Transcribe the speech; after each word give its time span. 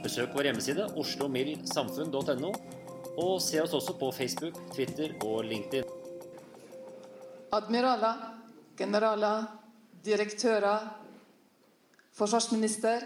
Besøk 0.00 0.32
vår 0.32 0.48
hjemmeside 0.48 0.86
oslomildsamfunn.no, 1.00 2.50
og 3.20 3.32
se 3.44 3.60
oss 3.60 3.74
også 3.76 3.96
på 4.00 4.08
Facebook, 4.16 4.56
Twitter 4.72 5.12
og 5.26 5.44
LinkedIn. 5.44 5.84
Admiraler, 7.52 8.22
generaler, 8.78 9.44
direktører, 10.04 10.86
forsvarsminister, 12.16 13.04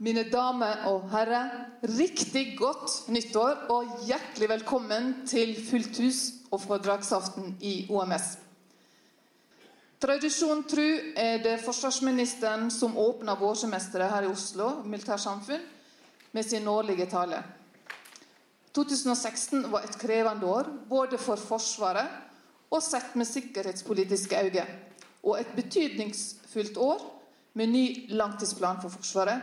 mine 0.00 0.26
damer 0.32 0.84
og 0.90 1.08
herrer. 1.12 1.48
Riktig 1.84 2.58
godt 2.58 3.08
nyttår 3.12 3.66
og 3.72 4.04
hjertelig 4.08 4.48
velkommen 4.52 5.12
til 5.28 5.56
fullt 5.70 6.00
hus 6.02 6.20
og 6.50 6.60
foredragsaften 6.64 7.54
i 7.60 7.86
OMS. 7.88 8.36
Tradisjon 10.00 10.62
tru 10.64 11.12
er 11.12 11.42
det 11.44 11.58
forsvarsministeren 11.60 12.70
som 12.72 12.94
åpner 12.96 13.36
vårsemesteret 13.36 14.08
her 14.08 14.24
i 14.24 14.30
Oslo 14.32 14.70
militærsamfunn 14.88 15.64
med 16.32 16.46
sin 16.46 16.68
årlige 16.72 17.04
tale. 17.10 17.42
2016 18.72 19.66
var 19.68 19.84
et 19.84 19.98
krevende 20.00 20.46
år, 20.46 20.70
både 20.88 21.18
for 21.20 21.36
Forsvaret 21.36 22.08
og 22.70 22.80
sett 22.82 23.12
med 23.18 23.28
sikkerhetspolitiske 23.28 24.40
øyne. 24.40 24.64
Og 25.20 25.36
et 25.36 25.50
betydningsfullt 25.56 26.78
år 26.80 27.02
med 27.60 27.68
ny 27.68 27.84
langtidsplan 28.08 28.80
for 28.80 28.94
Forsvaret. 28.94 29.42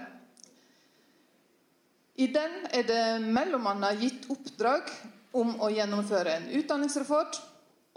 I 2.15 2.31
den 2.33 2.55
er 2.73 2.87
det 2.87 3.03
bl.a. 3.27 3.91
gitt 3.99 4.25
oppdrag 4.33 4.89
om 5.37 5.53
å 5.61 5.69
gjennomføre 5.69 6.33
en 6.33 6.49
utdanningsreform 6.57 7.37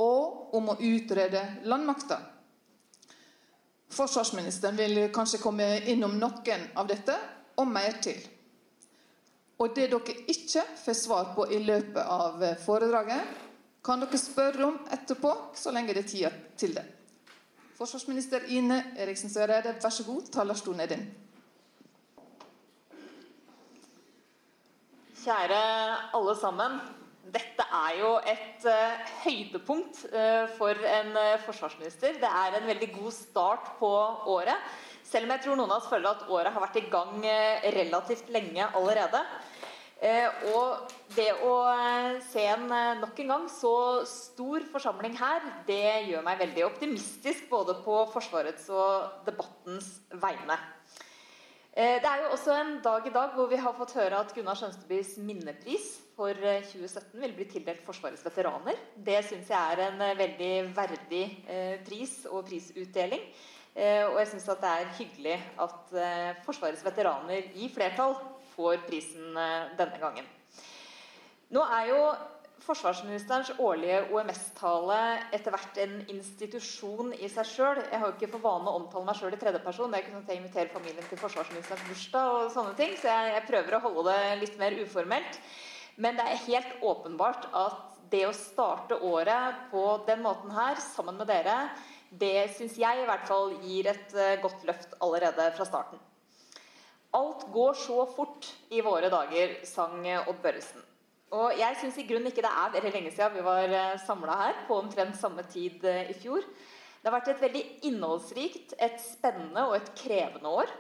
og 0.04 0.53
om 0.60 0.69
å 0.75 0.76
utrede 0.76 1.41
landmakta. 1.65 2.20
Forsvarsministeren 3.91 4.77
vil 4.78 5.01
kanskje 5.15 5.41
komme 5.43 5.67
innom 5.91 6.15
noen 6.19 6.69
av 6.78 6.87
dette, 6.87 7.17
og 7.59 7.67
mer 7.69 7.99
til. 8.03 8.21
Og 9.61 9.75
det 9.77 9.91
dere 9.93 10.15
ikke 10.31 10.62
får 10.84 10.97
svar 10.97 11.33
på 11.37 11.49
i 11.53 11.59
løpet 11.65 12.00
av 12.00 12.45
foredraget, 12.65 13.41
kan 13.84 14.00
dere 14.00 14.21
spørre 14.21 14.67
om 14.67 14.79
etterpå, 14.93 15.33
så 15.56 15.73
lenge 15.73 15.97
det 15.97 16.05
er 16.05 16.09
tid 16.09 16.39
til 16.61 16.75
det. 16.77 16.84
Forsvarsminister 17.81 18.45
Ine 18.53 18.83
Eriksen 19.00 19.33
Søreide, 19.33 19.75
vær 19.83 19.93
så 19.93 20.05
god, 20.05 20.27
talerstolen 20.33 20.81
er 20.84 20.91
din. 20.95 21.05
Kjære 25.21 25.61
alle 26.17 26.34
sammen. 26.41 26.81
Dette 27.31 27.63
er 27.63 27.99
jo 28.01 28.15
et 28.27 28.65
uh, 28.67 29.11
høydepunkt 29.23 30.01
uh, 30.11 30.47
for 30.57 30.75
en 30.75 31.13
uh, 31.15 31.43
forsvarsminister. 31.45 32.17
Det 32.19 32.31
er 32.31 32.57
en 32.59 32.67
veldig 32.67 32.89
god 32.97 33.15
start 33.15 33.69
på 33.79 33.91
året. 34.35 34.71
Selv 35.07 35.29
om 35.29 35.35
jeg 35.35 35.45
tror 35.45 35.59
noen 35.59 35.71
av 35.71 35.79
oss 35.79 35.91
føler 35.91 36.11
at 36.11 36.27
året 36.31 36.55
har 36.55 36.65
vært 36.65 36.81
i 36.81 36.87
gang 36.91 37.25
relativt 37.75 38.29
lenge 38.31 38.69
allerede. 38.79 39.25
og 40.55 40.93
det 41.17 41.33
å 41.45 41.55
se 42.31 42.45
en 42.47 42.69
nok 43.01 43.19
en 43.19 43.33
gang 43.33 43.49
så 43.51 43.75
stor 44.07 44.62
forsamling 44.71 45.19
her, 45.19 45.43
det 45.67 46.07
gjør 46.12 46.23
meg 46.25 46.39
veldig 46.47 46.65
optimistisk 46.69 47.51
både 47.51 47.75
på 47.83 48.05
Forsvarets 48.15 48.71
og 48.71 49.27
debattens 49.27 49.97
vegne. 50.23 50.61
Det 51.70 52.03
er 52.03 52.22
jo 52.25 52.32
også 52.34 52.54
en 52.58 52.72
dag 52.82 53.04
i 53.06 53.12
dag 53.14 53.34
hvor 53.36 53.47
vi 53.47 53.58
har 53.62 53.75
fått 53.78 53.92
høre 53.94 54.19
at 54.19 54.32
Gunnar 54.34 54.58
Skjønstebys 54.58 55.12
minnepris 55.22 56.00
for 56.16 56.34
2017 56.34 57.14
eh, 57.14 57.22
vil 57.22 57.36
bli 57.36 57.47
tildelt 57.48 57.84
Forsvarets 57.86 58.25
veteraner. 58.26 58.76
Det 58.97 59.20
syns 59.28 59.53
jeg 59.53 59.76
er 59.76 59.84
en 59.86 60.03
eh, 60.03 60.19
veldig 60.19 60.50
verdig 60.76 61.22
eh, 61.47 61.76
pris 61.86 62.25
og 62.31 62.44
prisutdeling. 62.50 63.22
Og 63.81 64.16
jeg 64.19 64.26
syns 64.32 64.48
det 64.50 64.66
er 64.66 64.88
hyggelig 64.97 65.34
at 65.62 65.92
Forsvarets 66.42 66.82
veteraner 66.82 67.53
i 67.54 67.69
flertall 67.70 68.16
får 68.56 68.81
prisen 68.88 69.38
denne 69.78 70.00
gangen. 70.02 70.26
Nå 71.54 71.62
er 71.78 71.87
jo 71.92 72.00
forsvarsministerens 72.65 73.50
årlige 73.59 74.03
OMS-tale 74.12 74.98
etter 75.34 75.54
hvert 75.54 75.78
en 75.82 75.97
institusjon 76.12 77.15
i 77.16 77.28
seg 77.32 77.48
sjøl. 77.48 77.81
Jeg 77.82 78.00
har 78.00 78.06
jo 78.06 78.16
ikke 78.16 78.31
for 78.34 78.44
vane 78.44 78.71
å 78.71 78.81
omtale 78.81 79.06
meg 79.09 79.19
sjøl 79.19 79.37
i 79.37 79.41
tredjeperson. 79.41 79.91
Det 79.91 79.98
er 79.98 80.04
ikke 80.04 80.15
sånn 80.15 80.25
at 80.26 80.32
jeg 80.32 80.41
inviterer 80.43 80.72
familien 80.75 81.09
til 81.09 81.20
forsvarsministerens 81.22 81.87
bursdag 81.88 82.32
og 82.34 82.50
sånne 82.54 82.75
ting, 82.81 82.97
så 83.00 83.12
jeg, 83.12 83.32
jeg 83.37 83.47
prøver 83.49 83.76
å 83.76 83.82
holde 83.87 84.04
det 84.10 84.34
litt 84.43 84.59
mer 84.60 84.76
uformelt. 84.82 85.41
Men 86.00 86.20
det 86.20 86.26
er 86.26 86.44
helt 86.47 86.84
åpenbart 86.93 87.49
at 87.56 87.81
det 88.10 88.25
å 88.26 88.34
starte 88.37 88.99
året 89.06 89.65
på 89.70 89.84
den 90.06 90.22
måten 90.25 90.53
her, 90.54 90.81
sammen 90.82 91.20
med 91.20 91.31
dere, 91.31 91.56
det 92.10 92.50
syns 92.56 92.76
jeg 92.81 93.03
i 93.03 93.06
hvert 93.06 93.26
fall 93.28 93.54
gir 93.62 93.91
et 93.93 94.15
eh, 94.19 94.38
godt 94.43 94.65
løft 94.66 94.97
allerede 94.99 95.50
fra 95.54 95.66
starten. 95.69 96.00
Alt 97.15 97.47
går 97.54 97.75
så 97.78 98.04
fort 98.10 98.47
i 98.70 98.82
våre 98.87 99.10
dager, 99.10 99.60
sang 99.66 100.03
Odd 100.26 100.38
Børresen. 100.43 100.90
Og 101.31 101.55
jeg 101.55 101.77
syns 101.79 101.99
i 102.01 102.05
grunnen 102.09 102.27
ikke 102.33 102.43
det 102.43 102.51
er 102.51 102.73
veldig 102.75 102.91
lenge 102.91 103.11
siden 103.15 103.37
vi 103.37 103.47
var 103.47 103.71
eh, 103.71 103.99
samla 104.03 104.37
her, 104.41 104.63
på 104.67 104.81
omtrent 104.83 105.19
samme 105.19 105.45
tid 105.47 105.85
eh, 105.87 106.11
i 106.11 106.17
fjor. 106.19 106.43
Det 106.43 107.07
har 107.07 107.15
vært 107.15 107.31
et 107.31 107.45
veldig 107.45 107.63
innholdsrikt, 107.87 108.75
et 108.83 108.99
spennende 109.03 109.63
og 109.69 109.77
et 109.79 109.93
krevende 110.01 110.51
år. 110.63 110.73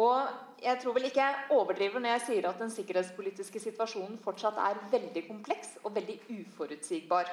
Og 0.00 0.62
jeg 0.62 0.80
tror 0.82 0.96
vel 0.96 1.06
ikke 1.06 1.22
jeg 1.22 1.54
overdriver 1.54 2.02
når 2.02 2.16
jeg 2.16 2.24
sier 2.26 2.48
at 2.50 2.58
den 2.62 2.72
sikkerhetspolitiske 2.74 3.62
situasjonen 3.62 4.18
fortsatt 4.22 4.58
er 4.62 4.82
veldig 4.90 5.22
kompleks 5.28 5.76
og 5.84 5.94
veldig 5.94 6.18
uforutsigbar. 6.34 7.30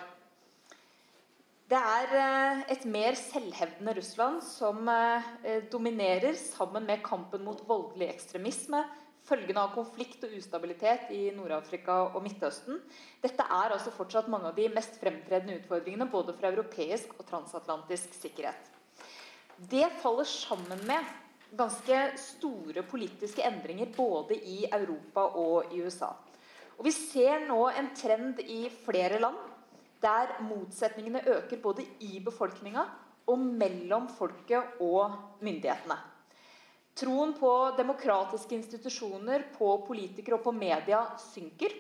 Det 1.68 1.82
er 1.98 2.16
eh, 2.22 2.64
et 2.78 2.86
mer 2.86 3.18
selvhevdende 3.18 3.98
Russland 3.98 4.46
som 4.46 4.94
dominerer 5.74 6.38
sammen 6.38 6.86
med 6.86 7.02
kampen 7.06 7.42
mot 7.50 7.66
voldelig 7.66 8.14
ekstremisme, 8.14 8.86
følgende 9.28 9.64
av 9.64 9.74
konflikt 9.76 10.24
og 10.24 10.34
ustabilitet 10.38 11.12
i 11.16 11.28
Nord-Afrika 11.36 12.00
og 12.14 12.22
Midtøsten. 12.24 12.80
Dette 13.24 13.44
er 13.44 13.76
altså 13.76 13.92
fortsatt 13.96 14.30
mange 14.32 14.52
av 14.52 14.58
de 14.58 14.70
mest 14.72 14.96
fremtredende 15.02 15.60
utfordringene 15.60 16.08
både 16.12 16.36
for 16.38 16.50
europeisk 16.50 17.18
og 17.18 17.28
transatlantisk 17.28 18.16
sikkerhet. 18.16 18.72
Det 19.58 19.88
faller 20.02 20.28
sammen 20.30 20.84
med 20.88 21.16
ganske 21.58 22.00
store 22.22 22.84
politiske 22.88 23.44
endringer 23.48 23.92
både 23.96 24.38
i 24.38 24.66
Europa 24.68 25.28
og 25.40 25.74
i 25.74 25.82
USA. 25.82 26.12
Og 26.78 26.86
Vi 26.86 26.94
ser 26.94 27.48
nå 27.48 27.62
en 27.72 27.90
trend 27.98 28.40
i 28.46 28.68
flere 28.86 29.20
land 29.20 29.38
der 30.02 30.36
motsetningene 30.46 31.24
øker 31.26 31.58
både 31.62 31.88
i 32.06 32.20
befolkninga 32.24 32.84
og 33.28 33.40
mellom 33.40 34.06
folket 34.14 34.78
og 34.80 35.18
myndighetene. 35.42 35.98
Troen 36.98 37.34
på 37.38 37.52
demokratiske 37.78 38.56
institusjoner, 38.58 39.44
på 39.58 39.70
politikere 39.86 40.40
og 40.40 40.48
på 40.48 40.54
media 40.56 41.04
synker. 41.22 41.76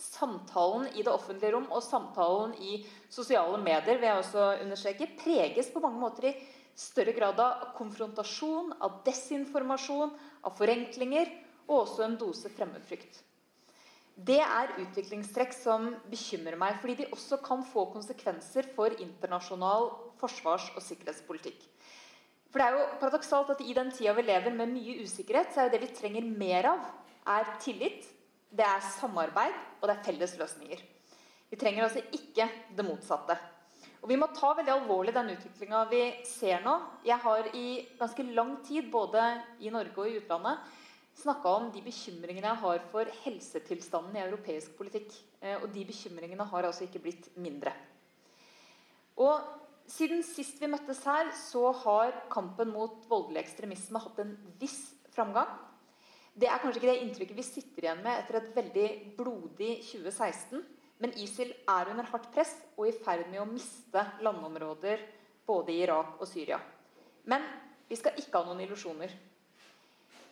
Samtalen 0.00 0.86
i 0.94 1.04
det 1.04 1.12
offentlige 1.12 1.52
rom 1.52 1.66
og 1.72 1.84
samtalen 1.84 2.54
i 2.64 2.78
sosiale 3.12 3.58
medier 3.60 3.98
vil 4.00 4.08
jeg 4.08 4.22
også 4.22 4.46
understreke, 4.64 5.10
preges 5.20 5.68
på 5.72 5.82
mange 5.84 6.00
måter 6.00 6.30
i 6.30 6.34
større 6.76 7.12
grad 7.16 7.40
av 7.40 7.70
konfrontasjon, 7.76 8.74
av 8.80 9.02
desinformasjon, 9.04 10.12
av 10.44 10.56
forenklinger 10.56 11.32
og 11.66 11.78
også 11.82 12.04
en 12.06 12.18
dose 12.20 12.52
fremmedfrykt. 12.52 13.22
Det 14.16 14.40
er 14.40 14.76
utviklingstrekk 14.80 15.52
som 15.52 15.90
bekymrer 16.08 16.56
meg, 16.56 16.78
fordi 16.80 17.02
de 17.02 17.12
også 17.12 17.36
kan 17.44 17.64
få 17.68 17.84
konsekvenser 17.92 18.68
for 18.76 18.96
internasjonal 18.96 19.90
forsvars- 20.20 20.70
og 20.72 20.80
sikkerhetspolitikk. 20.84 21.58
For 22.50 22.62
det 22.62 22.66
er 22.66 22.76
jo 22.76 22.84
paradoksalt 23.00 23.50
at 23.56 23.64
I 23.64 23.74
den 23.76 23.90
tida 23.94 24.14
vi 24.16 24.24
lever 24.26 24.54
med 24.54 24.72
mye 24.74 25.00
usikkerhet, 25.02 25.50
så 25.52 25.64
er 25.64 25.72
det 25.72 25.82
vi 25.82 25.92
trenger 25.96 26.28
mer 26.28 26.70
av, 26.72 26.86
er 27.26 27.56
tillit, 27.62 28.06
det 28.56 28.64
er 28.64 28.84
samarbeid 28.94 29.54
og 29.80 29.88
det 29.88 29.96
er 29.96 30.06
felles 30.06 30.36
løsninger. 30.38 30.82
Vi 31.50 31.58
trenger 31.58 31.86
altså 31.86 32.02
ikke 32.14 32.48
det 32.76 32.86
motsatte. 32.86 33.36
Og 34.02 34.10
Vi 34.10 34.18
må 34.18 34.28
ta 34.30 34.52
veldig 34.54 34.70
alvorlig 34.70 35.14
den 35.14 35.32
utviklinga 35.34 35.82
vi 35.90 36.00
ser 36.26 36.60
nå. 36.62 36.74
Jeg 37.06 37.18
har 37.22 37.48
i 37.58 37.66
ganske 37.98 38.26
lang 38.36 38.52
tid, 38.66 38.90
både 38.90 39.22
i 39.58 39.72
Norge 39.74 39.98
og 39.98 40.10
i 40.10 40.20
utlandet, 40.20 40.60
snakka 41.16 41.54
om 41.58 41.70
de 41.74 41.82
bekymringene 41.82 42.46
jeg 42.52 42.62
har 42.62 42.82
for 42.92 43.10
helsetilstanden 43.24 44.18
i 44.18 44.22
europeisk 44.26 44.76
politikk. 44.78 45.10
Eh, 45.40 45.56
og 45.58 45.70
de 45.74 45.84
bekymringene 45.88 46.46
har 46.52 46.68
altså 46.68 46.86
ikke 46.86 47.02
blitt 47.06 47.30
mindre. 47.40 47.72
Og 49.16 49.40
siden 49.90 50.22
sist 50.26 50.60
vi 50.62 50.70
møttes 50.70 51.02
her, 51.06 51.30
så 51.36 51.70
har 51.84 52.14
kampen 52.32 52.72
mot 52.74 53.04
voldelig 53.10 53.44
ekstremisme 53.44 54.00
hatt 54.02 54.22
en 54.22 54.34
viss 54.60 54.80
framgang. 55.14 55.50
Det 56.36 56.48
er 56.50 56.60
kanskje 56.60 56.82
ikke 56.82 56.92
det 56.92 57.02
inntrykket 57.04 57.38
vi 57.38 57.44
sitter 57.46 57.86
igjen 57.86 58.02
med 58.04 58.18
etter 58.20 58.40
et 58.40 58.50
veldig 58.56 58.88
blodig 59.16 59.70
2016. 59.88 60.64
Men 61.00 61.12
ISIL 61.20 61.52
er 61.68 61.92
under 61.92 62.08
hardt 62.08 62.28
press 62.32 62.54
og 62.76 62.88
i 62.88 62.96
ferd 63.04 63.28
med 63.30 63.42
å 63.42 63.48
miste 63.48 64.02
landområder 64.24 65.02
både 65.48 65.72
i 65.72 65.82
Irak 65.84 66.20
og 66.20 66.28
Syria. 66.28 66.58
Men 67.28 67.44
vi 67.88 67.98
skal 67.98 68.16
ikke 68.20 68.40
ha 68.40 68.48
noen 68.48 68.62
illusjoner. 68.64 69.12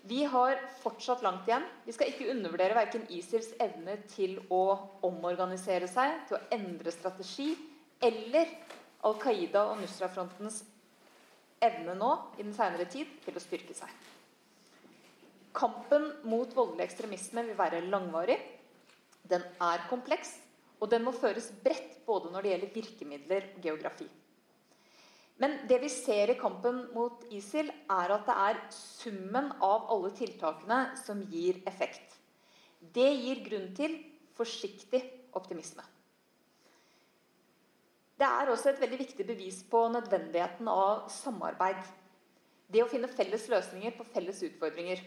Vi 0.05 0.21
har 0.29 0.59
fortsatt 0.83 1.23
langt 1.25 1.47
igjen. 1.49 1.65
Vi 1.87 1.93
skal 1.97 2.11
ikke 2.11 2.29
undervurdere 2.33 2.77
verken 2.77 3.07
ISILs 3.09 3.55
evne 3.63 3.97
til 4.13 4.37
å 4.53 4.65
omorganisere 5.07 5.89
seg, 5.89 6.27
til 6.29 6.37
å 6.37 6.43
endre 6.53 6.93
strategi, 6.93 7.55
eller 8.05 8.51
Al 9.05 9.19
Qaida 9.21 9.67
og 9.71 9.83
Nusra-frontens 9.83 10.63
evne 11.65 11.95
nå 11.99 12.11
i 12.39 12.43
den 12.43 12.55
senere 12.57 12.87
tid 12.91 13.11
til 13.25 13.37
å 13.37 13.43
styrke 13.43 13.77
seg. 13.77 13.91
Kampen 15.55 16.09
mot 16.27 16.51
voldelig 16.57 16.89
ekstremisme 16.89 17.45
vil 17.47 17.59
være 17.59 17.85
langvarig. 17.87 18.39
Den 19.29 19.45
er 19.63 19.85
kompleks, 19.91 20.35
og 20.81 20.91
den 20.93 21.05
må 21.07 21.15
føres 21.15 21.53
bredt 21.65 22.01
både 22.09 22.33
når 22.33 22.43
det 22.43 22.53
gjelder 22.53 22.75
virkemidler 22.75 23.49
og 23.55 23.69
geografi. 23.69 24.09
Men 25.43 25.57
det 25.69 25.81
vi 25.83 25.91
ser 25.91 26.31
i 26.31 26.39
kampen 26.39 26.85
mot 26.95 27.25
ISIL, 27.35 27.71
er 27.91 28.13
at 28.15 28.27
det 28.29 28.37
er 28.49 28.61
summen 28.75 29.51
av 29.65 29.89
alle 29.91 30.13
tiltakene 30.15 30.81
som 31.01 31.23
gir 31.31 31.59
effekt. 31.71 32.19
Det 32.95 33.09
gir 33.19 33.43
grunn 33.47 33.73
til 33.75 33.97
forsiktig 34.37 35.03
optimisme. 35.35 35.83
Det 38.15 38.27
er 38.27 38.51
også 38.51 38.71
et 38.71 38.81
veldig 38.83 38.99
viktig 39.01 39.27
bevis 39.27 39.61
på 39.67 39.81
nødvendigheten 39.91 40.69
av 40.71 41.09
samarbeid. 41.11 41.81
Det 42.71 42.83
å 42.85 42.91
finne 42.91 43.11
felles 43.11 43.49
løsninger 43.51 43.97
på 43.97 44.07
felles 44.15 44.43
utfordringer. 44.47 45.03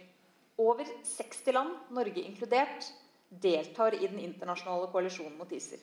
Over 0.60 0.90
60 1.08 1.56
land, 1.56 1.76
Norge 1.96 2.24
inkludert, 2.26 2.90
deltar 3.30 3.96
i 3.96 4.06
den 4.08 4.20
internasjonale 4.24 4.90
koalisjonen 4.92 5.38
mot 5.40 5.52
ISIL. 5.52 5.80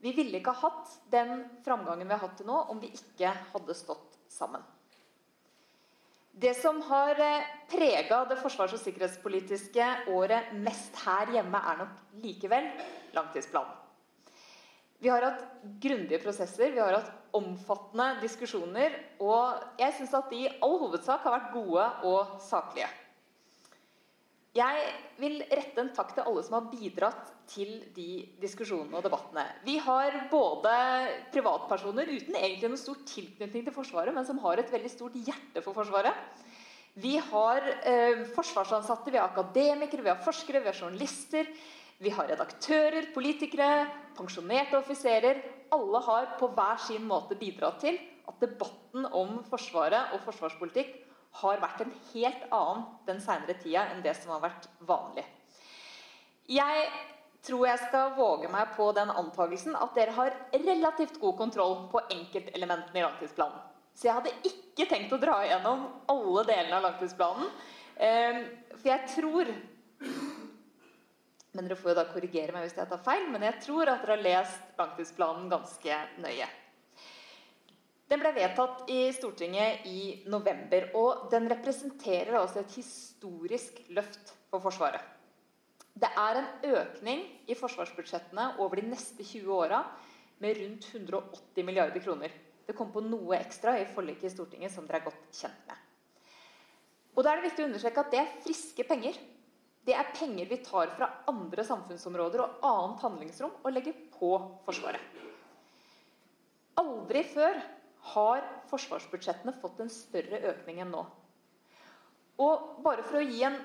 Vi 0.00 0.12
ville 0.16 0.40
ikke 0.40 0.54
ha 0.56 0.70
hatt 0.70 0.92
den 1.12 1.42
framgangen 1.64 2.08
vi 2.08 2.14
har 2.14 2.22
hatt 2.22 2.38
til 2.40 2.48
nå, 2.48 2.56
om 2.72 2.80
vi 2.80 2.92
ikke 2.96 3.34
hadde 3.52 3.76
stått 3.76 4.16
sammen. 4.32 4.64
Det 6.40 6.54
som 6.56 6.78
har 6.86 7.18
eh, 7.20 7.48
prega 7.68 8.22
det 8.30 8.38
forsvars- 8.40 8.72
og 8.78 8.80
sikkerhetspolitiske 8.80 9.88
året 10.14 10.54
mest 10.56 10.96
her 11.04 11.34
hjemme, 11.34 11.58
er 11.58 11.82
nok 11.82 12.22
likevel 12.22 12.70
langtidsplanen. 13.16 13.79
Vi 15.00 15.08
har 15.08 15.24
hatt 15.24 15.44
grundige 15.80 16.20
prosesser, 16.20 16.72
vi 16.74 16.80
har 16.82 16.98
hatt 16.98 17.12
omfattende 17.36 18.20
diskusjoner. 18.20 18.96
Og 19.24 19.80
jeg 19.80 19.96
syns 19.96 20.16
at 20.18 20.32
de 20.32 20.44
i 20.44 20.50
all 20.60 20.76
hovedsak 20.82 21.24
har 21.24 21.38
vært 21.38 21.54
gode 21.54 21.86
og 22.10 22.34
saklige. 22.44 22.90
Jeg 24.50 24.86
vil 25.20 25.36
rette 25.46 25.78
en 25.78 25.92
takk 25.94 26.10
til 26.16 26.26
alle 26.26 26.42
som 26.42 26.56
har 26.56 26.70
bidratt 26.72 27.28
til 27.50 27.84
de 27.94 28.24
diskusjonene 28.42 28.98
og 28.98 29.04
debattene. 29.06 29.44
Vi 29.62 29.76
har 29.82 30.16
både 30.30 30.72
privatpersoner 31.30 32.10
uten 32.10 32.34
egentlig 32.34 32.72
noen 32.72 32.80
stor 32.80 32.98
tilknytning 33.06 33.66
til 33.66 33.74
Forsvaret, 33.74 34.14
men 34.14 34.26
som 34.26 34.40
har 34.42 34.58
et 34.58 34.72
veldig 34.72 34.90
stort 34.90 35.18
hjerte 35.22 35.62
for 35.62 35.76
Forsvaret. 35.78 36.42
Vi 36.98 37.14
har 37.22 37.62
eh, 37.86 38.24
forsvarsansatte, 38.34 39.12
vi 39.14 39.20
har 39.20 39.30
akademikere, 39.30 40.02
vi 40.02 40.10
har 40.10 40.24
forskere, 40.24 40.64
vi 40.64 40.72
har 40.72 40.80
journalister. 40.82 41.46
Vi 42.00 42.10
har 42.16 42.30
redaktører, 42.30 43.10
politikere, 43.14 43.86
pensjonerte 44.16 44.78
offiserer. 44.78 45.42
Alle 45.74 46.00
har 46.06 46.30
på 46.40 46.48
hver 46.56 46.80
sin 46.80 47.04
måte 47.08 47.36
bidratt 47.36 47.82
til 47.84 47.98
at 48.30 48.40
debatten 48.40 49.04
om 49.12 49.42
Forsvaret 49.50 50.14
og 50.14 50.22
forsvarspolitikk 50.24 50.94
har 51.42 51.60
vært 51.62 51.82
en 51.84 51.92
helt 52.12 52.46
annen 52.50 52.86
den 53.06 53.20
senere 53.22 53.54
tida 53.60 53.84
enn 53.92 54.00
det 54.04 54.14
som 54.18 54.32
har 54.34 54.42
vært 54.46 54.66
vanlig. 54.88 55.26
Jeg 56.50 56.86
tror 57.46 57.66
jeg 57.68 57.82
skal 57.84 58.14
våge 58.16 58.48
meg 58.52 58.72
på 58.76 58.88
den 58.96 59.12
antakelsen 59.12 59.76
at 59.78 59.92
dere 59.96 60.14
har 60.16 60.34
relativt 60.56 61.20
god 61.20 61.36
kontroll 61.38 61.76
på 61.92 62.02
enkeltelementene 62.16 63.00
i 63.00 63.04
langtidsplanen. 63.04 63.60
Så 63.94 64.08
jeg 64.08 64.16
hadde 64.16 64.32
ikke 64.48 64.88
tenkt 64.88 65.12
å 65.12 65.20
dra 65.20 65.36
igjennom 65.44 65.84
alle 66.10 66.46
delene 66.48 66.78
av 66.78 66.88
langtidsplanen. 66.88 67.52
Ehm, 68.00 68.42
for 68.78 68.88
jeg 68.88 69.12
tror 69.14 69.52
Men 71.60 71.66
dere 71.68 71.76
får 71.76 71.90
jo 71.92 71.96
da 71.98 72.06
korrigere 72.08 72.54
meg 72.56 72.62
hvis 72.64 72.78
jeg 72.78 72.88
tar 72.88 73.00
feil. 73.04 73.26
Men 73.28 73.42
jeg 73.44 73.58
tror 73.60 73.90
at 73.92 74.00
dere 74.00 74.14
har 74.16 74.22
lest 74.24 74.78
langtidsplanen 74.80 75.50
ganske 75.52 75.96
nøye. 76.24 76.46
Den 78.08 78.22
ble 78.22 78.30
vedtatt 78.32 78.88
i 78.88 79.02
Stortinget 79.12 79.84
i 79.86 79.98
november, 80.32 80.86
og 80.96 81.26
den 81.30 81.50
representerer 81.52 82.38
altså 82.40 82.62
et 82.62 82.72
historisk 82.80 83.82
løft 83.92 84.32
for 84.48 84.64
Forsvaret. 84.64 85.04
Det 86.00 86.08
er 86.22 86.40
en 86.40 86.48
økning 86.78 87.26
i 87.44 87.56
forsvarsbudsjettene 87.58 88.46
over 88.64 88.80
de 88.80 88.86
neste 88.88 89.20
20 89.20 89.52
åra 89.52 89.82
med 90.40 90.56
rundt 90.62 90.88
180 90.94 91.68
milliarder 91.68 92.00
kroner. 92.00 92.32
Det 92.64 92.78
kom 92.78 92.88
på 92.94 93.04
noe 93.04 93.36
ekstra 93.36 93.76
i 93.76 93.84
forliket 93.92 94.30
i 94.30 94.32
Stortinget 94.32 94.72
som 94.72 94.88
dere 94.88 95.02
er 95.02 95.10
godt 95.10 95.28
kjent 95.42 95.68
med. 95.68 95.84
Og 97.12 97.20
da 97.20 97.34
er 97.34 97.42
det 97.42 97.50
viktig 97.50 97.66
å 97.66 97.68
understreke 97.68 98.06
at 98.06 98.16
det 98.16 98.22
er 98.24 98.34
friske 98.46 98.88
penger. 98.88 99.20
Det 99.86 99.96
er 99.96 100.12
penger 100.12 100.48
vi 100.50 100.60
tar 100.64 100.92
fra 100.96 101.08
andre 101.30 101.64
samfunnsområder 101.64 102.42
og 102.44 102.64
annet 102.68 103.04
handlingsrom 103.06 103.54
og 103.62 103.72
legger 103.72 103.96
på 104.12 104.34
Forsvaret. 104.66 105.00
Aldri 106.80 107.22
før 107.26 107.58
har 108.12 108.44
forsvarsbudsjettene 108.70 109.56
fått 109.60 109.80
en 109.82 109.92
større 109.92 110.40
økning 110.52 110.80
enn 110.84 110.92
nå. 110.94 111.02
Og 112.40 112.80
bare 112.84 113.04
for 113.04 113.20
å 113.20 113.24
gi 113.24 113.42
en 113.44 113.58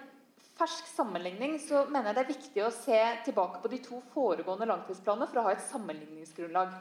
fersk 0.55 0.87
sammenligning, 0.87 1.57
så 1.59 1.85
mener 1.91 2.11
jeg 2.11 2.17
det 2.17 2.23
er 2.23 2.33
viktig 2.33 2.63
å 2.63 2.73
se 2.73 2.99
tilbake 3.27 3.61
på 3.63 3.71
de 3.71 3.79
to 3.83 4.01
foregående 4.13 4.67
langtidsplanene 4.69 5.27
for 5.31 5.41
å 5.41 5.47
ha 5.47 5.55
et 5.55 5.63
sammenligningsgrunnlag. 5.67 6.75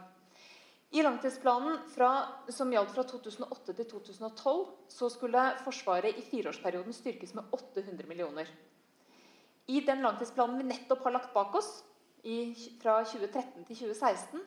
I 0.94 1.02
langtidsplanen 1.02 1.80
fra, 1.90 2.10
som 2.54 2.70
gjaldt 2.70 2.92
fra 2.94 3.02
2008 3.10 3.74
til 3.74 3.88
2012, 3.90 4.60
så 4.94 5.10
skulle 5.10 5.48
Forsvaret 5.64 6.20
i 6.20 6.22
fireårsperioden 6.28 6.94
styrkes 6.94 7.34
med 7.34 7.50
800 7.56 8.06
millioner. 8.06 8.50
I 9.66 9.80
den 9.80 10.02
langtidsplanen 10.04 10.60
vi 10.60 10.68
nettopp 10.68 11.04
har 11.06 11.16
lagt 11.16 11.34
bak 11.34 11.54
oss, 11.56 11.70
i, 12.24 12.54
fra 12.80 13.02
2013 13.04 13.64
til 13.68 13.76
2016, 13.76 14.44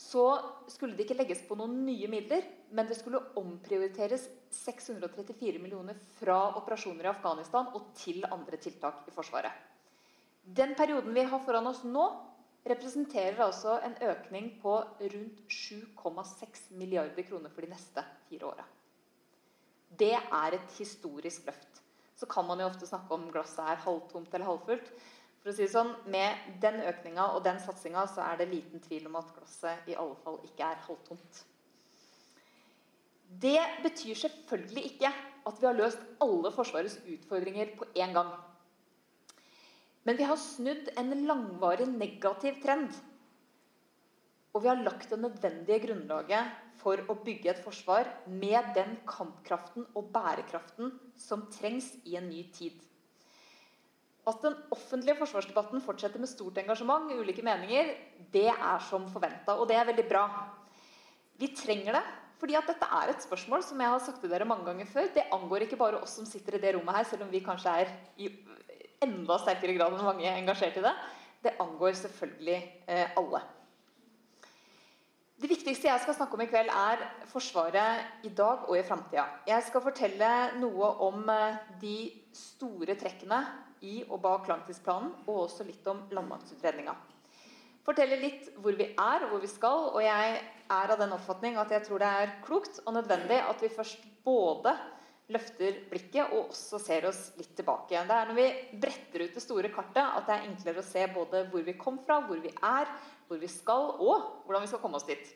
så 0.00 0.24
skulle 0.72 0.96
det 0.96 1.04
ikke 1.04 1.18
legges 1.18 1.42
på 1.44 1.56
noen 1.60 1.82
nye 1.84 2.08
midler, 2.08 2.46
men 2.72 2.88
det 2.88 2.96
skulle 2.96 3.20
omprioriteres 3.36 4.24
634 4.56 5.60
millioner 5.60 5.98
fra 6.16 6.38
operasjoner 6.56 7.04
i 7.04 7.10
Afghanistan 7.10 7.68
og 7.76 7.90
til 8.00 8.24
andre 8.24 8.56
tiltak 8.62 9.04
i 9.10 9.12
Forsvaret. 9.12 9.52
Den 10.40 10.72
perioden 10.78 11.12
vi 11.14 11.26
har 11.28 11.44
foran 11.44 11.68
oss 11.68 11.82
nå, 11.84 12.06
representerer 12.64 13.40
altså 13.44 13.76
en 13.84 13.96
økning 14.08 14.50
på 14.62 14.78
rundt 14.80 15.44
7,6 15.52 16.70
milliarder 16.80 17.24
kroner 17.28 17.52
for 17.52 17.64
de 17.64 17.72
neste 17.72 18.04
fire 18.28 18.48
åra. 18.48 18.64
Det 20.00 20.14
er 20.16 20.56
et 20.56 20.76
historisk 20.78 21.44
løft. 21.48 21.79
Så 22.20 22.28
kan 22.28 22.44
man 22.44 22.60
jo 22.60 22.68
ofte 22.68 22.88
snakke 22.88 23.16
om 23.16 23.30
glasset 23.32 23.64
er 23.64 23.80
halvtomt 23.80 24.34
eller 24.34 24.50
halvfullt. 24.50 24.90
For 25.40 25.52
å 25.52 25.54
si 25.56 25.64
det 25.64 25.72
sånn, 25.72 25.94
Med 26.12 26.60
den 26.60 26.82
økninga 26.84 27.30
og 27.32 27.44
den 27.46 27.60
satsinga 27.64 28.04
så 28.12 28.26
er 28.26 28.42
det 28.42 28.50
liten 28.50 28.82
tvil 28.84 29.08
om 29.08 29.16
at 29.22 29.32
glasset 29.38 29.88
i 29.88 29.96
alle 29.96 30.18
fall 30.20 30.36
ikke 30.44 30.68
er 30.68 30.84
halvtomt. 30.84 31.44
Det 33.40 33.60
betyr 33.84 34.18
selvfølgelig 34.18 34.84
ikke 34.90 35.12
at 35.46 35.60
vi 35.60 35.66
har 35.68 35.78
løst 35.78 36.00
alle 36.20 36.50
Forsvarets 36.52 36.98
utfordringer 37.08 37.72
på 37.78 37.86
én 37.94 38.12
gang. 38.12 38.34
Men 40.04 40.18
vi 40.18 40.26
har 40.26 40.40
snudd 40.40 40.90
en 40.98 41.14
langvarig 41.28 41.86
negativ 41.88 42.58
trend. 42.62 42.90
Og 44.52 44.64
vi 44.64 44.68
har 44.68 44.82
lagt 44.82 45.08
det 45.12 45.20
nødvendige 45.22 45.86
grunnlaget 45.86 46.69
for 46.80 47.00
å 47.10 47.16
bygge 47.24 47.52
et 47.52 47.64
forsvar 47.64 48.08
med 48.26 48.72
den 48.76 48.96
kampkraften 49.08 49.86
og 49.96 50.08
bærekraften 50.14 50.94
som 51.18 51.46
trengs 51.52 51.92
i 52.08 52.16
en 52.20 52.28
ny 52.30 52.44
tid. 52.54 52.78
At 54.28 54.42
den 54.44 54.56
offentlige 54.72 55.16
forsvarsdebatten 55.18 55.82
fortsetter 55.84 56.20
med 56.20 56.30
stort 56.30 56.58
engasjement, 56.60 57.12
ulike 57.16 57.44
meninger, 57.44 57.94
det 58.32 58.48
er 58.52 58.82
som 58.84 59.08
forventa, 59.12 59.56
og 59.56 59.68
det 59.70 59.78
er 59.80 59.88
veldig 59.88 60.06
bra. 60.10 60.24
Vi 61.40 61.48
trenger 61.56 61.96
det, 61.96 62.02
fordi 62.40 62.56
at 62.56 62.68
dette 62.68 62.88
er 63.00 63.12
et 63.12 63.24
spørsmål 63.24 63.64
som 63.64 63.80
jeg 63.80 63.92
har 63.94 64.02
sagt 64.04 64.20
til 64.22 64.32
dere 64.32 64.48
mange 64.48 64.68
ganger 64.68 64.88
før. 64.88 65.08
Det 65.14 65.28
angår 65.32 65.66
ikke 65.66 65.80
bare 65.80 66.00
oss 66.00 66.18
som 66.20 66.28
sitter 66.28 66.56
i 66.56 66.62
det 66.62 66.74
rommet 66.76 67.00
her, 67.00 67.08
selv 67.08 67.26
om 67.26 67.32
vi 67.32 67.42
kanskje 67.44 67.74
er 67.82 67.94
i 68.20 68.28
enda 69.04 69.38
sterkere 69.40 69.76
grad 69.76 69.96
enn 69.96 70.04
mange 70.04 70.28
engasjert 70.28 70.76
i 70.80 70.84
det. 70.84 70.92
Det 71.40 71.56
angår 71.64 71.96
selvfølgelig 71.96 72.58
eh, 72.86 73.16
alle. 73.16 73.40
Det 75.40 75.48
viktigste 75.48 75.88
jeg 75.88 76.00
skal 76.02 76.12
snakke 76.18 76.36
om 76.36 76.42
i 76.44 76.50
kveld, 76.50 76.68
er 76.68 77.00
Forsvaret 77.30 78.26
i 78.28 78.30
dag 78.36 78.66
og 78.68 78.74
i 78.76 78.82
framtida. 78.84 79.22
Jeg 79.48 79.64
skal 79.64 79.80
fortelle 79.80 80.32
noe 80.60 80.90
om 81.06 81.22
eh, 81.32 81.60
de 81.80 81.94
store 82.36 82.92
trekkene 83.00 83.38
i 83.88 84.02
og 84.02 84.18
bak 84.20 84.50
langtidsplanen, 84.50 85.14
og 85.24 85.46
også 85.46 85.64
litt 85.64 85.86
om 85.88 86.02
landmaktutredninga. 86.12 86.92
Fortelle 87.86 88.18
litt 88.20 88.50
hvor 88.60 88.76
vi 88.76 88.90
er 88.92 89.24
og 89.24 89.32
hvor 89.32 89.40
vi 89.40 89.48
skal. 89.48 89.86
Og 89.94 90.04
jeg 90.04 90.34
er 90.76 90.92
av 90.92 91.00
den 91.00 91.16
oppfatning 91.16 91.56
at 91.62 91.72
jeg 91.72 91.86
tror 91.86 92.04
det 92.04 92.10
er 92.18 92.34
klokt 92.44 92.82
og 92.84 92.98
nødvendig 92.98 93.38
at 93.40 93.64
vi 93.64 93.70
først 93.72 94.04
både 94.26 94.74
løfter 95.32 95.78
blikket 95.88 96.34
og 96.34 96.50
også 96.50 96.82
ser 96.82 97.06
oss 97.08 97.30
litt 97.38 97.54
tilbake. 97.56 97.96
Det 97.96 98.18
er 98.18 98.28
når 98.28 98.36
vi 98.36 98.78
bretter 98.82 99.24
ut 99.24 99.40
det 99.40 99.44
store 99.46 99.72
kartet 99.72 100.04
at 100.04 100.28
det 100.28 100.36
er 100.36 100.46
enklere 100.50 100.84
å 100.84 100.90
se 100.90 101.06
både 101.14 101.46
hvor 101.48 101.64
vi 101.64 101.78
kom 101.80 101.96
fra, 102.04 102.20
hvor 102.28 102.44
vi 102.44 102.52
er, 102.52 102.92
hvor 103.30 103.38
vi 103.38 103.46
skal, 103.46 103.92
og 104.02 104.42
hvordan 104.44 104.64
vi 104.64 104.68
skal 104.72 104.80
komme 104.82 104.98
oss 104.98 105.06
dit. 105.06 105.28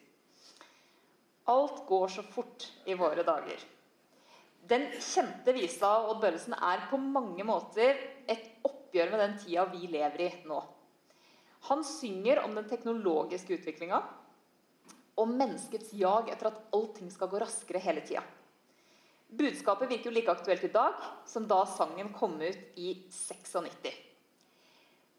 Alt 1.47 1.85
går 1.87 2.11
så 2.11 2.25
fort 2.27 2.67
i 2.91 2.97
våre 2.99 3.23
dager. 3.23 3.61
Den 4.67 4.89
kjente 4.97 5.53
visa 5.55 5.91
av 6.01 6.09
Odd 6.11 6.23
Børresen 6.25 6.57
er 6.57 6.87
på 6.91 6.99
mange 6.99 7.45
måter 7.47 8.01
et 8.27 8.49
oppgjør 8.67 9.13
med 9.13 9.21
den 9.23 9.37
tida 9.45 9.67
vi 9.71 9.87
lever 9.93 10.25
i 10.25 10.31
nå. 10.49 10.59
Han 11.69 11.85
synger 11.87 12.43
om 12.43 12.57
den 12.57 12.67
teknologiske 12.69 13.61
utviklinga, 13.61 14.01
om 15.21 15.37
menneskets 15.39 15.93
jag 15.95 16.33
etter 16.33 16.51
at 16.51 16.65
allting 16.75 17.13
skal 17.13 17.31
gå 17.31 17.39
raskere 17.45 17.83
hele 17.85 18.03
tida. 18.09 18.25
Budskapet 19.35 19.93
virker 19.93 20.11
jo 20.11 20.17
like 20.17 20.35
aktuelt 20.35 20.67
i 20.67 20.73
dag 20.75 20.99
som 21.29 21.47
da 21.47 21.63
sangen 21.69 22.11
kom 22.17 22.41
ut 22.43 22.75
i 22.75 22.97
96. 23.13 24.13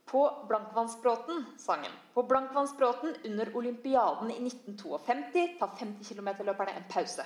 På 0.06 0.46
Blankvannsbråten, 0.50 1.46
sangen. 1.58 1.92
På 2.14 2.24
Blankvannsbråten 2.24 3.16
under 3.24 3.56
olympiaden 3.58 4.32
i 4.32 4.38
1952 4.48 5.48
tar 5.60 5.76
50 5.80 6.14
km-løperne 6.14 6.72
en 6.78 6.88
pause. 6.90 7.26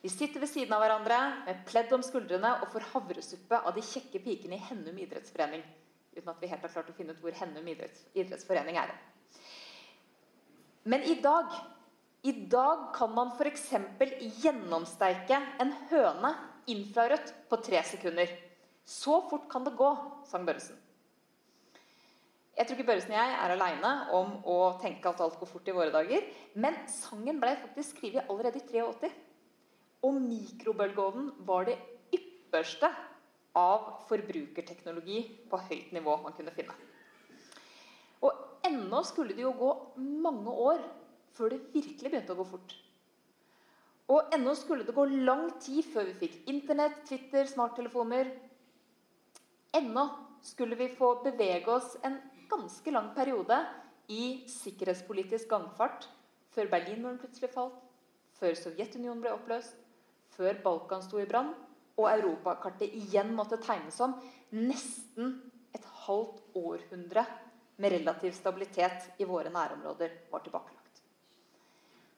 De 0.00 0.08
sitter 0.08 0.40
ved 0.40 0.50
siden 0.52 0.72
av 0.76 0.82
hverandre 0.84 1.18
med 1.46 1.62
pledd 1.66 1.92
om 1.96 2.02
skuldrene 2.04 2.50
og 2.60 2.70
får 2.74 2.90
havresuppe 2.92 3.58
av 3.58 3.74
de 3.74 3.82
kjekke 3.82 4.20
pikene 4.20 4.58
i 4.58 4.64
Hennum 4.68 4.98
idrettsforening. 5.00 5.64
Uten 6.14 6.30
at 6.30 6.42
vi 6.42 6.50
helt 6.50 6.66
har 6.66 6.74
klart 6.74 6.90
å 6.92 6.96
finne 6.96 7.16
ut 7.16 7.22
hvor 7.24 7.34
Hennum 7.38 7.70
idrettsforening 7.72 8.78
er. 8.82 8.92
Men 10.84 11.02
i 11.08 11.16
dag 11.24 11.54
i 12.24 12.32
dag 12.32 12.86
kan 12.94 13.10
man 13.12 13.32
f.eks. 13.36 13.66
gjennomsteike 14.40 15.40
en 15.60 15.72
høne 15.90 16.30
infrarødt 16.72 17.34
på 17.50 17.58
tre 17.60 17.82
sekunder. 17.84 18.30
Så 18.84 19.18
fort 19.28 19.44
kan 19.52 19.66
det 19.66 19.74
gå, 19.76 19.90
sang 20.28 20.46
Børresen. 20.48 20.78
Jeg 22.54 22.68
tror 22.68 22.78
ikke 22.78 22.86
Børresen 22.86 23.10
og 23.10 23.18
jeg 23.18 23.34
er 23.34 23.52
aleine 23.56 23.92
om 24.14 24.34
å 24.46 24.58
tenke 24.82 25.10
at 25.10 25.22
alt 25.24 25.38
går 25.40 25.50
fort 25.50 25.68
i 25.70 25.74
våre 25.74 25.90
dager. 25.94 26.22
Men 26.54 26.76
sangen 26.90 27.40
ble 27.42 27.56
faktisk 27.58 27.96
skrevet 27.96 28.30
allerede 28.30 28.60
i 28.60 28.66
83. 28.68 29.10
Og 30.06 30.20
mikrobølgeovnen 30.22 31.32
var 31.48 31.66
det 31.66 31.78
ypperste 32.14 32.90
av 33.58 33.88
forbrukerteknologi 34.08 35.20
på 35.50 35.60
høyt 35.66 35.90
nivå 35.96 36.14
man 36.22 36.34
kunne 36.36 36.54
finne. 36.54 36.74
Og 38.22 38.66
ennå 38.66 39.02
skulle 39.06 39.34
det 39.34 39.42
jo 39.42 39.54
gå 39.58 39.70
mange 39.98 40.54
år 40.70 40.82
før 41.34 41.54
det 41.54 41.62
virkelig 41.74 42.10
begynte 42.10 42.34
å 42.36 42.38
gå 42.38 42.46
fort. 42.54 42.76
Og 44.14 44.34
ennå 44.36 44.52
skulle 44.58 44.86
det 44.86 44.94
gå 44.94 45.06
lang 45.26 45.48
tid 45.64 45.82
før 45.90 46.06
vi 46.10 46.26
fikk 46.26 46.50
Internett, 46.52 47.02
Twitter, 47.08 47.48
smarttelefoner. 47.50 48.30
Ennå 49.74 50.06
skulle 50.44 50.76
vi 50.78 50.90
få 50.92 51.16
bevege 51.24 51.72
oss 51.72 51.96
en 52.04 52.20
ganske 52.50 52.92
lang 52.94 53.12
periode 53.16 53.58
i 54.12 54.44
sikkerhetspolitisk 54.50 55.48
gangfart 55.50 56.08
før 56.54 56.70
Berlinmuren 56.70 57.18
plutselig 57.18 57.50
falt, 57.54 57.76
før 58.38 58.56
Sovjetunionen 58.58 59.22
ble 59.22 59.32
oppløst, 59.34 59.74
før 60.34 60.58
Balkan 60.64 61.02
sto 61.04 61.20
i 61.22 61.28
brann 61.30 61.52
og 61.94 62.10
europakartet 62.10 62.94
igjen 62.98 63.32
måtte 63.36 63.60
tegnes 63.62 63.98
om 64.02 64.16
nesten 64.54 65.36
et 65.74 65.84
halvt 66.04 66.42
århundre 66.58 67.24
med 67.82 67.94
relativ 67.94 68.34
stabilitet 68.36 69.10
i 69.18 69.26
våre 69.26 69.50
nærområder 69.50 70.12
var 70.30 70.42
tilbakelagt. 70.44 71.02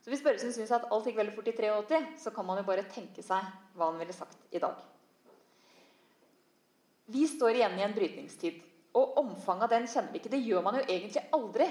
Så 0.05 0.11
Hvis 0.11 0.23
Børresen 0.23 0.53
syns 0.55 0.71
at 0.71 0.85
alt 0.93 1.09
gikk 1.09 1.17
veldig 1.19 1.35
fort 1.35 1.49
i 1.51 1.57
83, 1.57 2.03
så 2.23 2.31
kan 2.31 2.47
man 2.47 2.61
jo 2.61 2.67
bare 2.69 2.85
tenke 2.93 3.25
seg 3.27 3.49
hva 3.75 3.89
han 3.91 3.99
ville 3.99 4.15
sagt 4.15 4.39
i 4.55 4.61
dag. 4.63 4.79
Vi 7.11 7.25
står 7.27 7.59
igjen 7.59 7.79
i 7.79 7.85
en 7.87 7.95
brytningstid. 7.95 8.61
Og 8.97 9.19
omfanget 9.21 9.67
av 9.67 9.75
den 9.75 9.89
kjenner 9.91 10.15
vi 10.15 10.23
ikke. 10.23 10.33
Det 10.33 10.43
gjør 10.45 10.65
man 10.65 10.79
jo 10.81 10.87
egentlig 10.87 11.23
aldri. 11.37 11.69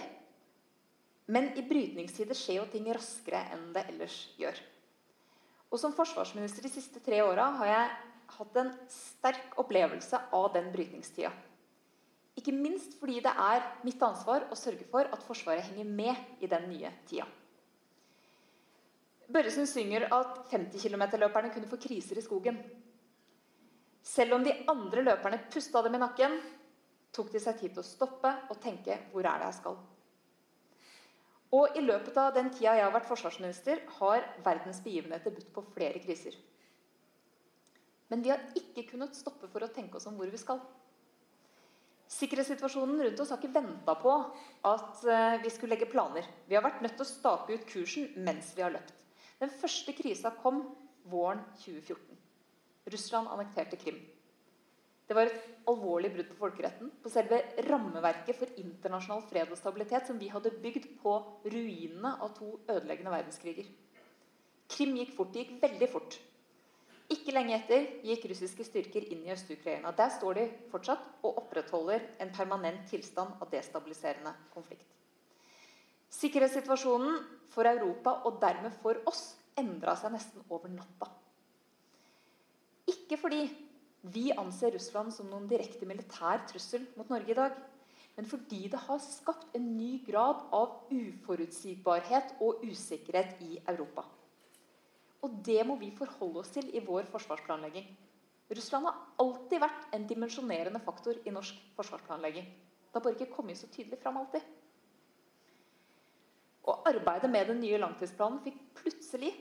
Men 1.34 1.50
i 1.58 1.64
brytningstider 1.66 2.38
skjer 2.38 2.60
jo 2.60 2.68
ting 2.70 2.86
raskere 2.94 3.42
enn 3.56 3.72
det 3.74 3.88
ellers 3.90 4.18
gjør. 4.38 4.60
Og 5.74 5.82
som 5.82 5.96
forsvarsminister 5.96 6.64
de 6.64 6.70
siste 6.72 7.02
tre 7.04 7.24
åra 7.26 7.50
har 7.58 7.72
jeg 7.72 7.96
hatt 8.36 8.60
en 8.62 8.72
sterk 8.92 9.58
opplevelse 9.62 10.20
av 10.38 10.52
den 10.54 10.70
brytningstida. 10.74 11.32
Ikke 12.36 12.54
minst 12.54 12.98
fordi 13.00 13.22
det 13.24 13.32
er 13.32 13.64
mitt 13.88 14.02
ansvar 14.04 14.46
å 14.52 14.58
sørge 14.60 14.86
for 14.92 15.08
at 15.08 15.24
Forsvaret 15.24 15.66
henger 15.70 15.88
med 15.88 16.44
i 16.44 16.50
den 16.52 16.68
nye 16.70 16.92
tida. 17.08 17.28
Børresen 19.32 19.66
synger 19.66 20.06
at 20.14 20.44
50 20.52 20.84
km-løperne 20.84 21.50
kunne 21.54 21.70
få 21.70 21.80
kriser 21.82 22.20
i 22.20 22.26
skogen. 22.26 22.60
Selv 24.06 24.36
om 24.38 24.44
de 24.46 24.54
andre 24.70 25.02
løperne 25.02 25.40
pusta 25.50 25.82
dem 25.82 25.96
i 25.98 26.02
nakken, 26.04 26.36
tok 27.16 27.32
de 27.32 27.42
seg 27.42 27.60
tid 27.60 27.74
til 27.74 27.82
å 27.82 27.88
stoppe 27.88 28.32
og 28.50 28.60
tenke 28.62 29.00
'hvor 29.12 29.26
er 29.26 29.40
det 29.40 29.48
jeg 29.50 29.60
skal'? 29.62 29.84
Og 31.56 31.78
I 31.78 31.82
løpet 31.82 32.18
av 32.18 32.34
den 32.36 32.50
tida 32.52 32.74
jeg 32.76 32.84
har 32.84 32.92
vært 32.92 33.08
forsvarsminister, 33.08 33.82
har 34.00 34.26
verdens 34.44 34.82
begivenheter 34.84 35.32
budt 35.32 35.54
på 35.54 35.64
flere 35.76 36.00
kriser. 36.04 36.36
Men 38.10 38.22
vi 38.22 38.30
har 38.30 38.42
ikke 38.58 38.90
kunnet 38.92 39.16
stoppe 39.16 39.48
for 39.48 39.64
å 39.64 39.72
tenke 39.72 39.98
oss 39.98 40.08
om 40.08 40.18
hvor 40.20 40.30
vi 40.30 40.38
skal. 40.42 40.60
Sikkerhetssituasjonen 42.12 43.02
rundt 43.02 43.22
oss 43.24 43.32
har 43.34 43.40
ikke 43.42 43.56
venta 43.56 43.96
på 43.98 44.12
at 44.70 45.06
eh, 45.10 45.38
vi 45.42 45.50
skulle 45.50 45.74
legge 45.74 45.90
planer. 45.90 46.28
Vi 46.48 46.58
har 46.58 46.66
vært 46.66 46.84
nødt 46.86 46.94
til 47.00 47.06
å 47.06 47.10
stake 47.10 47.56
ut 47.56 47.66
kursen 47.72 48.12
mens 48.28 48.52
vi 48.58 48.62
har 48.62 48.76
løpt. 48.76 48.94
Den 49.40 49.50
første 49.50 49.96
krisa 49.98 50.32
kom 50.42 50.62
våren 51.10 51.42
2014. 51.64 52.20
Russland 52.94 53.32
annekterte 53.34 53.80
Krim. 53.82 53.98
Det 55.06 55.14
var 55.14 55.30
et 55.30 55.42
alvorlig 55.70 56.10
brudd 56.16 56.30
på 56.32 56.38
folkeretten, 56.40 56.90
på 57.02 57.12
selve 57.14 57.42
rammeverket 57.68 58.38
for 58.40 58.62
internasjonal 58.62 59.26
fred 59.30 59.52
og 59.54 59.60
stabilitet 59.60 60.08
som 60.10 60.18
vi 60.22 60.32
hadde 60.34 60.54
bygd 60.64 60.88
på 61.02 61.18
ruinene 61.46 62.16
av 62.26 62.34
to 62.38 62.56
ødeleggende 62.66 63.14
verdenskriger. 63.14 63.68
Krim 64.76 64.96
gikk 64.98 65.14
fort. 65.18 65.34
Det 65.34 65.44
gikk 65.44 65.60
veldig 65.62 65.90
fort. 65.92 66.18
Ikke 67.14 67.36
lenge 67.36 67.54
etter 67.60 67.86
gikk 68.06 68.26
russiske 68.32 68.66
styrker 68.66 69.06
inn 69.14 69.22
i 69.28 69.34
Øst-Ukraina. 69.36 69.92
Der 69.94 70.10
står 70.10 70.40
de 70.40 70.46
fortsatt 70.72 71.04
og 71.22 71.38
opprettholder 71.44 72.02
en 72.24 72.34
permanent 72.34 72.88
tilstand 72.90 73.38
av 73.38 73.52
destabiliserende 73.52 74.34
konflikt. 74.56 74.88
Sikkerhetssituasjonen 76.16 77.20
for 77.54 77.70
Europa 77.70 78.16
og 78.26 78.40
dermed 78.42 78.74
for 78.82 78.98
oss 79.10 79.36
endra 79.60 79.94
seg 80.00 80.16
nesten 80.16 80.42
over 80.50 80.72
natta. 80.74 81.12
Ikke 82.90 83.20
fordi 83.22 83.44
vi 84.14 84.30
anser 84.38 84.76
Russland 84.76 85.14
som 85.14 85.30
noen 85.32 85.48
direkte 85.50 85.88
militær 85.90 86.44
trussel 86.50 86.84
mot 86.98 87.10
Norge 87.10 87.32
i 87.32 87.38
dag. 87.38 87.56
Men 88.16 88.28
fordi 88.30 88.68
det 88.72 88.80
har 88.86 89.02
skapt 89.04 89.56
en 89.58 89.66
ny 89.76 89.98
grad 90.06 90.46
av 90.56 90.86
uforutsigbarhet 90.94 92.38
og 92.44 92.64
usikkerhet 92.64 93.42
i 93.44 93.58
Europa. 93.68 94.06
Og 95.26 95.40
det 95.44 95.64
må 95.68 95.76
vi 95.80 95.90
forholde 95.96 96.44
oss 96.44 96.54
til 96.54 96.70
i 96.76 96.84
vår 96.86 97.10
forsvarsplanlegging. 97.12 97.88
Russland 98.56 98.86
har 98.88 99.00
alltid 99.24 99.64
vært 99.64 99.96
en 99.98 100.06
dimensjonerende 100.08 100.80
faktor 100.86 101.18
i 101.26 101.34
norsk 101.34 101.58
forsvarsplanlegging. 101.76 102.46
Det 102.46 102.94
har 102.94 103.04
bare 103.04 103.18
ikke 103.18 103.34
kommet 103.34 103.60
så 103.60 103.68
tydelig 103.74 104.00
fram 104.04 104.22
alltid. 104.22 104.46
Og 106.70 106.88
arbeidet 106.90 107.30
med 107.34 107.50
den 107.50 107.60
nye 107.66 107.82
langtidsplanen 107.82 108.40
fikk 108.46 108.62
plutselig 108.78 109.34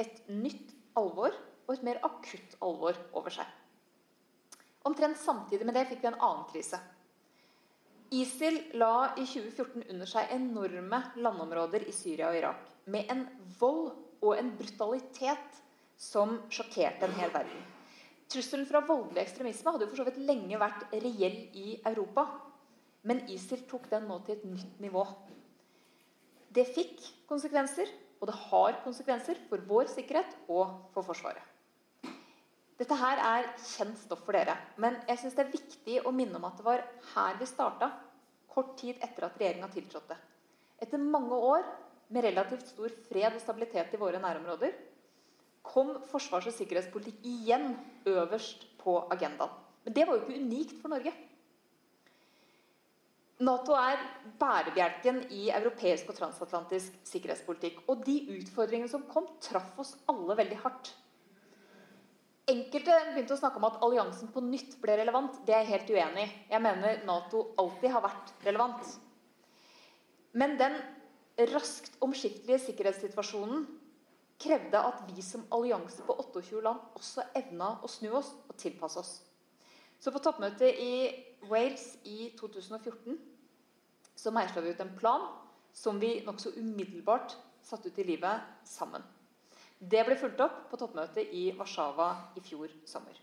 et 0.00 0.22
nytt 0.30 0.72
alvor 0.98 1.34
og 1.66 1.74
et 1.74 1.84
mer 1.86 2.00
akutt 2.06 2.56
alvor 2.62 2.96
over 3.12 3.34
seg. 3.34 3.50
Omtrent 4.84 5.18
samtidig 5.18 5.64
med 5.66 5.76
det 5.78 5.86
fikk 5.88 6.02
vi 6.02 6.10
en 6.10 6.20
annen 6.20 6.44
krise. 6.50 6.80
ISIL 8.14 8.58
la 8.78 9.14
i 9.16 9.24
2014 9.24 9.86
under 9.90 10.08
seg 10.08 10.32
enorme 10.34 11.00
landområder 11.24 11.86
i 11.88 11.94
Syria 11.94 12.28
og 12.30 12.38
Irak. 12.38 12.66
Med 12.92 13.08
en 13.10 13.24
vold 13.58 13.94
og 14.20 14.34
en 14.36 14.52
brutalitet 14.58 15.62
som 15.96 16.36
sjokkerte 16.52 17.08
en 17.08 17.16
hel 17.16 17.32
verden. 17.32 17.62
Trusselen 18.30 18.68
fra 18.68 18.82
voldelig 18.84 19.24
ekstremisme 19.24 19.72
hadde 19.72 19.86
jo 19.86 19.92
for 19.92 20.02
så 20.02 20.06
vidt 20.08 20.20
lenge 20.28 20.60
vært 20.60 20.86
reell 20.92 21.40
i 21.56 21.78
Europa. 21.80 22.26
Men 23.08 23.24
ISIL 23.32 23.64
tok 23.68 23.88
den 23.90 24.06
nå 24.08 24.20
til 24.24 24.36
et 24.36 24.46
nytt 24.48 24.78
nivå. 24.84 25.04
Det 26.54 26.68
fikk 26.70 27.00
konsekvenser, 27.28 27.88
og 28.20 28.30
det 28.30 28.36
har 28.46 28.78
konsekvenser 28.84 29.40
for 29.48 29.64
vår 29.68 29.90
sikkerhet 29.92 30.38
og 30.46 30.92
for 30.94 31.04
Forsvaret. 31.04 31.53
Dette 32.78 32.96
her 32.98 33.20
er 33.22 33.50
kjent 33.62 33.98
stoff 34.00 34.24
for 34.26 34.34
dere, 34.34 34.56
men 34.82 34.96
jeg 35.06 35.20
synes 35.20 35.36
det 35.36 35.44
er 35.44 35.52
viktig 35.52 35.98
å 36.02 36.12
minne 36.14 36.40
om 36.40 36.46
at 36.48 36.58
det 36.58 36.66
var 36.66 36.82
her 37.12 37.36
vi 37.38 37.46
starta, 37.46 37.90
kort 38.50 38.74
tid 38.80 38.98
etter 39.02 39.26
at 39.28 39.36
regjeringa 39.38 39.68
tiltrådte. 39.74 40.16
Etter 40.82 41.02
mange 41.02 41.38
år 41.38 41.62
med 42.14 42.26
relativt 42.26 42.66
stor 42.72 42.92
fred 43.08 43.36
og 43.36 43.42
stabilitet 43.42 43.94
i 43.94 44.00
våre 44.00 44.20
nærområder 44.22 44.74
kom 45.64 45.94
forsvars- 46.10 46.50
og 46.50 46.56
sikkerhetspolitikk 46.56 47.22
igjen 47.24 47.70
øverst 48.10 48.66
på 48.82 48.98
agendaen. 49.14 49.54
Men 49.84 49.96
det 49.96 50.04
var 50.06 50.16
jo 50.18 50.24
ikke 50.24 50.42
unikt 50.42 50.76
for 50.80 50.92
Norge. 50.92 51.12
Nato 53.44 53.74
er 53.76 54.02
bærebjelken 54.38 55.24
i 55.34 55.48
europeisk 55.52 56.10
og 56.12 56.18
transatlantisk 56.18 56.94
sikkerhetspolitikk. 57.08 57.80
Og 57.90 58.04
de 58.06 58.20
utfordringene 58.36 58.90
som 58.90 59.02
kom, 59.10 59.26
traff 59.42 59.74
oss 59.82 59.96
alle 60.10 60.36
veldig 60.38 60.60
hardt. 60.62 60.92
Enkelte 62.44 62.96
begynte 63.14 63.32
å 63.32 63.40
snakke 63.40 63.56
om 63.56 63.64
at 63.70 63.78
alliansen 63.84 64.28
på 64.32 64.42
nytt 64.44 64.74
ble 64.82 64.98
relevant. 65.00 65.38
Det 65.46 65.54
er 65.56 65.62
jeg 65.62 65.70
helt 65.70 65.92
uenig 65.94 66.26
i. 66.26 66.32
Jeg 66.50 66.60
mener 66.60 67.00
Nato 67.08 67.46
alltid 67.60 67.94
har 67.94 68.04
vært 68.04 68.34
relevant. 68.44 68.90
Men 70.36 70.58
den 70.60 70.76
raskt 71.54 71.96
omskiftelige 72.04 72.60
sikkerhetssituasjonen 72.66 73.64
krevde 74.44 74.82
at 74.90 75.00
vi 75.08 75.24
som 75.24 75.46
allianse 75.54 76.04
på 76.04 76.18
28 76.20 76.60
land 76.66 76.98
også 76.98 77.24
evna 77.38 77.78
å 77.80 77.88
snu 77.88 78.10
oss 78.18 78.34
og 78.48 78.58
tilpasse 78.60 79.00
oss. 79.00 79.14
Så 79.96 80.12
på 80.12 80.20
toppmøtet 80.20 80.76
i 80.84 80.94
Wales 81.48 81.94
i 82.04 82.34
2014 82.36 83.16
så 84.20 84.32
meisla 84.34 84.60
vi 84.60 84.74
ut 84.74 84.84
en 84.84 84.94
plan 84.98 85.30
som 85.72 85.96
vi 86.02 86.18
nokså 86.26 86.52
umiddelbart 86.60 87.38
satte 87.64 87.88
ut 87.88 87.98
i 87.98 88.10
livet 88.12 88.44
sammen. 88.68 89.00
Det 89.78 90.02
ble 90.06 90.16
fulgt 90.16 90.40
opp 90.40 90.64
på 90.70 90.78
toppmøtet 90.80 91.32
i 91.36 91.48
Warszawa 91.58 92.08
i 92.38 92.42
fjor 92.44 92.72
sommer. 92.88 93.16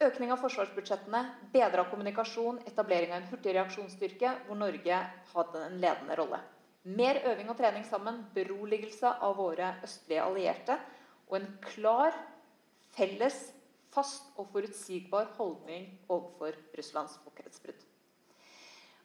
Økning 0.00 0.30
av 0.32 0.40
forsvarsbudsjettene, 0.40 1.20
bedra 1.52 1.84
kommunikasjon, 1.90 2.62
etablering 2.70 3.12
av 3.12 3.18
en 3.20 3.28
hurtig 3.28 3.52
reaksjonsstyrke, 3.56 4.32
hvor 4.46 4.56
Norge 4.56 5.00
hadde 5.34 5.64
en 5.66 5.76
ledende 5.82 6.16
rolle. 6.16 6.38
Mer 6.88 7.20
øving 7.28 7.50
og 7.52 7.58
trening 7.58 7.84
sammen, 7.84 8.22
beroligelse 8.32 9.10
av 9.20 9.36
våre 9.36 9.74
østlige 9.84 10.24
allierte 10.24 10.78
og 11.28 11.36
en 11.36 11.50
klar, 11.66 12.16
felles, 12.96 13.50
fast 13.92 14.30
og 14.38 14.48
forutsigbar 14.54 15.34
holdning 15.36 15.90
overfor 16.08 16.56
Russlands 16.78 17.18
folkerettsbrudd. 17.24 17.84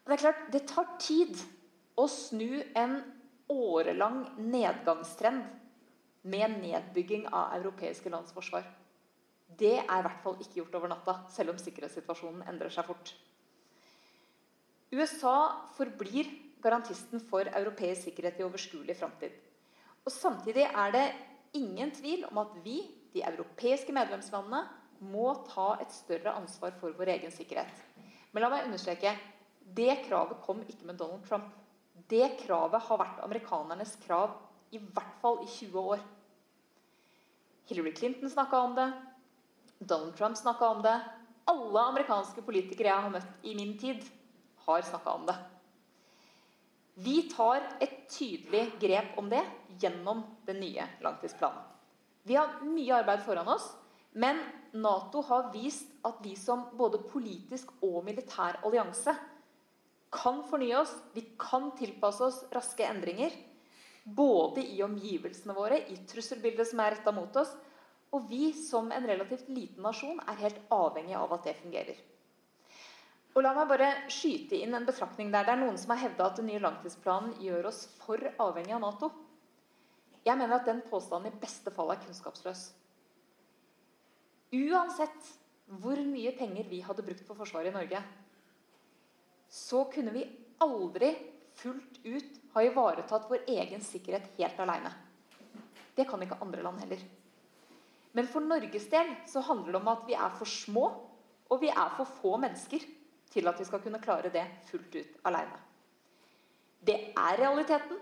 Det 0.06 0.13
er 0.13 0.22
klart, 0.22 0.42
det 0.54 0.63
tar 0.70 0.96
tid 1.01 1.36
å 1.98 2.06
snu 2.12 2.62
en 2.77 3.00
årelang 3.51 4.22
nedgangstrend 4.38 5.44
med 6.25 6.58
nedbygging 6.62 7.27
av 7.29 7.53
europeiske 7.60 8.10
lands 8.10 8.34
forsvar. 8.34 8.65
Det 9.46 9.77
er 9.77 10.00
i 10.00 10.05
hvert 10.08 10.24
fall 10.24 10.39
ikke 10.41 10.60
gjort 10.62 10.77
over 10.79 10.91
natta, 10.91 11.20
selv 11.32 11.53
om 11.53 11.60
sikkerhetssituasjonen 11.62 12.44
endrer 12.50 12.74
seg 12.74 12.88
fort. 12.88 13.13
USA 14.96 15.36
forblir 15.75 16.29
garantisten 16.63 17.22
for 17.29 17.46
europeisk 17.46 18.10
sikkerhet 18.10 18.39
i 18.41 18.46
overskuelig 18.46 18.96
framtid. 18.98 19.34
Og 20.06 20.13
samtidig 20.13 20.65
er 20.65 20.95
det 20.95 21.06
ingen 21.58 21.91
tvil 21.93 22.26
om 22.30 22.41
at 22.41 22.58
vi, 22.65 22.80
de 23.13 23.23
europeiske 23.26 23.93
medlemslandene, 23.95 24.65
må 25.06 25.32
ta 25.49 25.76
et 25.84 25.91
større 25.93 26.34
ansvar 26.39 26.73
for 26.80 26.95
vår 26.97 27.12
egen 27.17 27.34
sikkerhet. 27.34 27.84
Men 28.32 28.45
la 28.45 28.49
meg 28.52 28.67
understreke 28.67 29.13
det 29.76 30.02
kravet 30.06 30.41
kom 30.45 30.62
ikke 30.65 30.88
med 30.89 30.97
Donald 30.99 31.26
Trump. 31.28 31.47
Det 32.10 32.36
kravet 32.43 32.84
har 32.88 32.99
vært 33.02 33.23
amerikanernes 33.26 33.95
krav 34.04 34.36
i 34.76 34.80
hvert 34.80 35.15
fall 35.21 35.41
i 35.43 35.49
20 35.49 35.89
år. 35.95 36.04
Hillary 37.65 37.93
Clinton 37.95 38.30
snakka 38.30 38.60
om 38.60 38.75
det. 38.75 38.91
Donald 39.80 40.15
Trump 40.17 40.38
snakka 40.38 40.69
om 40.69 40.82
det. 40.82 40.95
Alle 41.45 41.82
amerikanske 41.91 42.41
politikere 42.45 42.89
jeg 42.89 43.06
har 43.06 43.13
møtt 43.13 43.45
i 43.45 43.54
min 43.58 43.75
tid, 43.78 44.01
har 44.65 44.82
snakka 44.82 45.13
om 45.19 45.25
det. 45.30 45.36
Vi 46.95 47.25
tar 47.30 47.60
et 47.84 48.06
tydelig 48.10 48.69
grep 48.80 49.17
om 49.19 49.28
det 49.30 49.43
gjennom 49.82 50.23
den 50.47 50.62
nye 50.63 50.86
langtidsplanen. 51.04 51.62
Vi 52.25 52.38
har 52.39 52.62
mye 52.65 53.01
arbeid 53.01 53.21
foran 53.25 53.49
oss, 53.51 53.67
men 54.15 54.39
Nato 54.73 55.21
har 55.28 55.51
vist 55.54 55.91
at 56.08 56.21
vi 56.23 56.34
som 56.39 56.69
både 56.80 57.04
politisk 57.12 57.73
og 57.84 57.99
militær 58.08 58.62
allianse 58.65 59.13
kan 60.15 60.41
fornye 60.47 60.78
oss, 60.80 60.93
vi 61.13 61.25
kan 61.39 61.69
tilpasse 61.78 62.23
oss 62.23 62.39
raske 62.56 62.88
endringer. 62.88 63.34
Både 64.06 64.62
i 64.62 64.84
omgivelsene 64.86 65.56
våre, 65.58 65.80
i 65.89 65.98
trusselbildet 66.06 66.70
som 66.70 66.82
er 66.84 66.94
retta 66.94 67.13
mot 67.15 67.36
oss. 67.41 67.56
Og 68.13 68.28
vi 68.30 68.52
som 68.54 68.91
en 68.94 69.08
relativt 69.10 69.50
liten 69.50 69.84
nasjon 69.84 70.22
er 70.30 70.38
helt 70.44 70.60
avhengig 70.72 71.18
av 71.18 71.34
at 71.36 71.48
det 71.50 71.56
fungerer. 71.58 71.98
Og 73.36 73.44
La 73.44 73.52
meg 73.58 73.68
bare 73.68 73.89
skyte 74.13 74.56
inn 74.62 74.78
en 74.78 74.86
betraktning 74.88 75.32
der. 75.34 75.44
Det 75.44 75.56
er 75.56 75.60
noen 75.60 75.80
som 75.82 75.91
har 75.91 76.06
hevda 76.06 76.30
at 76.30 76.38
den 76.39 76.48
nye 76.48 76.62
langtidsplanen 76.63 77.34
gjør 77.44 77.68
oss 77.72 77.82
for 78.06 78.22
avhengig 78.39 78.78
av 78.78 78.84
Nato. 78.86 79.10
Jeg 80.26 80.39
mener 80.39 80.56
at 80.56 80.70
den 80.70 80.80
påstanden 80.88 81.34
i 81.34 81.41
beste 81.41 81.74
fall 81.74 81.91
er 81.91 82.00
kunnskapsløs. 82.06 82.70
Uansett 84.56 85.34
hvor 85.82 86.00
mye 86.08 86.32
penger 86.38 86.70
vi 86.70 86.80
hadde 86.86 87.04
brukt 87.04 87.26
på 87.28 87.36
Forsvaret 87.36 87.74
i 87.74 87.76
Norge, 87.76 88.00
så 89.52 89.84
kunne 89.91 90.13
vi 90.15 90.24
aldri 90.63 91.12
fullt 91.60 92.00
ut 92.06 92.39
ha 92.56 92.63
ivaretatt 92.63 93.28
vår 93.30 93.44
egen 93.52 93.84
sikkerhet 93.84 94.32
helt 94.39 94.60
aleine. 94.63 94.91
Det 95.96 96.08
kan 96.08 96.22
ikke 96.24 96.39
andre 96.44 96.63
land 96.63 96.80
heller. 96.84 97.02
Men 98.15 98.30
for 98.32 98.44
Norges 98.44 98.88
del 98.91 99.12
så 99.28 99.44
handler 99.44 99.76
det 99.76 99.82
om 99.82 99.91
at 99.91 100.06
vi 100.08 100.15
er 100.15 100.38
for 100.39 100.48
små, 100.48 100.86
og 101.52 101.62
vi 101.62 101.68
er 101.68 101.91
for 101.98 102.08
få 102.22 102.38
mennesker 102.39 102.84
til 103.32 103.52
at 103.52 103.60
vi 103.60 103.68
skal 103.68 103.84
kunne 103.84 104.00
klare 104.04 104.32
det 104.32 104.46
fullt 104.70 104.96
ut 104.96 105.20
aleine. 105.28 105.60
Det 106.80 106.98
er 107.12 107.39
realiteten. 107.41 108.00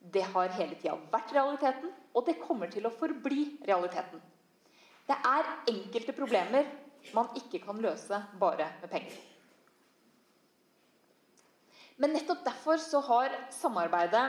Det 0.00 0.22
har 0.32 0.54
hele 0.56 0.74
tida 0.80 0.96
vært 1.12 1.34
realiteten, 1.36 1.90
og 2.16 2.26
det 2.26 2.40
kommer 2.42 2.70
til 2.72 2.88
å 2.88 2.94
forbli 2.94 3.44
realiteten. 3.68 4.22
Det 5.06 5.18
er 5.26 5.50
enkelte 5.70 6.14
problemer 6.16 6.66
man 7.14 7.30
ikke 7.38 7.60
kan 7.62 7.78
løse 7.82 8.18
bare 8.40 8.66
med 8.80 8.90
penger. 8.90 9.29
Men 12.00 12.14
nettopp 12.16 12.44
derfor 12.46 12.80
så 12.80 13.00
har 13.04 13.34
samarbeidet 13.52 14.24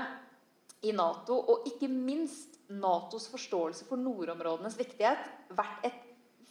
i 0.84 0.92
Nato, 0.92 1.38
og 1.40 1.68
ikke 1.70 1.88
minst 1.92 2.58
Natos 2.72 3.30
forståelse 3.32 3.86
for 3.88 4.00
nordområdenes 4.00 4.76
viktighet, 4.80 5.22
vært 5.56 5.86
et 5.88 6.02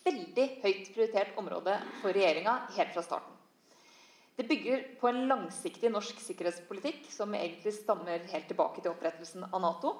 veldig 0.06 0.46
høyt 0.62 0.88
prioritert 0.94 1.37
område 1.40 1.74
for 2.00 2.16
regjeringa 2.16 2.54
helt 2.76 2.94
fra 2.94 3.04
starten. 3.04 3.37
Det 4.38 4.46
bygger 4.48 4.85
på 5.00 5.11
en 5.11 5.26
langsiktig 5.28 5.90
norsk 5.92 6.22
sikkerhetspolitikk 6.24 7.11
som 7.12 7.35
egentlig 7.37 7.74
stammer 7.76 8.22
helt 8.30 8.46
tilbake 8.48 8.80
til 8.80 8.94
opprettelsen 8.94 9.44
av 9.50 9.61
Nato. 9.61 9.90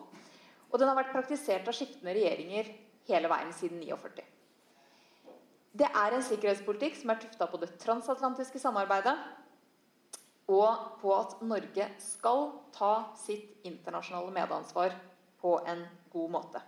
Og 0.71 0.79
den 0.81 0.89
har 0.89 0.97
vært 0.97 1.13
praktisert 1.13 1.69
av 1.69 1.77
skiftende 1.77 2.15
regjeringer 2.17 2.71
hele 3.11 3.29
veien 3.29 3.53
siden 3.59 3.83
49. 3.85 4.25
Det 5.77 5.87
er 5.87 6.17
en 6.17 6.25
sikkerhetspolitikk 6.25 6.97
som 7.03 7.13
er 7.13 7.21
tufta 7.21 7.51
på 7.51 7.61
det 7.61 7.75
transatlantiske 7.83 8.63
samarbeidet, 8.63 9.19
og 10.51 10.99
på 11.01 11.13
at 11.15 11.39
Norge 11.47 11.87
skal 12.03 12.49
ta 12.75 12.93
sitt 13.19 13.65
internasjonale 13.69 14.35
medansvar 14.35 14.97
på 15.41 15.55
en 15.67 15.85
god 16.13 16.31
måte. 16.31 16.63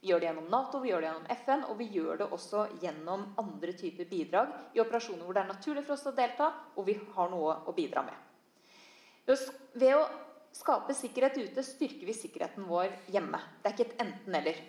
Vi 0.00 0.12
gjør 0.12 0.20
det 0.22 0.28
gjennom 0.28 0.46
Nato, 0.52 0.78
vi 0.78 0.92
gjør 0.92 1.02
det 1.02 1.08
gjennom 1.08 1.30
FN, 1.42 1.64
og 1.66 1.78
vi 1.80 1.88
gjør 1.90 2.20
det 2.20 2.28
også 2.36 2.64
gjennom 2.82 3.24
andre 3.42 3.74
typer 3.74 4.06
bidrag 4.06 4.52
i 4.76 4.82
operasjoner 4.82 5.26
hvor 5.26 5.34
det 5.34 5.42
er 5.42 5.50
naturlig 5.50 5.82
for 5.88 5.96
oss 5.96 6.06
å 6.06 6.14
delta, 6.14 6.52
og 6.78 6.86
vi 6.86 6.94
har 7.16 7.32
noe 7.32 7.56
å 7.66 7.74
bidra 7.74 8.04
med. 8.06 8.26
Ved 9.26 9.96
å 9.96 10.04
skape 10.54 10.94
sikkerhet 10.96 11.40
ute 11.42 11.64
styrker 11.66 12.06
vi 12.06 12.14
sikkerheten 12.16 12.68
vår 12.70 12.94
hjemme. 13.10 13.40
Det 13.58 13.68
er 13.68 13.74
ikke 13.74 13.88
et 13.90 14.04
enten-eller. 14.06 14.60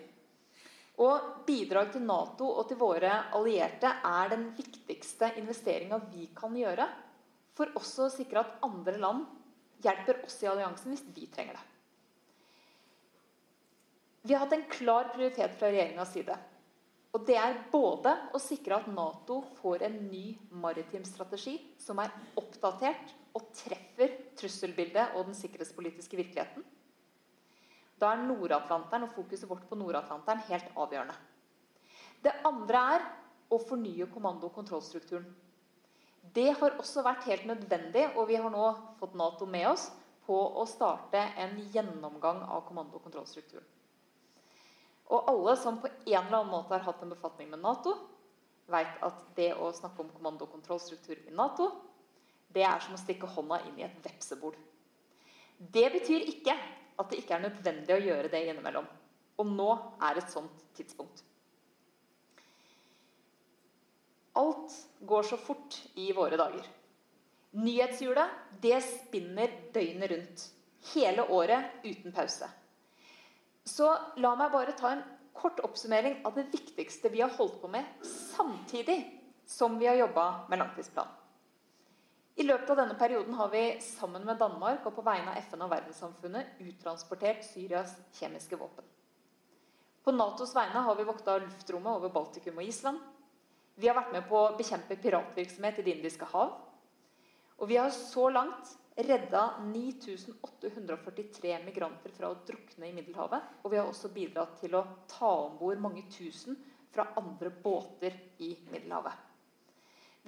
Og 1.00 1.46
bidrag 1.46 1.94
til 1.94 2.02
Nato 2.04 2.50
og 2.50 2.66
til 2.68 2.80
våre 2.82 3.12
allierte 3.36 3.94
er 4.04 4.34
den 4.34 4.50
viktigste 4.58 5.30
investeringa 5.40 6.00
vi 6.10 6.26
kan 6.36 6.58
gjøre 6.58 6.88
for 7.60 7.76
også 7.76 8.06
å 8.06 8.12
sikre 8.14 8.40
at 8.40 8.62
andre 8.64 8.96
land 8.96 9.26
hjelper 9.84 10.22
oss 10.24 10.38
i 10.40 10.48
alliansen 10.48 10.94
hvis 10.94 11.04
vi 11.12 11.26
trenger 11.28 11.58
det. 11.58 11.66
Vi 14.24 14.32
har 14.32 14.46
hatt 14.46 14.56
en 14.56 14.68
klar 14.68 15.10
prioritet 15.12 15.52
fra 15.60 15.68
regjeringas 15.68 16.12
side. 16.16 16.36
Og 17.12 17.24
det 17.26 17.36
er 17.40 17.58
både 17.72 18.12
å 18.36 18.40
sikre 18.40 18.78
at 18.78 18.88
Nato 18.92 19.40
får 19.58 19.84
en 19.88 19.96
ny 20.08 20.24
maritim 20.62 21.04
strategi 21.04 21.56
som 21.80 22.00
er 22.00 22.12
oppdatert 22.38 23.12
og 23.36 23.48
treffer 23.56 24.14
trusselbildet 24.38 25.16
og 25.18 25.28
den 25.28 25.36
sikkerhetspolitiske 25.36 26.16
virkeligheten. 26.20 26.64
Da 28.00 28.14
er 28.14 28.24
Nord-Atlanteren 28.24 29.04
og 29.04 29.12
fokuset 29.16 29.48
vårt 29.50 29.66
på 29.68 29.76
Nord-Atlanteren 29.76 30.44
helt 30.48 30.72
avgjørende. 30.72 31.16
Det 32.24 32.36
andre 32.46 32.84
er 32.94 33.06
å 33.52 33.60
fornye 33.60 34.08
kommando- 34.12 34.48
og 34.48 34.56
kontrollstrukturen. 34.56 35.28
Det 36.34 36.50
har 36.60 36.76
også 36.78 37.02
vært 37.02 37.26
helt 37.26 37.46
nødvendig, 37.48 38.04
og 38.16 38.28
vi 38.28 38.38
har 38.38 38.50
nå 38.52 38.68
fått 39.00 39.16
Nato 39.18 39.48
med 39.50 39.66
oss 39.72 39.88
på 40.26 40.36
å 40.60 40.66
starte 40.68 41.18
en 41.42 41.56
gjennomgang 41.72 42.44
av 42.46 42.62
kommando- 42.68 43.00
og 43.00 43.04
kontrollstrukturen. 43.08 43.66
Og 45.10 45.30
alle 45.32 45.56
som 45.58 45.80
på 45.82 45.88
en 45.90 46.04
eller 46.06 46.36
annen 46.38 46.52
måte 46.52 46.76
har 46.76 46.84
hatt 46.86 47.02
en 47.02 47.10
befatning 47.10 47.50
med 47.50 47.62
Nato, 47.64 47.96
vet 48.70 49.00
at 49.02 49.24
det 49.34 49.48
å 49.58 49.72
snakke 49.74 50.04
om 50.04 50.12
kommando- 50.14 50.46
og 50.46 50.52
kontrollstruktur 50.52 51.16
i 51.18 51.34
Nato, 51.34 51.70
det 52.54 52.62
er 52.66 52.78
som 52.82 52.94
å 52.94 53.00
stikke 53.00 53.30
hånda 53.30 53.60
inn 53.66 53.80
i 53.80 53.86
et 53.86 53.98
vepsebol. 54.04 54.54
Det 55.58 55.88
betyr 55.92 56.28
ikke 56.30 56.54
at 56.98 57.10
det 57.10 57.20
ikke 57.22 57.36
er 57.36 57.44
nødvendig 57.48 57.96
å 57.96 58.04
gjøre 58.04 58.30
det 58.30 58.44
innimellom. 58.46 58.86
Og 59.40 59.46
nå 59.48 59.70
er 60.02 60.20
et 60.20 60.30
sånt 60.30 60.62
tidspunkt. 60.76 61.24
Alt 64.40 64.74
går 65.00 65.28
så 65.28 65.36
fort 65.36 65.76
i 66.00 66.10
våre 66.16 66.38
dager. 66.40 66.64
Nyhetshjulet 67.60 68.58
det 68.62 68.78
spinner 68.86 69.52
døgnet 69.74 70.10
rundt. 70.10 70.44
Hele 70.94 71.26
året 71.28 71.82
uten 71.84 72.14
pause. 72.16 72.48
Så 73.68 73.90
la 74.16 74.34
meg 74.38 74.52
bare 74.54 74.72
ta 74.78 74.94
en 74.94 75.02
kort 75.36 75.60
oppsummering 75.66 76.22
av 76.24 76.34
det 76.34 76.48
viktigste 76.52 77.12
vi 77.12 77.20
har 77.20 77.32
holdt 77.36 77.60
på 77.60 77.68
med 77.68 77.84
samtidig 78.06 78.98
som 79.46 79.78
vi 79.78 79.86
har 79.90 79.98
jobba 80.00 80.46
med 80.48 80.58
langtidsplanen. 80.58 81.16
I 82.40 82.42
løpet 82.46 82.70
av 82.70 82.78
denne 82.78 82.94
perioden 82.96 83.34
har 83.34 83.48
vi 83.52 83.80
sammen 83.84 84.24
med 84.24 84.38
Danmark 84.40 84.86
og 84.88 84.94
på 84.96 85.04
vegne 85.04 85.34
av 85.34 85.42
FN 85.44 85.64
og 85.66 85.72
verdenssamfunnet 85.74 86.60
uttransportert 86.64 87.42
Syrias 87.44 87.98
kjemiske 88.16 88.56
våpen. 88.56 88.86
På 90.04 90.14
Natos 90.14 90.54
vegne 90.56 90.80
har 90.86 90.96
vi 90.96 91.04
vokta 91.04 91.36
luftrommet 91.42 91.98
over 91.98 92.12
Baltikum 92.14 92.62
og 92.62 92.64
Island. 92.64 93.02
Vi 93.80 93.88
har 93.88 93.96
vært 93.96 94.12
med 94.12 94.26
på 94.28 94.36
å 94.36 94.56
bekjempe 94.58 94.98
piratvirksomhet 95.00 95.78
i 95.80 95.82
Det 95.86 95.92
indiske 95.96 96.26
hav. 96.34 96.50
Og 97.60 97.68
vi 97.70 97.78
har 97.80 97.88
så 97.94 98.26
langt 98.28 98.74
redda 98.96 99.54
9843 99.64 101.54
migranter 101.64 102.12
fra 102.12 102.28
å 102.28 102.36
drukne 102.44 102.90
i 102.90 102.92
Middelhavet. 102.92 103.40
Og 103.64 103.72
vi 103.72 103.78
har 103.80 103.88
også 103.88 104.10
bidratt 104.12 104.58
til 104.60 104.76
å 104.76 104.82
ta 105.08 105.30
om 105.46 105.56
bord 105.56 105.80
mange 105.80 106.04
tusen 106.12 106.58
fra 106.92 107.06
andre 107.16 107.48
båter 107.50 108.18
i 108.44 108.52
Middelhavet. 108.68 109.12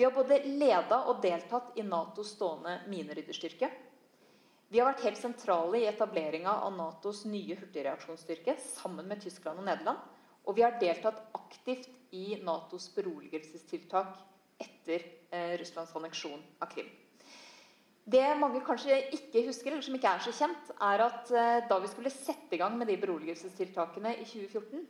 Vi 0.00 0.04
har 0.06 0.16
både 0.16 0.40
leda 0.48 1.02
og 1.12 1.20
deltatt 1.20 1.76
i 1.76 1.84
Natos 1.84 2.32
stående 2.38 2.78
minerydderstyrke. 2.88 3.68
Vi 4.72 4.80
har 4.80 4.88
vært 4.88 5.04
helt 5.04 5.20
sentrale 5.20 5.82
i 5.82 5.88
etableringa 5.90 6.56
av 6.64 6.72
Natos 6.72 7.26
nye 7.28 7.58
hurtigreaksjonsstyrke 7.60 8.56
sammen 8.64 9.04
med 9.12 9.20
Tyskland 9.20 9.60
og 9.60 9.68
Nederland. 9.68 10.00
Og 10.46 10.56
vi 10.56 10.64
har 10.64 10.78
deltatt 10.80 11.20
aktivt 11.38 11.88
i 12.12 12.36
Natos 12.42 12.88
beroligelsestiltak 12.96 14.16
etter 14.62 15.04
eh, 15.30 15.54
Russlands 15.60 15.94
anneksjon 15.96 16.42
av 16.62 16.70
Krim. 16.72 16.90
Det 18.02 18.24
mange 18.34 18.64
kanskje 18.66 18.96
ikke 19.14 19.44
husker, 19.46 19.70
eller 19.70 19.84
som 19.86 19.94
ikke 19.94 20.10
er 20.10 20.24
så 20.24 20.32
kjent, 20.34 20.72
er 20.74 21.04
at 21.04 21.30
eh, 21.30 21.60
da 21.70 21.78
vi 21.82 21.90
skulle 21.90 22.10
sette 22.10 22.56
i 22.56 22.60
gang 22.60 22.74
med 22.78 22.90
de 22.90 22.98
beroligelsestiltakene 23.04 24.16
i 24.18 24.26
2014, 24.26 24.82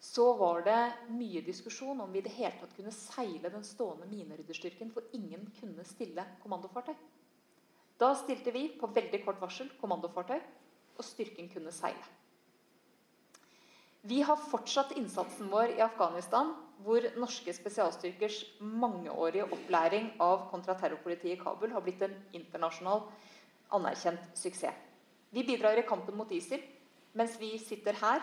så 0.00 0.30
var 0.38 0.62
det 0.64 0.78
mye 1.12 1.42
diskusjon 1.44 1.98
om 2.00 2.12
vi 2.12 2.22
i 2.22 2.24
det 2.24 2.32
hele 2.32 2.54
tatt 2.56 2.72
kunne 2.76 2.94
seile 2.94 3.50
den 3.52 3.66
stående 3.66 4.08
minerydderstyrken, 4.08 4.94
for 4.94 5.10
ingen 5.18 5.50
kunne 5.58 5.84
stille 5.84 6.24
kommandofartøy. 6.44 6.94
Da 8.00 8.14
stilte 8.16 8.54
vi 8.54 8.70
på 8.80 8.88
veldig 8.94 9.20
kort 9.26 9.42
varsel 9.42 9.68
kommandofartøy, 9.82 10.38
og 10.96 11.04
styrken 11.04 11.50
kunne 11.52 11.74
seile. 11.74 12.19
Vi 14.02 14.22
har 14.24 14.36
fortsatt 14.36 14.94
innsatsen 14.96 15.50
vår 15.52 15.74
i 15.76 15.82
Afghanistan, 15.84 16.54
hvor 16.80 17.04
norske 17.20 17.52
spesialstyrkers 17.52 18.38
mangeårige 18.60 19.44
opplæring 19.52 20.06
av 20.24 20.46
kontraterrorpolitiet 20.48 21.34
i 21.34 21.40
Kabul 21.42 21.74
har 21.74 21.84
blitt 21.84 22.00
en 22.06 22.14
internasjonal 22.32 23.04
anerkjent 23.76 24.22
suksess. 24.40 24.86
Vi 25.30 25.44
bidrar 25.44 25.76
i 25.78 25.84
kampen 25.86 26.16
mot 26.16 26.32
ISIL. 26.32 26.62
Mens 27.12 27.36
vi 27.40 27.52
sitter 27.58 27.98
her, 28.00 28.22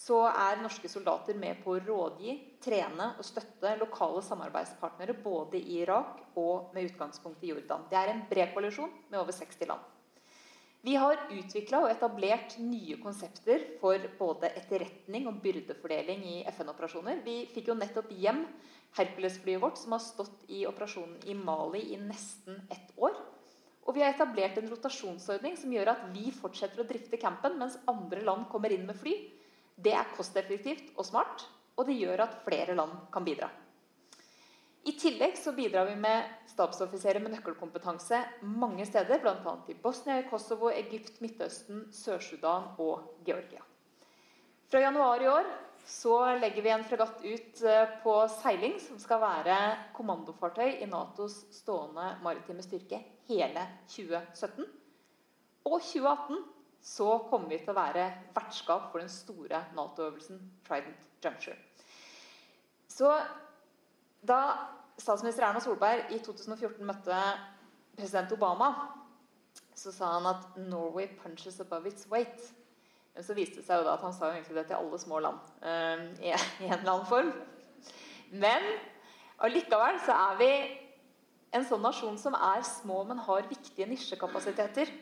så 0.00 0.22
er 0.30 0.62
norske 0.62 0.88
soldater 0.88 1.36
med 1.36 1.60
på 1.60 1.74
å 1.74 1.80
rådgi, 1.84 2.38
trene 2.64 3.12
og 3.18 3.26
støtte 3.26 3.76
lokale 3.76 4.22
samarbeidspartnere 4.24 5.18
både 5.20 5.60
i 5.60 5.80
Irak 5.82 6.22
og 6.40 6.72
med 6.74 6.88
utgangspunkt 6.88 7.44
i 7.44 7.52
Jordan. 7.52 7.84
Det 7.90 7.98
er 7.98 8.14
en 8.14 8.22
bred 8.30 8.54
koalisjon 8.54 8.92
med 9.10 9.20
over 9.20 9.36
60 9.36 9.68
land. 9.68 9.84
Vi 10.80 10.94
har 10.96 11.18
utvikla 11.28 11.82
og 11.84 11.90
etablert 11.92 12.54
nye 12.64 12.96
konsepter 13.02 13.66
for 13.82 14.00
både 14.16 14.48
etterretning 14.56 15.26
og 15.28 15.42
byrdefordeling 15.44 16.22
i 16.24 16.36
FN-operasjoner. 16.54 17.20
Vi 17.26 17.42
fikk 17.52 17.68
jo 17.68 17.76
nettopp 17.76 18.08
hjem 18.16 18.46
Hercules-flyet 18.96 19.60
vårt, 19.60 19.76
som 19.76 19.92
har 19.92 20.00
stått 20.00 20.48
i 20.48 20.62
operasjonen 20.70 21.20
i 21.28 21.36
Mali 21.36 21.84
i 21.92 22.00
nesten 22.00 22.62
ett 22.72 22.96
år. 22.96 23.12
Og 23.84 23.92
vi 23.96 24.06
har 24.06 24.14
etablert 24.14 24.56
en 24.56 24.72
rotasjonsordning 24.72 25.60
som 25.60 25.72
gjør 25.76 25.92
at 25.92 26.08
vi 26.14 26.32
fortsetter 26.32 26.80
å 26.80 26.88
drifte 26.88 27.20
campen, 27.20 27.60
mens 27.60 27.76
andre 27.90 28.24
land 28.24 28.48
kommer 28.48 28.72
inn 28.72 28.88
med 28.88 28.96
fly. 28.96 29.18
Det 29.76 29.92
er 29.92 30.14
kosteffektivt 30.16 30.94
og 30.96 31.04
smart, 31.12 31.44
og 31.76 31.88
det 31.88 32.00
gjør 32.00 32.24
at 32.24 32.40
flere 32.46 32.76
land 32.78 33.04
kan 33.12 33.28
bidra. 33.28 33.52
I 34.88 34.92
tillegg 34.96 35.36
så 35.36 35.52
bidrar 35.52 35.84
vi 35.90 35.96
med 36.00 36.28
stabsoffiserer 36.48 37.20
med 37.20 37.34
nøkkelkompetanse 37.34 38.22
mange 38.48 38.86
steder, 38.88 39.20
bl.a. 39.20 39.56
i 39.68 39.76
Bosnia, 39.76 40.22
Kosovo, 40.30 40.70
Egypt, 40.72 41.18
Midtøsten, 41.20 41.82
Sør-Sudan 41.92 42.70
og 42.80 43.10
Georgia. 43.26 43.60
Fra 44.70 44.80
januar 44.80 45.20
i 45.20 45.28
år 45.28 45.50
så 45.90 46.14
legger 46.38 46.64
vi 46.64 46.72
en 46.72 46.86
fregatt 46.86 47.20
ut 47.24 47.62
eh, 47.66 47.92
på 48.04 48.14
seiling, 48.38 48.78
som 48.80 49.00
skal 49.02 49.20
være 49.20 49.56
kommandofartøy 49.96 50.78
i 50.80 50.88
Natos 50.88 51.42
stående 51.52 52.14
maritime 52.24 52.64
styrke 52.64 53.02
hele 53.28 53.66
2017. 53.90 54.64
Og 55.68 55.76
2018 55.76 56.40
så 56.80 57.10
kommer 57.28 57.52
vi 57.52 57.60
til 57.60 57.74
å 57.74 57.76
være 57.76 58.06
vertskap 58.32 58.88
for 58.88 59.02
den 59.02 59.12
store 59.12 59.60
Nato-øvelsen 59.76 60.40
Trident 60.64 61.08
Juncture. 61.20 61.58
Så 62.88 63.12
da 64.22 64.40
statsminister 65.00 65.46
Erna 65.46 65.60
Solberg 65.64 66.12
i 66.12 66.18
2014 66.22 66.84
møtte 66.86 67.20
president 67.96 68.32
Obama, 68.36 68.70
så 69.74 69.92
sa 69.92 70.12
han 70.18 70.26
at 70.28 70.56
'Norway 70.56 71.08
punches 71.22 71.60
above 71.60 71.88
its 71.88 72.06
weight'. 72.06 72.52
Men 73.14 73.24
så 73.24 73.34
viste 73.34 73.56
det 73.60 73.66
seg 73.66 73.80
jo 73.80 73.84
da 73.84 73.94
at 73.96 74.04
han 74.04 74.12
sa 74.12 74.28
jo 74.28 74.36
egentlig 74.36 74.56
det 74.56 74.66
til 74.66 74.78
alle 74.78 74.98
små 74.98 75.18
land 75.18 75.38
i, 76.20 76.30
i, 76.30 76.66
en 76.68 76.78
eller 76.78 76.92
annen 76.92 77.06
form. 77.06 77.32
Men 78.30 78.62
allikevel 79.38 79.98
så 80.06 80.14
er 80.14 80.36
vi 80.38 80.50
en 81.52 81.66
sånn 81.66 81.82
nasjon 81.82 82.18
som 82.18 82.36
er 82.38 82.62
små, 82.62 83.02
men 83.04 83.18
har 83.18 83.48
viktige 83.50 83.88
nisjekapasiteter. 83.90 84.92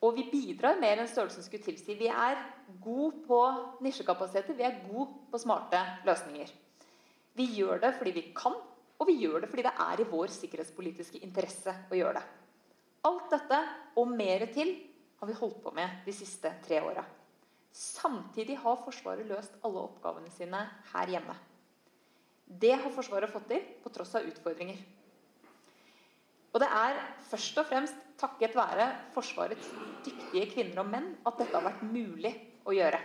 Og 0.00 0.14
vi 0.14 0.28
bidrar 0.30 0.78
mer 0.78 1.00
enn 1.00 1.10
størrelsen 1.10 1.42
skulle 1.42 1.64
tilsi. 1.64 1.96
Vi 1.98 2.06
er 2.06 2.38
gode 2.84 3.24
på 3.26 3.40
nisjekapasiteter, 3.82 4.54
vi 4.54 4.62
er 4.68 4.78
gode 4.86 5.10
på 5.32 5.40
smarte 5.42 5.80
løsninger. 6.06 6.52
Vi 7.38 7.46
gjør 7.60 7.78
det 7.84 7.92
fordi 7.98 8.14
vi 8.16 8.24
kan, 8.36 8.56
og 8.98 9.06
vi 9.06 9.20
gjør 9.22 9.44
det 9.44 9.50
fordi 9.52 9.64
det 9.68 9.74
er 9.84 10.02
i 10.02 10.08
vår 10.10 10.32
sikkerhetspolitiske 10.34 11.22
interesse 11.22 11.74
å 11.90 11.98
gjøre 11.98 12.18
det. 12.18 12.24
Alt 13.08 13.30
dette 13.30 13.60
og 14.00 14.10
mer 14.10 14.42
til 14.54 14.74
har 15.20 15.30
vi 15.30 15.36
holdt 15.38 15.60
på 15.62 15.72
med 15.74 16.02
de 16.06 16.14
siste 16.14 16.50
tre 16.66 16.80
åra. 16.82 17.04
Samtidig 17.78 18.56
har 18.58 18.80
Forsvaret 18.82 19.28
løst 19.28 19.54
alle 19.62 19.84
oppgavene 19.86 20.30
sine 20.34 20.64
her 20.92 21.12
hjemme. 21.14 21.36
Det 22.48 22.72
har 22.74 22.94
Forsvaret 22.94 23.30
fått 23.30 23.46
til 23.52 23.66
på 23.84 23.92
tross 23.94 24.16
av 24.18 24.26
utfordringer. 24.26 24.80
Og 26.48 26.62
det 26.62 26.68
er 26.74 26.96
først 27.28 27.60
og 27.60 27.68
fremst 27.68 27.98
takket 28.18 28.56
være 28.56 28.88
Forsvarets 29.14 29.68
dyktige 30.06 30.48
kvinner 30.54 30.82
og 30.82 30.90
menn 30.90 31.10
at 31.28 31.38
dette 31.38 31.54
har 31.54 31.66
vært 31.68 31.84
mulig 31.86 32.32
å 32.66 32.74
gjøre. 32.74 32.98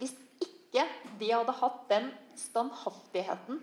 Hvis 0.00 0.16
ikke 0.70 0.86
de 1.18 1.32
hadde 1.32 1.54
hatt 1.58 1.80
den 1.90 2.10
standhaftigheten, 2.38 3.58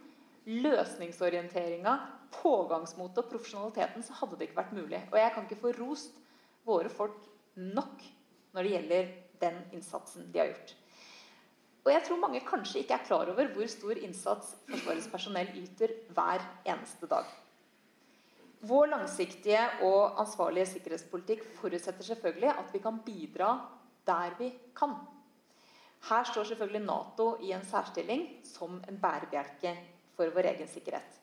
løsningsorienteringa, 0.47 1.93
pågangsmotet 2.35 3.23
og 3.23 3.31
profesjonaliteten, 3.31 4.03
så 4.03 4.15
hadde 4.19 4.35
det 4.35 4.49
ikke 4.49 4.59
vært 4.59 4.75
mulig. 4.75 4.99
Og 5.11 5.17
jeg 5.19 5.31
kan 5.33 5.47
ikke 5.47 5.61
få 5.61 5.71
rost 5.79 6.19
våre 6.67 6.91
folk 6.91 7.23
nok 7.55 8.03
når 8.51 8.63
det 8.63 8.73
gjelder 8.75 9.09
den 9.39 9.57
innsatsen 9.77 10.27
de 10.33 10.41
har 10.41 10.51
gjort. 10.51 10.75
Og 11.87 11.93
jeg 11.93 12.03
tror 12.03 12.19
mange 12.19 12.43
kanskje 12.43 12.81
ikke 12.83 12.97
er 12.97 13.07
klar 13.07 13.29
over 13.31 13.47
hvor 13.55 13.67
stor 13.71 13.99
innsats 14.03 14.55
Forsvarets 14.67 15.07
personell 15.07 15.53
yter 15.55 15.93
hver 16.11 16.43
eneste 16.67 17.07
dag. 17.07 17.27
Vår 18.67 18.89
langsiktige 18.91 19.61
og 19.87 20.19
ansvarlige 20.19 20.73
sikkerhetspolitikk 20.73 21.45
forutsetter 21.61 22.03
selvfølgelig 22.03 22.49
at 22.51 22.73
vi 22.73 22.81
kan 22.83 22.99
bidra 23.05 23.53
der 24.07 24.35
vi 24.39 24.51
kan. 24.75 24.97
Her 26.07 26.27
står 26.29 26.43
selvfølgelig 26.51 26.85
Nato 26.85 27.29
i 27.43 27.51
en 27.55 27.65
særstilling 27.65 28.27
som 28.45 28.77
en 28.87 28.99
bærebjelke 29.01 29.73
for 30.15 30.29
vår 30.33 30.51
egen 30.53 30.69
sikkerhet. 30.69 31.17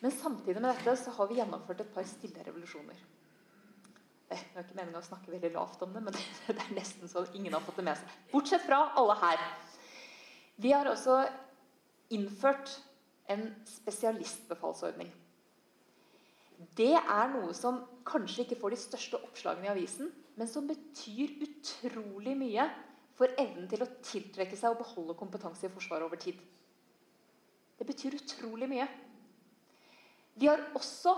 Men 0.00 0.12
samtidig 0.12 0.60
med 0.60 0.70
dette 0.72 0.96
så 0.96 1.12
har 1.16 1.28
vi 1.28 1.40
gjennomført 1.40 1.80
et 1.80 1.94
par 1.94 2.06
stille 2.08 2.44
revolusjoner. 2.46 3.00
Det 4.30 4.38
er 4.38 4.62
ikke 4.62 4.76
meningen 4.78 5.00
å 5.00 5.04
snakke 5.04 5.32
veldig 5.32 5.50
lavt 5.56 5.82
om 5.82 5.92
det, 5.92 6.02
men 6.06 6.14
det 6.46 6.54
er 6.54 6.76
nesten 6.76 7.10
sånn 7.10 7.32
ingen 7.34 7.56
har 7.56 7.64
fått 7.66 7.80
det 7.80 7.86
med 7.88 7.98
seg. 7.98 8.18
Bortsett 8.30 8.64
fra 8.64 8.84
alle 9.00 9.16
her. 9.20 9.42
Vi 10.60 10.72
har 10.72 10.86
også 10.86 11.24
innført 12.14 12.76
en 13.30 13.48
spesialistbefalsordning. 13.68 15.10
Det 16.76 16.92
er 16.98 17.30
noe 17.32 17.52
som 17.56 17.80
kanskje 18.06 18.44
ikke 18.44 18.58
får 18.60 18.74
de 18.74 18.80
største 18.80 19.20
oppslagene 19.20 19.68
i 19.68 19.72
avisen, 19.72 20.10
men 20.36 20.48
som 20.48 20.68
betyr 20.68 21.38
utrolig 21.46 22.36
mye 22.38 22.66
for 23.20 23.36
evnen 23.36 23.68
til 23.68 23.84
å 23.84 23.90
tiltrekke 24.00 24.56
seg 24.56 24.72
og 24.72 24.80
beholde 24.80 25.18
kompetanse 25.18 25.68
i 25.68 25.72
Forsvaret 25.72 26.06
over 26.06 26.20
tid. 26.20 26.38
Det 27.76 27.84
betyr 27.88 28.16
utrolig 28.16 28.68
mye. 28.70 28.86
Vi 30.40 30.48
har 30.48 30.62
også 30.76 31.12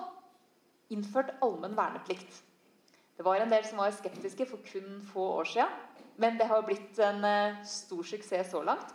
innført 0.91 1.31
allmenn 1.45 1.79
verneplikt. 1.79 2.41
Det 3.15 3.27
var 3.27 3.39
en 3.39 3.53
del 3.53 3.63
som 3.69 3.79
var 3.79 3.95
skeptiske 3.95 4.49
for 4.51 4.65
kun 4.67 4.99
få 5.13 5.29
år 5.39 5.51
siden, 5.53 5.79
men 6.19 6.39
det 6.41 6.49
har 6.51 6.65
blitt 6.67 6.99
en 7.07 7.23
eh, 7.25 7.63
stor 7.67 8.03
suksess 8.07 8.51
så 8.51 8.65
langt. 8.67 8.91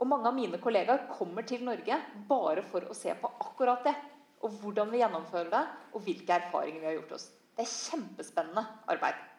Og 0.00 0.08
mange 0.10 0.26
av 0.26 0.34
mine 0.34 0.58
kollegaer 0.58 1.06
kommer 1.12 1.46
til 1.46 1.62
Norge 1.64 1.98
bare 2.28 2.64
for 2.66 2.88
å 2.88 2.96
se 2.96 3.14
på 3.20 3.30
akkurat 3.44 3.84
det. 3.86 3.94
Og 4.42 4.58
hvordan 4.62 4.90
vi 4.90 5.02
gjennomfører 5.02 5.52
det, 5.52 5.64
og 5.94 6.02
hvilke 6.06 6.38
erfaringer 6.40 6.80
vi 6.80 6.88
har 6.88 6.98
gjort 6.98 7.18
oss. 7.18 7.28
Det 7.54 7.66
er 7.66 7.74
kjempespennende 7.74 8.64
arbeid. 8.90 9.29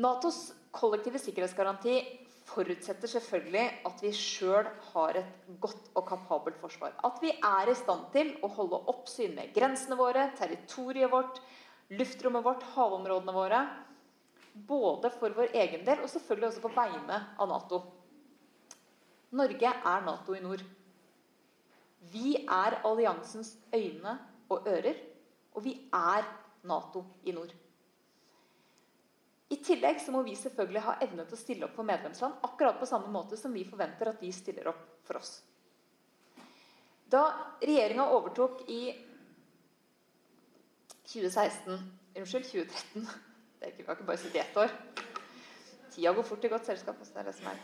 Natos 0.00 0.52
kollektive 0.72 1.20
sikkerhetsgaranti 1.20 1.98
forutsetter 2.48 3.10
selvfølgelig 3.10 3.64
at 3.88 4.02
vi 4.02 4.12
sjøl 4.16 4.68
har 4.92 5.18
et 5.20 5.48
godt 5.60 5.90
og 5.94 6.06
kapabelt 6.08 6.56
forsvar. 6.60 6.94
At 7.04 7.20
vi 7.20 7.32
er 7.32 7.70
i 7.70 7.76
stand 7.76 8.06
til 8.14 8.32
å 8.42 8.48
holde 8.56 8.80
oppsyn 8.92 9.34
med 9.36 9.52
grensene 9.54 9.98
våre, 9.98 10.30
territoriet 10.38 11.12
vårt, 11.12 11.40
luftrommet 11.92 12.44
vårt, 12.44 12.64
havområdene 12.74 13.34
våre. 13.36 13.62
Både 14.52 15.12
for 15.12 15.36
vår 15.36 15.52
egen 15.60 15.84
del 15.84 16.00
og 16.04 16.10
selvfølgelig 16.12 16.50
også 16.50 16.64
på 16.64 16.72
vegne 16.76 17.20
av 17.40 17.50
Nato. 17.52 17.82
Norge 19.32 19.74
er 19.76 20.06
Nato 20.08 20.36
i 20.36 20.42
nord. 20.44 20.64
Vi 22.12 22.34
er 22.42 22.80
alliansens 22.84 23.54
øyne 23.72 24.16
og 24.52 24.66
ører, 24.68 24.96
og 25.52 25.64
vi 25.64 25.76
er 25.92 26.26
Nato 26.68 27.04
i 27.24 27.32
nord. 27.36 27.52
I 29.52 29.58
tillegg 29.60 30.00
så 30.00 30.12
må 30.14 30.22
vi 30.24 30.34
selvfølgelig 30.38 30.82
ha 30.86 30.98
evne 31.04 31.26
til 31.28 31.36
å 31.36 31.40
stille 31.40 31.66
opp 31.66 31.74
for 31.76 31.88
medlemsland 31.88 32.44
akkurat 32.46 32.78
på 32.80 32.88
samme 32.88 33.10
måte 33.12 33.36
som 33.36 33.52
vi 33.52 33.66
forventer 33.68 34.08
at 34.08 34.20
de 34.22 34.30
stiller 34.32 34.70
opp 34.70 34.84
for 35.04 35.20
oss. 35.20 35.34
Da 37.12 37.26
regjeringa 37.60 38.06
overtok 38.16 38.62
i 38.72 38.84
2016 41.12 42.00
Unnskyld, 42.12 42.44
2013. 42.44 43.06
Det 43.58 43.68
er 43.68 43.70
ikke, 43.72 43.82
vi 43.82 43.86
har 43.86 43.96
ikke 43.96 44.06
bare 44.08 44.20
sittet 44.20 44.40
ett 44.42 44.56
år. 44.58 44.72
Tida 45.92 46.10
går 46.16 46.24
fort 46.26 46.44
i 46.44 46.48
godt 46.50 46.66
selskap. 46.66 46.98
Også, 47.00 47.12
det 47.14 47.20
er 47.22 47.28
det 47.28 47.34
som 47.36 47.46
er. 47.52 47.60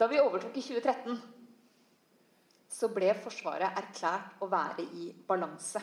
Da 0.00 0.08
vi 0.10 0.18
overtok 0.18 0.56
i 0.58 0.64
2013, 0.64 1.20
så 2.72 2.88
ble 2.90 3.12
Forsvaret 3.22 3.78
erklært 3.78 4.42
å 4.42 4.48
være 4.50 4.82
i 4.98 5.12
balanse. 5.28 5.80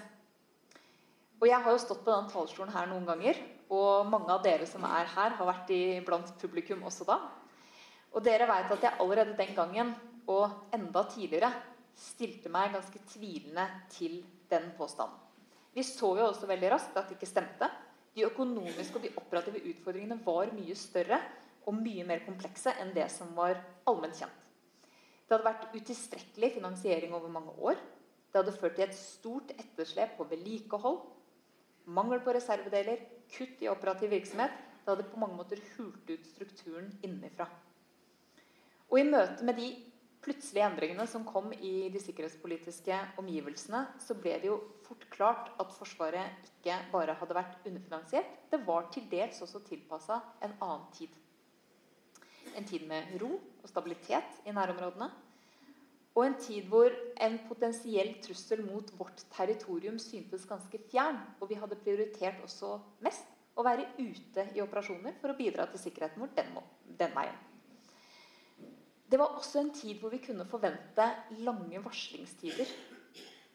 Og 1.39 1.47
jeg 1.47 1.63
har 1.63 1.71
jo 1.71 1.79
stått 1.79 2.03
på 2.03 2.11
den 2.11 2.27
talerstolen 2.27 2.73
her 2.75 2.87
noen 2.91 3.05
ganger, 3.07 3.37
og 3.71 4.09
mange 4.11 4.33
av 4.33 4.41
dere 4.43 4.65
som 4.67 4.83
er 4.83 5.07
her, 5.07 5.35
har 5.37 5.47
vært 5.47 5.69
i, 5.71 5.81
blant 6.03 6.33
publikum 6.41 6.81
også 6.87 7.07
da. 7.07 7.19
Og 8.11 8.23
dere 8.25 8.47
vet 8.49 8.73
at 8.75 8.83
jeg 8.83 8.99
allerede 8.99 9.37
den 9.37 9.53
gangen, 9.55 9.93
og 10.29 10.73
enda 10.75 11.05
tidligere, 11.09 11.51
stilte 11.95 12.51
meg 12.51 12.73
ganske 12.75 12.99
tvilende 13.13 13.65
til 13.91 14.19
den 14.51 14.69
påstanden. 14.77 15.15
Vi 15.73 15.83
så 15.85 16.11
jo 16.17 16.25
også 16.27 16.49
veldig 16.49 16.71
raskt 16.73 16.97
at 16.97 17.07
det 17.07 17.15
ikke 17.17 17.29
stemte. 17.29 17.69
De 18.15 18.25
økonomiske 18.25 18.97
og 18.97 19.05
de 19.05 19.11
operative 19.21 19.61
utfordringene 19.69 20.17
var 20.25 20.51
mye 20.55 20.75
større 20.75 21.21
og 21.69 21.77
mye 21.77 22.03
mer 22.07 22.23
komplekse 22.25 22.73
enn 22.81 22.91
det 22.95 23.05
som 23.13 23.31
var 23.37 23.59
allment 23.87 24.17
kjent. 24.17 24.45
Det 25.29 25.35
hadde 25.37 25.45
vært 25.45 25.75
utilstrekkelig 25.75 26.55
finansiering 26.55 27.13
over 27.13 27.31
mange 27.31 27.53
år. 27.61 27.77
Det 28.33 28.41
hadde 28.41 28.55
ført 28.57 28.75
til 28.79 28.87
et 28.87 28.97
stort 28.97 29.53
etterslep 29.53 30.17
på 30.17 30.25
vedlikehold, 30.31 30.99
mangel 31.89 32.21
på 32.23 32.33
reservedeler, 32.35 33.01
kutt 33.33 33.61
i 33.63 33.69
operativ 33.71 34.13
virksomhet. 34.13 34.55
Det 34.79 34.93
hadde 34.93 35.09
på 35.11 35.19
mange 35.21 35.37
måter 35.37 35.61
hult 35.75 36.09
ut 36.09 36.25
strukturen 36.31 36.89
innenfra. 37.05 37.49
Og 38.89 38.97
i 39.01 39.05
møte 39.05 39.45
med 39.45 39.59
de 39.59 39.69
plutselige 40.23 40.65
endringene 40.65 41.05
som 41.07 41.23
kom 41.27 41.51
i 41.53 41.89
de 41.93 42.01
sikkerhetspolitiske 42.01 42.97
omgivelsene, 43.21 43.85
så 44.01 44.17
ble 44.17 44.35
det 44.41 44.49
jo 44.49 44.57
fort 44.87 45.05
klart 45.13 45.51
at 45.61 45.71
Forsvaret 45.75 46.49
ikke 46.49 46.75
bare 46.91 47.15
hadde 47.21 47.37
vært 47.37 47.69
underfinansiert, 47.69 48.33
det 48.51 48.61
var 48.67 48.89
til 48.93 49.07
dels 49.11 49.39
også 49.45 49.61
tilpassa 49.67 50.19
en 50.43 50.57
annen 50.57 50.87
tid. 50.97 51.13
En 52.57 52.65
tid 52.67 52.87
med 52.89 53.13
ro 53.21 53.35
og 53.37 53.69
stabilitet 53.69 54.41
i 54.49 54.55
nærområdene. 54.55 55.09
Og 56.19 56.25
en 56.25 56.35
tid 56.35 56.65
hvor 56.67 56.91
en 57.23 57.37
potensiell 57.47 58.09
trussel 58.19 58.59
mot 58.67 58.89
vårt 58.99 59.21
territorium 59.31 59.95
syntes 60.03 60.43
ganske 60.49 60.81
fjern. 60.91 61.21
Og 61.39 61.47
vi 61.47 61.55
hadde 61.55 61.79
prioritert 61.79 62.41
også 62.43 62.73
mest 63.05 63.23
å 63.55 63.63
være 63.63 63.85
ute 64.01 64.49
i 64.55 64.59
operasjoner 64.59 65.15
for 65.21 65.31
å 65.31 65.37
bidra 65.37 65.69
til 65.71 65.79
sikkerheten 65.79 66.19
vår 66.19 66.33
den, 66.35 66.51
den 66.99 67.15
veien. 67.15 67.39
Det 69.09 69.17
var 69.17 69.39
også 69.39 69.63
en 69.63 69.71
tid 69.73 69.95
hvor 70.01 70.11
vi 70.11 70.19
kunne 70.21 70.45
forvente 70.45 71.07
lange 71.39 71.79
varslingstider. 71.87 72.67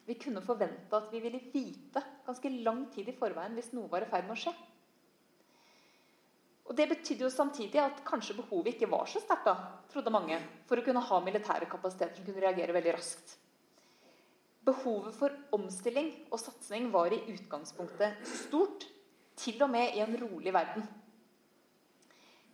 Vi 0.09 0.17
kunne 0.21 0.43
forvente 0.45 0.97
at 0.97 1.13
vi 1.13 1.21
ville 1.21 1.45
vite 1.53 2.01
ganske 2.25 2.57
lang 2.65 2.87
tid 2.97 3.13
i 3.13 3.19
forveien 3.19 3.55
hvis 3.57 3.75
noe 3.77 3.93
var 3.93 4.05
i 4.05 4.09
ferd 4.09 4.25
med 4.25 4.39
å 4.39 4.41
skje. 4.41 4.57
Og 6.65 6.77
Det 6.77 6.89
betydde 6.89 7.27
jo 7.27 7.31
samtidig 7.31 7.81
at 7.83 8.01
kanskje 8.09 8.39
behovet 8.39 8.73
ikke 8.73 8.89
var 8.91 9.05
så 9.11 9.21
sterkt, 9.21 9.45
da, 9.45 9.83
trodde 9.93 10.13
mange, 10.13 10.39
for 10.69 10.81
å 10.81 10.85
kunne 10.85 11.03
ha 11.05 11.21
militære 11.21 11.69
kapasiteter 11.69 12.17
som 12.17 12.25
kunne 12.27 12.41
reagere 12.41 12.77
veldig 12.77 12.95
raskt. 12.97 13.37
Behovet 14.65 15.13
for 15.19 15.35
omstilling 15.53 16.11
og 16.33 16.41
satsing 16.41 16.89
var 16.93 17.13
i 17.13 17.21
utgangspunktet 17.35 18.25
stort, 18.47 18.89
til 19.37 19.61
og 19.67 19.73
med 19.73 19.97
i 19.97 20.01
en 20.01 20.15
rolig 20.17 20.53
verden. 20.55 20.87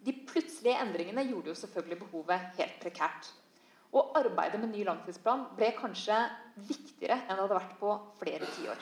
De 0.01 0.15
plutselige 0.27 0.81
endringene 0.81 1.27
gjorde 1.29 1.53
jo 1.53 1.59
selvfølgelig 1.61 1.99
behovet 2.01 2.47
helt 2.57 2.79
prekært. 2.83 3.29
Og 3.93 4.17
arbeidet 4.19 4.59
med 4.63 4.73
ny 4.73 4.87
langtidsplan 4.87 5.51
ble 5.59 5.75
kanskje 5.77 6.17
viktigere 6.57 7.19
enn 7.27 7.37
det 7.37 7.45
hadde 7.45 7.59
vært 7.59 7.77
på 7.83 7.93
flere 8.23 8.49
tiår. 8.57 8.81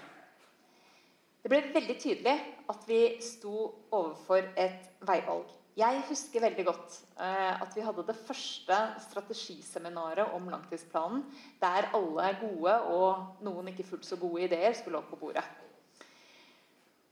Det 1.43 1.51
ble 1.53 1.61
veldig 1.75 1.95
tydelig 2.03 2.35
at 2.69 2.85
vi 2.89 3.01
sto 3.23 3.55
overfor 3.95 4.51
et 4.59 4.89
veivalg. 5.07 5.53
Jeg 5.79 6.01
husker 6.09 6.43
veldig 6.43 6.65
godt 6.67 6.95
eh, 7.23 7.53
at 7.63 7.77
vi 7.77 7.85
hadde 7.87 8.03
det 8.09 8.17
første 8.27 8.79
strategiseminaret 9.05 10.33
om 10.35 10.49
langtidsplanen, 10.51 11.23
der 11.61 11.87
alle 11.95 12.33
gode 12.41 12.75
og 12.91 13.45
noen 13.47 13.71
ikke 13.71 13.87
fullt 13.87 14.09
så 14.09 14.19
gode 14.19 14.49
ideer 14.49 14.75
skulle 14.75 14.99
opp 14.99 15.13
på 15.13 15.21
bordet. 15.21 15.45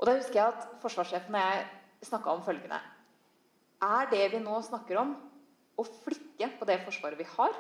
Og 0.01 0.09
Da 0.09 0.17
husker 0.17 0.41
jeg 0.41 0.57
at 0.57 0.67
forsvarssjefen 0.83 1.39
og 1.39 1.47
jeg 1.47 2.09
snakka 2.11 2.35
om 2.35 2.43
følgende 2.45 2.81
Er 3.87 4.11
det 4.11 4.27
vi 4.35 4.43
nå 4.43 4.59
snakker 4.67 4.99
om, 5.05 5.15
å 5.79 5.85
flikke 5.87 6.51
på 6.59 6.67
det 6.67 6.81
forsvaret 6.83 7.23
vi 7.23 7.29
har? 7.37 7.55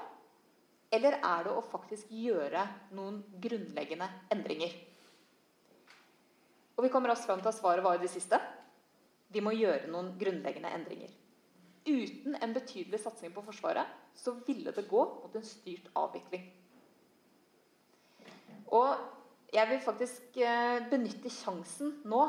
Eller 0.90 1.20
er 1.20 1.46
det 1.46 1.55
å 1.55 1.64
faktisk 1.70 2.11
gjøre 2.11 2.66
noen 2.98 3.22
grunnleggende 3.42 4.11
endringer? 4.35 4.74
Og 6.76 6.84
vi 6.84 6.92
kommer 6.92 7.12
raskt 7.12 7.28
fram 7.28 7.40
til 7.40 7.50
at 7.50 7.56
svaret 7.56 7.84
var 7.84 7.98
det 8.00 8.10
siste. 8.12 8.38
Vi 9.32 9.42
må 9.42 9.54
gjøre 9.56 9.88
noen 9.90 10.12
grunnleggende 10.20 10.72
endringer. 10.76 11.12
Uten 11.86 12.36
en 12.42 12.54
betydelig 12.54 13.00
satsing 13.00 13.32
på 13.34 13.44
Forsvaret 13.46 13.86
så 14.16 14.34
ville 14.46 14.72
det 14.74 14.88
gå 14.90 15.02
mot 15.06 15.34
en 15.36 15.44
styrt 15.46 15.86
avvikling. 15.96 16.48
Og 18.74 19.54
jeg 19.54 19.70
vil 19.70 19.80
faktisk 19.84 20.38
eh, 20.42 20.82
benytte 20.90 21.30
sjansen 21.30 22.00
nå 22.10 22.24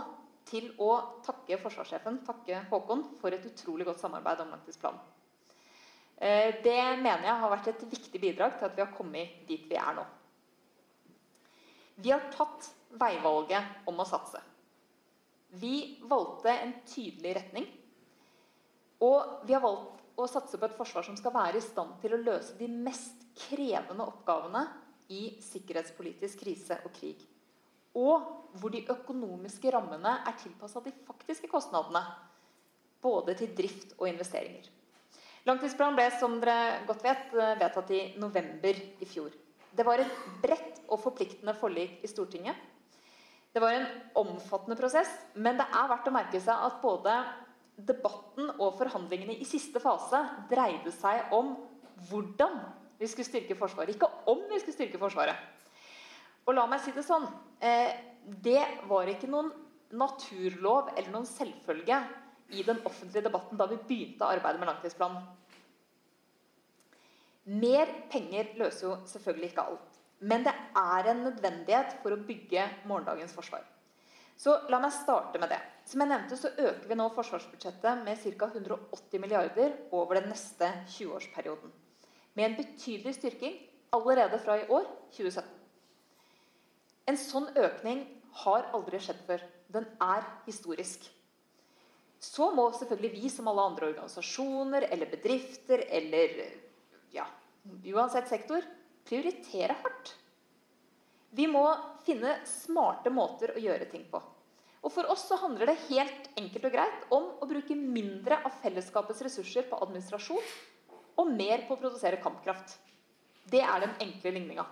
til 0.47 0.69
å 0.79 0.91
takke 1.25 1.57
forsvarssjefen, 1.59 2.21
takke 2.27 2.61
Håkon, 2.69 3.03
for 3.19 3.33
et 3.33 3.45
utrolig 3.49 3.87
godt 3.87 4.03
samarbeid 4.03 4.43
om 4.43 4.53
langtidsplanen. 4.53 5.01
Eh, 6.17 6.61
det 6.63 6.77
mener 7.01 7.25
jeg 7.27 7.41
har 7.41 7.51
vært 7.51 7.71
et 7.73 7.83
viktig 7.89 8.21
bidrag 8.21 8.55
til 8.57 8.69
at 8.69 8.77
vi 8.77 8.85
har 8.85 8.93
kommet 8.95 9.41
dit 9.49 9.65
vi 9.69 9.77
er 9.77 9.97
nå. 9.97 10.05
Vi 11.97 12.13
har 12.13 12.29
tatt 12.33 12.69
veivalget 12.89 13.87
om 13.89 13.99
å 13.99 14.07
satse. 14.07 14.41
Vi 15.49 15.99
valgte 16.07 16.51
en 16.51 16.73
tydelig 16.87 17.35
retning. 17.35 17.67
Og 19.03 19.45
vi 19.47 19.53
har 19.53 19.63
valgt 19.63 20.03
å 20.17 20.25
satse 20.29 20.57
på 20.57 20.65
et 20.65 20.75
forsvar 20.77 21.05
som 21.05 21.17
skal 21.17 21.35
være 21.35 21.59
i 21.59 21.65
stand 21.65 21.99
til 22.01 22.15
å 22.15 22.21
løse 22.21 22.57
de 22.57 22.67
mest 22.71 23.27
krevende 23.37 24.07
oppgavene 24.07 24.63
i 25.13 25.37
sikkerhetspolitisk 25.45 26.41
krise 26.41 26.79
og 26.83 26.93
krig. 26.95 27.21
Og 27.97 28.25
hvor 28.57 28.73
de 28.73 28.85
økonomiske 28.89 29.71
rammene 29.73 30.17
er 30.27 30.39
tilpassa 30.41 30.81
de 30.83 30.93
faktiske 31.05 31.49
kostnadene. 31.51 32.03
både 33.01 33.35
til 33.37 33.51
drift 33.55 33.93
og 33.99 34.07
investeringer. 34.09 34.65
Langtidsplanen 35.45 35.95
ble 35.95 36.07
som 36.19 36.39
dere 36.41 36.81
godt 36.87 37.03
vet, 37.05 37.29
vedtatt 37.31 37.91
i 37.93 37.99
november 38.17 38.73
i 38.73 39.05
fjor. 39.05 39.29
Det 39.71 39.85
var 39.85 40.01
et 40.01 40.15
bredt 40.41 40.81
og 40.89 40.99
forpliktende 40.99 41.53
forlik 41.55 42.01
i 42.03 42.09
Stortinget. 42.09 42.55
Det 43.57 43.61
var 43.61 43.73
en 43.73 43.87
omfattende 44.13 44.75
prosess, 44.77 45.09
men 45.33 45.57
det 45.57 45.65
er 45.65 45.87
verdt 45.89 46.05
å 46.05 46.11
merke 46.13 46.37
seg 46.37 46.65
at 46.67 46.75
både 46.77 47.13
debatten 47.89 48.51
og 48.51 48.75
forhandlingene 48.77 49.33
i 49.33 49.47
siste 49.49 49.81
fase 49.81 50.19
dreide 50.51 50.93
seg 50.93 51.33
om 51.33 51.55
hvordan 52.05 52.53
vi 52.99 53.09
skulle 53.09 53.25
styrke 53.25 53.57
Forsvaret, 53.57 53.95
ikke 53.95 54.11
om 54.29 54.43
vi 54.51 54.59
skulle 54.61 54.75
styrke 54.75 55.01
Forsvaret. 55.01 55.41
Og 56.45 56.53
la 56.53 56.67
meg 56.69 56.83
si 56.85 56.93
det 56.93 57.01
sånn 57.07 57.25
eh, 57.57 57.97
Det 58.45 58.61
var 58.91 59.09
ikke 59.09 59.31
noen 59.33 59.49
naturlov 59.97 60.93
eller 60.93 61.09
noen 61.17 61.25
selvfølge 61.25 61.97
i 62.53 62.61
den 62.61 62.85
offentlige 62.85 63.25
debatten 63.25 63.57
da 63.57 63.65
vi 63.73 63.81
begynte 63.89 64.29
arbeidet 64.37 64.61
med 64.61 64.69
langtidsplanen. 64.69 65.25
Mer 67.57 67.89
penger 68.13 68.53
løser 68.61 68.91
jo 68.91 68.95
selvfølgelig 69.09 69.55
ikke 69.55 69.65
alt. 69.73 69.86
Men 70.19 70.45
det 70.45 70.53
er 70.53 71.09
en 71.11 71.25
nødvendighet 71.27 71.99
for 72.01 72.15
å 72.15 72.21
bygge 72.25 72.63
morgendagens 72.89 73.35
forsvar. 73.37 73.65
Så 74.37 74.53
la 74.69 74.79
meg 74.81 74.93
starte 74.93 75.39
med 75.41 75.49
det. 75.49 75.59
Som 75.89 76.03
jeg 76.03 76.11
nevnte, 76.11 76.37
så 76.37 76.51
øker 76.53 76.85
vi 76.89 76.97
nå 76.97 77.07
forsvarsbudsjettet 77.15 78.03
med 78.05 78.21
ca. 78.37 78.49
180 78.53 79.21
milliarder 79.21 79.73
over 79.91 80.19
den 80.19 80.29
neste 80.29 80.69
20-årsperioden. 80.93 81.73
Med 82.37 82.45
en 82.45 82.57
betydelig 82.59 83.15
styrking 83.17 83.55
allerede 83.93 84.37
fra 84.43 84.59
i 84.61 84.67
år, 84.69 84.85
2017. 85.15 85.53
En 87.07 87.17
sånn 87.17 87.47
økning 87.57 88.03
har 88.43 88.67
aldri 88.77 88.99
skjedd 89.01 89.23
før. 89.25 89.45
Den 89.73 89.87
er 90.03 90.25
historisk. 90.45 91.07
Så 92.21 92.49
må 92.53 92.67
selvfølgelig 92.73 93.13
vi, 93.13 93.29
som 93.29 93.47
alle 93.49 93.65
andre 93.71 93.91
organisasjoner 93.91 94.89
eller 94.91 95.09
bedrifter 95.09 95.83
eller 95.87 96.33
ja, 97.13 97.25
uansett 97.93 98.29
sektor, 98.29 98.65
prioritere 99.07 99.75
hardt. 99.81 100.13
Vi 101.37 101.47
må 101.51 101.63
finne 102.05 102.37
smarte 102.47 103.11
måter 103.13 103.55
å 103.55 103.61
gjøre 103.61 103.87
ting 103.91 104.05
på. 104.11 104.21
Og 104.85 104.93
For 104.93 105.09
oss 105.11 105.25
så 105.27 105.37
handler 105.41 105.71
det 105.71 105.81
helt 105.89 106.29
enkelt 106.39 106.67
og 106.69 106.75
greit 106.75 107.07
om 107.15 107.29
å 107.41 107.47
bruke 107.49 107.75
mindre 107.75 108.39
av 108.45 108.55
fellesskapets 108.61 109.23
ressurser 109.25 109.65
på 109.67 109.79
administrasjon 109.83 110.51
og 111.17 111.31
mer 111.33 111.65
på 111.67 111.75
å 111.75 111.81
produsere 111.81 112.21
kampkraft. 112.23 112.77
Det 113.47 113.63
er 113.63 113.83
den 113.83 113.95
enkle 114.05 114.35
ligninga. 114.35 114.65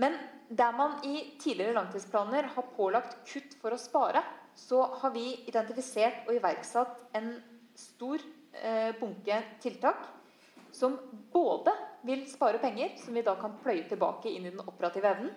Men 0.00 0.16
der 0.48 0.72
man 0.74 0.96
i 1.04 1.36
tidligere 1.40 1.76
langtidsplaner 1.76 2.48
har 2.54 2.70
pålagt 2.76 3.18
kutt 3.28 3.54
for 3.60 3.74
å 3.74 3.80
spare, 3.80 4.22
så 4.56 4.82
har 5.02 5.12
vi 5.14 5.26
identifisert 5.48 6.26
og 6.26 6.36
iverksatt 6.36 6.98
en 7.16 7.34
stor 7.78 8.20
eh, 8.58 8.92
bunke 8.98 9.38
tiltak 9.62 10.08
som 10.72 10.96
både 11.32 11.74
vil 12.06 12.24
spare 12.30 12.58
penger, 12.58 12.96
som 12.98 13.14
vi 13.14 13.22
da 13.24 13.36
kan 13.38 13.58
pløye 13.62 13.84
tilbake 13.88 14.30
inn 14.32 14.48
i 14.48 14.52
den 14.54 14.64
operative 14.64 15.12
evnen, 15.12 15.32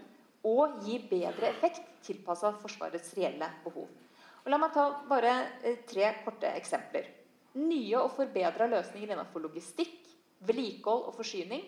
og 0.45 0.81
gi 0.85 0.99
bedre 1.09 1.49
effekt 1.49 1.85
tilpassa 2.05 2.53
Forsvarets 2.61 3.13
reelle 3.17 3.49
behov. 3.63 3.87
Og 4.45 4.51
la 4.53 4.59
meg 4.61 4.73
ta 4.75 4.85
bare 5.09 5.33
eh, 5.65 5.79
tre 5.89 6.11
korte 6.23 6.51
eksempler. 6.53 7.07
Nye 7.57 7.97
og 7.97 8.11
forbedra 8.13 8.67
løsninger 8.69 9.15
innenfor 9.15 9.41
logistikk, 9.41 10.03
vedlikehold 10.45 11.07
og 11.09 11.15
forsyning. 11.17 11.63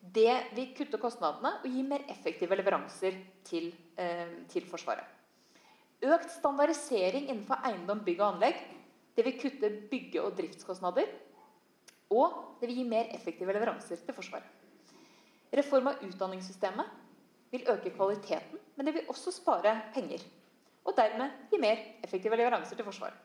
Det 0.00 0.32
vil 0.56 0.70
kutte 0.76 0.98
kostnadene 0.98 1.58
og 1.60 1.66
gi 1.68 1.82
mer 1.86 2.06
effektive 2.10 2.56
leveranser 2.56 3.18
til, 3.46 3.68
eh, 4.00 4.40
til 4.48 4.64
Forsvaret. 4.70 5.04
Økt 6.02 6.32
standardisering 6.34 7.28
innenfor 7.28 7.60
eiendom, 7.68 8.00
bygg 8.02 8.22
og 8.22 8.32
anlegg. 8.32 8.56
Det 9.14 9.26
vil 9.26 9.36
kutte 9.38 9.68
bygge- 9.92 10.24
og 10.24 10.34
driftskostnader. 10.38 11.06
Og 12.12 12.58
det 12.60 12.68
vil 12.68 12.82
gi 12.82 12.88
mer 12.88 13.10
effektive 13.16 13.54
leveranser 13.56 14.04
til 14.04 14.16
Forsvaret. 14.16 14.46
Reform 15.52 15.90
av 15.90 16.04
utdanningssystemet 16.04 17.00
vil 17.52 17.66
øke 17.68 17.92
kvaliteten, 17.92 18.60
men 18.76 18.88
det 18.88 18.94
vil 18.96 19.10
også 19.12 19.32
spare 19.34 19.74
penger. 19.94 20.22
Og 20.84 20.96
dermed 20.96 21.48
gi 21.50 21.60
mer 21.60 21.80
effektive 22.04 22.38
leveranser 22.40 22.78
til 22.78 22.86
Forsvaret. 22.88 23.18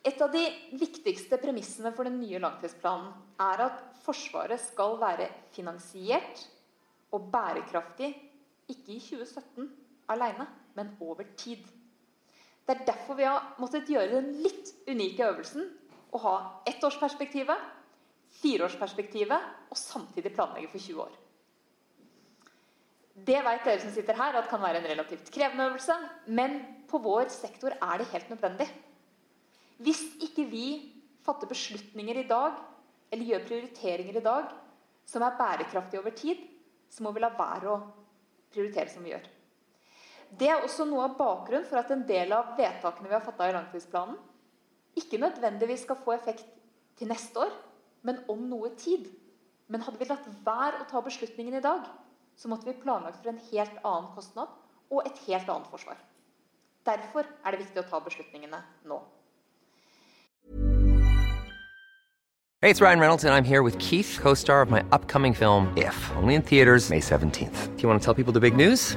Et 0.00 0.22
av 0.24 0.30
de 0.32 0.42
viktigste 0.80 1.36
premissene 1.42 1.92
for 1.92 2.08
den 2.08 2.16
nye 2.22 2.40
langtidsplanen 2.40 3.10
er 3.44 3.66
at 3.66 3.82
Forsvaret 4.00 4.62
skal 4.62 4.96
være 5.00 5.28
finansiert 5.52 6.46
og 7.12 7.28
bærekraftig 7.32 8.08
ikke 8.70 8.94
i 8.96 9.02
2017 9.02 9.68
alene, 10.10 10.46
men 10.74 10.94
over 11.04 11.26
tid. 11.36 11.60
Det 12.66 12.76
er 12.76 12.86
derfor 12.86 13.18
vi 13.18 13.26
har 13.28 13.54
måttet 13.60 13.90
gjøre 13.90 14.14
den 14.16 14.32
litt 14.44 14.72
unike 14.88 15.26
øvelsen 15.26 15.68
å 16.10 16.20
ha 16.24 16.36
ettårsperspektivet, 16.68 17.66
fireårsperspektivet 18.40 19.70
og 19.70 19.78
samtidig 19.78 20.32
planlegge 20.34 20.70
for 20.72 20.82
20 20.82 21.02
år. 21.04 21.18
Det 23.20 23.40
vet 23.44 23.66
dere 23.66 23.82
som 23.82 23.92
sitter 23.92 24.16
her, 24.16 24.38
at 24.38 24.48
kan 24.48 24.62
være 24.62 24.80
en 24.80 24.88
relativt 24.88 25.28
krevende 25.34 25.66
øvelse, 25.68 25.96
men 26.26 26.60
på 26.88 27.00
vår 27.02 27.28
sektor 27.34 27.74
er 27.74 28.00
det 28.00 28.08
helt 28.14 28.30
nødvendig. 28.32 28.68
Hvis 29.80 30.00
ikke 30.24 30.46
vi 30.48 30.66
fatter 31.26 31.50
beslutninger 31.50 32.22
i 32.22 32.28
dag, 32.28 32.56
eller 33.10 33.32
gjør 33.32 33.46
prioriteringer 33.48 34.20
i 34.20 34.24
dag, 34.24 34.54
som 35.04 35.24
er 35.26 35.36
bærekraftige 35.36 36.00
over 36.00 36.14
tid, 36.16 36.40
så 36.90 37.04
må 37.04 37.12
vi 37.12 37.22
la 37.22 37.32
være 37.34 37.70
å 37.70 37.80
prioritere 38.50 38.90
som 38.90 39.04
vi 39.04 39.12
gjør. 39.12 39.26
Det 40.38 40.48
er 40.48 40.62
også 40.62 40.86
noe 40.86 41.08
av 41.08 41.16
bakgrunnen 41.18 41.66
for 41.66 41.80
at 41.80 41.90
en 41.90 42.06
del 42.06 42.32
av 42.34 42.54
vedtakene 42.58 43.10
vi 43.10 43.16
har 43.16 43.24
fatta 43.24 43.48
i 43.50 43.54
langtidsplanen, 43.56 44.18
ikke 44.96 45.20
nødvendigvis 45.20 45.84
skal 45.86 45.98
få 46.04 46.14
effekt 46.16 46.46
til 46.98 47.08
neste 47.08 47.38
år, 47.40 47.52
men 48.02 48.22
om 48.28 48.38
noe 48.50 48.72
tid. 48.78 49.06
Men 49.68 49.84
hadde 49.86 50.00
vi 50.00 50.08
latt 50.08 50.26
være 50.46 50.82
å 50.82 50.88
ta 50.90 51.02
beslutningen 51.04 51.58
i 51.58 51.64
dag, 51.64 51.86
så 52.36 52.48
måtte 52.50 52.66
vi 52.66 52.78
planlagt 52.82 53.20
for 53.22 53.30
en 53.30 53.42
helt 53.52 53.78
annen 53.84 54.10
kostnad 54.16 54.50
og 54.90 55.06
et 55.06 55.22
helt 55.28 55.48
annet 55.48 55.70
forsvar. 55.70 55.96
Derfor 56.86 57.28
er 57.44 57.52
det 57.52 57.60
viktig 57.66 57.82
å 57.82 57.88
ta 57.90 58.00
beslutningene 58.02 58.62
nå. 58.88 59.00
Hey, 62.62 62.68
it's 62.68 62.82
Ryan 62.82 63.00
Reynolds, 63.00 63.24
and 63.24 63.32
I'm 63.32 63.44
here 63.44 63.62
with 63.62 63.78
Keith, 63.78 64.18
co 64.20 64.34
star 64.34 64.60
of 64.60 64.70
my 64.70 64.82
upcoming 64.92 65.32
film, 65.32 65.72
If, 65.78 65.96
only 66.16 66.34
in 66.34 66.42
theaters, 66.42 66.90
May 66.90 67.00
17th. 67.00 67.74
Do 67.76 67.82
you 67.82 67.88
want 67.88 68.02
to 68.02 68.04
tell 68.04 68.12
people 68.12 68.34
the 68.34 68.40
big 68.40 68.54
news? 68.54 68.96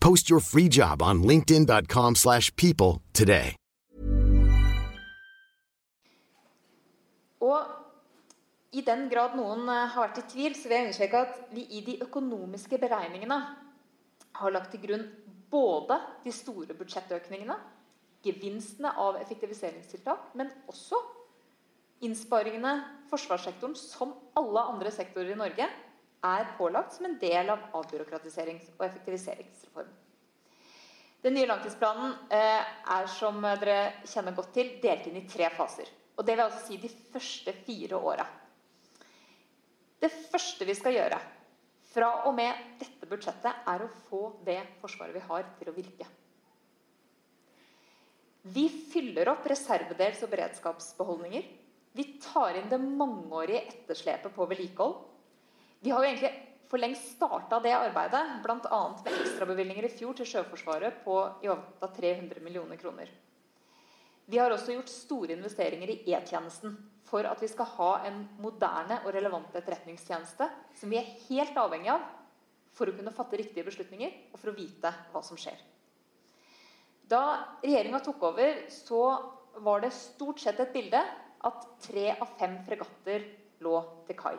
Post 0.00 0.30
your 0.30 0.40
free 0.40 0.68
job 0.68 1.02
on 1.02 1.22
linkedin.com/people 1.22 2.14
slash 2.14 2.54
people 2.56 3.02
today. 3.12 3.54
Og 7.40 7.66
i 8.72 8.82
den 8.84 9.08
grad 9.08 9.36
noen 9.38 9.68
eh, 9.68 9.86
har 9.92 10.08
vært 10.08 10.20
i 10.22 10.26
tvil, 10.32 10.56
så 10.56 10.68
vil 10.68 10.76
jeg 10.76 10.88
understreke 10.88 11.22
at 11.24 11.38
vi 11.54 11.64
i 11.78 11.82
de 11.86 11.96
økonomiske 12.04 12.80
beregningene 12.80 13.38
har 14.38 14.54
lagt 14.54 14.74
til 14.74 14.82
grunn 14.84 15.06
både 15.50 15.96
de 16.24 16.32
store 16.34 16.76
budsjettøkningene, 16.76 17.56
gevinstene 18.24 18.92
av 19.00 19.16
effektiviseringstiltak, 19.22 20.34
men 20.36 20.50
også 20.68 20.98
innsparingene 22.04 22.74
forsvarssektoren, 23.10 23.74
som 23.78 24.12
alle 24.38 24.66
andre 24.74 24.92
sektorer 24.94 25.32
i 25.32 25.38
Norge, 25.38 25.68
er 26.24 26.50
pålagt 26.58 26.96
som 26.96 27.06
en 27.06 27.18
del 27.20 27.50
av 27.50 27.68
avbyråkratiserings- 27.78 28.72
og 28.78 28.84
effektiviseringsreformen. 28.86 29.94
Den 31.22 31.34
nye 31.34 31.48
langtidsplanen 31.50 32.12
eh, 32.30 32.66
er, 32.94 33.06
som 33.10 33.40
dere 33.42 33.78
kjenner 34.06 34.36
godt 34.36 34.52
til, 34.54 34.76
delt 34.82 35.08
inn 35.10 35.18
i 35.18 35.26
tre 35.30 35.48
faser. 35.50 35.88
Og 36.18 36.26
det 36.26 36.36
vil 36.36 36.44
altså 36.44 36.62
si 36.66 36.78
de 36.78 36.90
første 37.12 37.54
fire 37.66 37.98
åra. 37.98 38.26
Det 39.98 40.10
første 40.30 40.66
vi 40.66 40.76
skal 40.78 40.94
gjøre 40.94 41.18
fra 41.88 42.10
og 42.28 42.34
med 42.36 42.78
dette 42.78 43.08
budsjettet 43.08 43.68
er 43.70 43.82
å 43.82 43.90
få 44.08 44.22
det 44.46 44.60
forsvaret 44.82 45.16
vi 45.16 45.24
har, 45.24 45.46
til 45.58 45.70
å 45.70 45.74
virke. 45.74 46.06
Vi 48.54 48.68
fyller 48.92 49.30
opp 49.32 49.46
reservedels- 49.50 50.22
og 50.24 50.30
beredskapsbeholdninger. 50.32 51.48
Vi 51.98 52.04
tar 52.22 52.60
inn 52.60 52.68
det 52.70 52.78
mangeårige 52.78 53.64
etterslepet 53.72 54.34
på 54.36 54.46
vedlikehold. 54.46 55.00
Vi 55.80 55.90
har 55.90 56.02
jo 56.02 56.10
egentlig 56.10 56.32
for 56.68 56.82
lengst 56.82 57.14
starta 57.14 57.60
det 57.64 57.72
arbeidet, 57.72 58.22
bl.a. 58.44 58.80
med 59.04 59.14
ekstrabevilgninger 59.22 59.86
i 59.86 59.92
fjor 59.94 60.16
til 60.18 60.28
Sjøforsvaret 60.28 61.00
på 61.04 61.16
i 61.44 61.48
overkant 61.48 61.86
av 61.86 61.94
300 61.96 62.42
millioner 62.44 62.80
kroner. 62.80 63.10
Vi 64.28 64.36
har 64.36 64.52
også 64.52 64.74
gjort 64.74 64.90
store 64.92 65.32
investeringer 65.38 65.88
i 65.94 66.00
E-tjenesten 66.12 66.74
for 67.08 67.24
at 67.24 67.40
vi 67.40 67.48
skal 67.48 67.70
ha 67.78 67.92
en 68.10 68.18
moderne 68.42 68.98
og 69.06 69.14
relevant 69.16 69.54
etterretningstjeneste 69.56 70.50
som 70.76 70.92
vi 70.92 70.98
er 71.00 71.08
helt 71.30 71.56
avhengig 71.56 71.94
av 71.94 72.04
for 72.76 72.90
å 72.90 72.96
kunne 72.98 73.14
fatte 73.16 73.40
riktige 73.40 73.64
beslutninger 73.64 74.12
og 74.34 74.36
for 74.42 74.52
å 74.52 74.56
vite 74.58 74.92
hva 75.14 75.22
som 75.24 75.40
skjer. 75.40 75.56
Da 77.08 77.22
regjeringa 77.62 78.02
tok 78.04 78.28
over, 78.28 78.66
så 78.68 79.00
var 79.64 79.80
det 79.80 79.94
stort 79.96 80.42
sett 80.42 80.60
et 80.60 80.74
bilde 80.74 81.00
at 81.48 81.66
tre 81.80 82.10
av 82.18 82.36
fem 82.36 82.58
fregatter 82.66 83.24
lå 83.64 83.80
til 84.04 84.18
kai. 84.18 84.36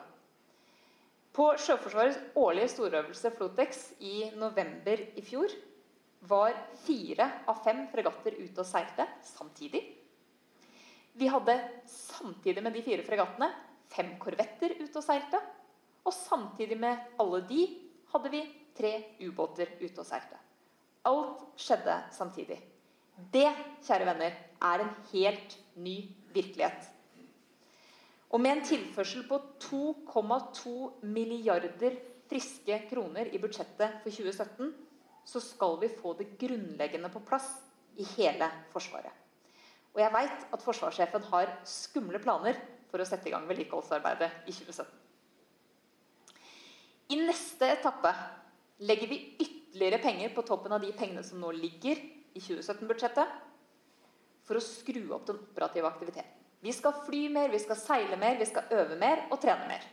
På 1.36 1.52
Sjøforsvarets 1.62 2.18
årlige 2.40 2.72
storøvelse 2.74 3.32
Flotex 3.38 3.84
i 4.02 4.32
november 4.40 5.02
i 5.20 5.24
fjor 5.26 5.52
var 6.30 6.56
fire 6.84 7.28
av 7.48 7.62
fem 7.64 7.86
fregatter 7.92 8.36
ute 8.40 8.64
og 8.64 8.68
seilte 8.68 9.06
samtidig. 9.24 9.84
Vi 11.20 11.30
hadde 11.30 11.56
samtidig 11.90 12.64
med 12.64 12.76
de 12.76 12.84
fire 12.84 13.06
fregattene 13.06 13.50
fem 13.94 14.16
korvetter 14.22 14.76
ute 14.80 15.00
og 15.00 15.06
seilte. 15.06 15.40
Og 16.08 16.16
samtidig 16.16 16.78
med 16.80 17.20
alle 17.22 17.42
de 17.50 17.64
hadde 18.14 18.32
vi 18.34 18.44
tre 18.78 18.94
ubåter 19.22 19.76
ute 19.82 20.00
og 20.02 20.08
seilte. 20.08 20.38
Alt 21.10 21.44
skjedde 21.60 21.96
samtidig. 22.16 22.60
Det, 23.34 23.50
kjære 23.84 24.08
venner, 24.08 24.36
er 24.64 24.84
en 24.84 24.94
helt 25.12 25.58
ny 25.76 25.98
virkelighet. 26.34 26.88
Og 28.30 28.42
med 28.42 28.58
en 28.58 28.66
tilførsel 28.66 29.24
på 29.30 29.40
2,2 29.64 30.74
milliarder 31.10 31.98
friske 32.30 32.76
kroner 32.92 33.32
i 33.34 33.42
budsjettet 33.42 34.04
for 34.04 34.14
2017 34.14 34.70
så 35.30 35.42
skal 35.42 35.80
vi 35.82 35.90
få 35.94 36.14
det 36.18 36.36
grunnleggende 36.42 37.10
på 37.14 37.24
plass 37.26 37.50
i 37.98 38.06
hele 38.16 38.50
Forsvaret. 38.74 39.14
Og 39.96 40.02
jeg 40.04 40.14
veit 40.14 40.46
at 40.54 40.64
forsvarssjefen 40.64 41.26
har 41.32 41.52
skumle 41.68 42.22
planer 42.22 42.58
for 42.92 43.02
å 43.02 43.08
sette 43.08 43.30
i 43.30 43.34
gang 43.34 43.48
vedlikeholdsarbeidet 43.50 44.30
i 44.46 44.54
2017. 44.54 44.86
I 47.10 47.18
neste 47.26 47.72
etappe 47.74 48.14
legger 48.86 49.10
vi 49.10 49.20
ytterligere 49.42 50.02
penger 50.04 50.34
på 50.36 50.46
toppen 50.46 50.76
av 50.76 50.84
de 50.86 50.94
pengene 50.98 51.26
som 51.26 51.42
nå 51.42 51.50
ligger 51.58 51.98
i 51.98 52.42
2017-budsjettet, 52.42 53.32
for 54.46 54.58
å 54.58 54.64
skru 54.64 55.02
opp 55.14 55.26
den 55.28 55.42
operative 55.42 55.90
aktiviteten. 55.90 56.39
Vi 56.60 56.74
skal 56.76 56.97
fly 57.05 57.28
mer, 57.32 57.49
vi 57.49 57.60
skal 57.62 57.80
seile 57.80 58.18
mer, 58.20 58.38
vi 58.39 58.47
skal 58.49 58.68
øve 58.76 58.97
mer 58.99 59.26
og 59.32 59.39
trene 59.41 59.68
mer. 59.70 59.86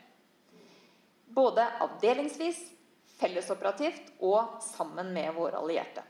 Både 1.36 1.62
avdelingsvis 1.84 2.58
fellesoperativt 3.20 4.16
og 4.24 4.58
sammen 4.64 5.12
med 5.14 5.34
våre 5.36 5.60
allierte. 5.60 6.02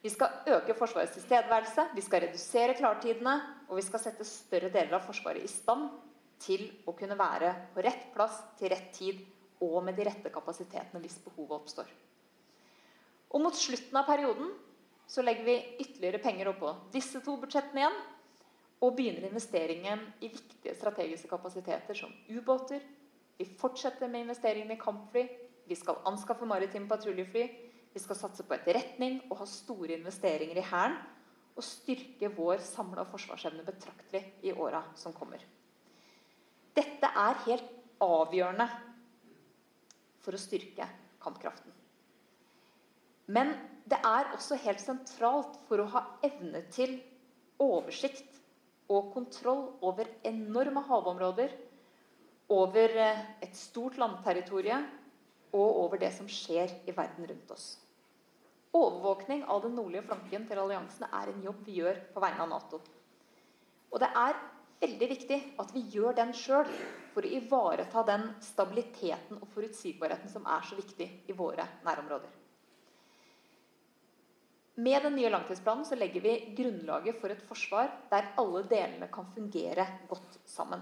Vi 0.00 0.08
skal 0.08 0.46
øke 0.48 0.74
Forsvarets 0.74 1.12
tilstedeværelse, 1.18 1.90
vi 1.94 2.00
skal 2.00 2.24
redusere 2.24 2.76
klartidene, 2.78 3.34
og 3.68 3.76
vi 3.76 3.84
skal 3.84 4.00
sette 4.00 4.24
større 4.24 4.70
deler 4.72 4.96
av 4.96 5.04
Forsvaret 5.04 5.44
i 5.44 5.50
stand 5.50 5.90
til 6.40 6.64
å 6.88 6.94
kunne 6.96 7.18
være 7.20 7.52
på 7.74 7.84
rett 7.84 8.06
plass 8.14 8.38
til 8.58 8.72
rett 8.72 8.88
tid 8.96 9.20
og 9.60 9.82
med 9.84 9.98
de 9.98 10.06
rette 10.08 10.32
kapasitetene 10.32 11.02
hvis 11.02 11.18
behovet 11.26 11.58
oppstår. 11.58 11.90
Og 13.30 13.44
mot 13.44 13.54
slutten 13.54 14.00
av 14.00 14.08
perioden 14.08 14.48
så 15.10 15.22
legger 15.26 15.44
vi 15.44 15.58
ytterligere 15.84 16.22
penger 16.22 16.50
oppå 16.54 16.72
disse 16.94 17.20
to 17.24 17.36
budsjettene 17.42 17.84
igjen. 17.84 18.00
Og 18.80 18.96
begynner 18.96 19.28
investeringen 19.28 20.06
i 20.24 20.30
viktige 20.32 20.74
strategiske 20.78 21.28
kapasiteter 21.28 21.96
som 21.96 22.12
ubåter. 22.28 22.80
Vi 23.36 23.44
fortsetter 23.60 24.08
med 24.08 24.24
investeringene 24.24 24.76
i 24.76 24.80
kampfly. 24.80 25.26
Vi 25.68 25.76
skal 25.76 26.00
anskaffe 26.08 26.48
maritime 26.48 26.88
patruljefly. 26.88 27.44
Vi 27.92 28.00
skal 28.00 28.16
satse 28.16 28.46
på 28.46 28.56
etterretning 28.56 29.20
og 29.28 29.42
ha 29.42 29.48
store 29.48 29.98
investeringer 29.98 30.60
i 30.60 30.66
Hæren. 30.70 30.96
Og 31.56 31.66
styrke 31.66 32.30
vår 32.32 32.62
samla 32.64 33.04
forsvarsevne 33.10 33.66
betraktelig 33.66 34.22
i 34.46 34.52
åra 34.52 34.80
som 34.96 35.12
kommer. 35.12 35.42
Dette 36.76 37.10
er 37.10 37.44
helt 37.48 37.76
avgjørende 38.00 38.68
for 40.24 40.36
å 40.36 40.40
styrke 40.40 40.86
kampkraften. 41.20 41.74
Men 43.30 43.52
det 43.90 43.98
er 44.06 44.32
også 44.34 44.58
helt 44.64 44.80
sentralt 44.82 45.58
for 45.68 45.82
å 45.82 45.90
ha 45.92 46.04
evne 46.26 46.62
til 46.72 46.96
oversikt 47.60 48.29
og 48.90 49.12
kontroll 49.14 49.68
over 49.86 50.08
enorme 50.26 50.82
havområder, 50.88 51.52
over 52.50 52.96
eh, 52.98 53.20
et 53.46 53.54
stort 53.56 53.98
landterritorie 54.00 54.78
og 55.54 55.76
over 55.84 56.00
det 56.02 56.10
som 56.16 56.28
skjer 56.30 56.72
i 56.90 56.94
verden 56.96 57.28
rundt 57.30 57.52
oss. 57.54 57.68
Overvåkning 58.74 59.44
av 59.50 59.62
den 59.64 59.76
nordlige 59.78 60.06
flanken 60.06 60.46
til 60.46 60.62
alliansene 60.62 61.10
er 61.20 61.30
en 61.30 61.44
jobb 61.46 61.62
vi 61.66 61.78
gjør 61.80 62.02
på 62.14 62.22
vegne 62.22 62.44
av 62.44 62.50
Nato. 62.50 62.82
Og 63.90 64.02
det 64.02 64.10
er 64.14 64.36
veldig 64.80 65.08
viktig 65.10 65.38
at 65.62 65.72
vi 65.74 65.82
gjør 65.94 66.14
den 66.18 66.34
sjøl 66.36 66.68
for 67.14 67.26
å 67.26 67.32
ivareta 67.38 68.04
den 68.06 68.28
stabiliteten 68.44 69.40
og 69.40 69.50
forutsigbarheten 69.54 70.30
som 70.32 70.46
er 70.46 70.66
så 70.66 70.78
viktig 70.78 71.08
i 71.30 71.36
våre 71.36 71.66
nærområder. 71.86 72.39
Med 74.80 75.02
den 75.04 75.16
nye 75.18 75.30
langtidsplanen 75.32 75.84
så 75.84 75.98
legger 75.98 76.24
vi 76.24 76.32
grunnlaget 76.56 77.18
for 77.20 77.32
et 77.32 77.42
forsvar 77.48 77.90
der 78.12 78.32
alle 78.40 78.62
delene 78.70 79.10
kan 79.12 79.28
fungere 79.34 79.86
godt 80.08 80.38
sammen. 80.48 80.80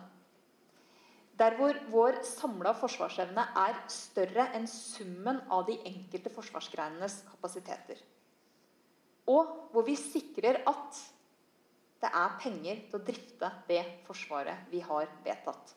Der 1.39 1.55
hvor 1.59 1.77
vår 1.91 2.21
samla 2.27 2.73
forsvarsevne 2.79 3.45
er 3.63 3.77
større 3.91 4.49
enn 4.59 4.67
summen 4.71 5.39
av 5.55 5.67
de 5.69 5.77
enkelte 5.87 6.33
forsvarsgreinenes 6.35 7.21
kapasiteter. 7.31 8.01
Og 9.31 9.71
hvor 9.73 9.87
vi 9.87 9.95
sikrer 9.99 10.61
at 10.67 11.01
det 12.03 12.11
er 12.11 12.37
penger 12.43 12.83
til 12.89 12.99
å 12.99 13.05
drifte 13.07 13.51
det 13.69 13.83
forsvaret 14.07 14.67
vi 14.71 14.83
har 14.83 15.09
vedtatt. 15.25 15.75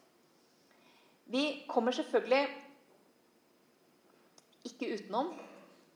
Vi 1.32 1.64
kommer 1.70 1.96
selvfølgelig 1.96 2.44
ikke 4.68 4.92
utenom, 4.98 5.32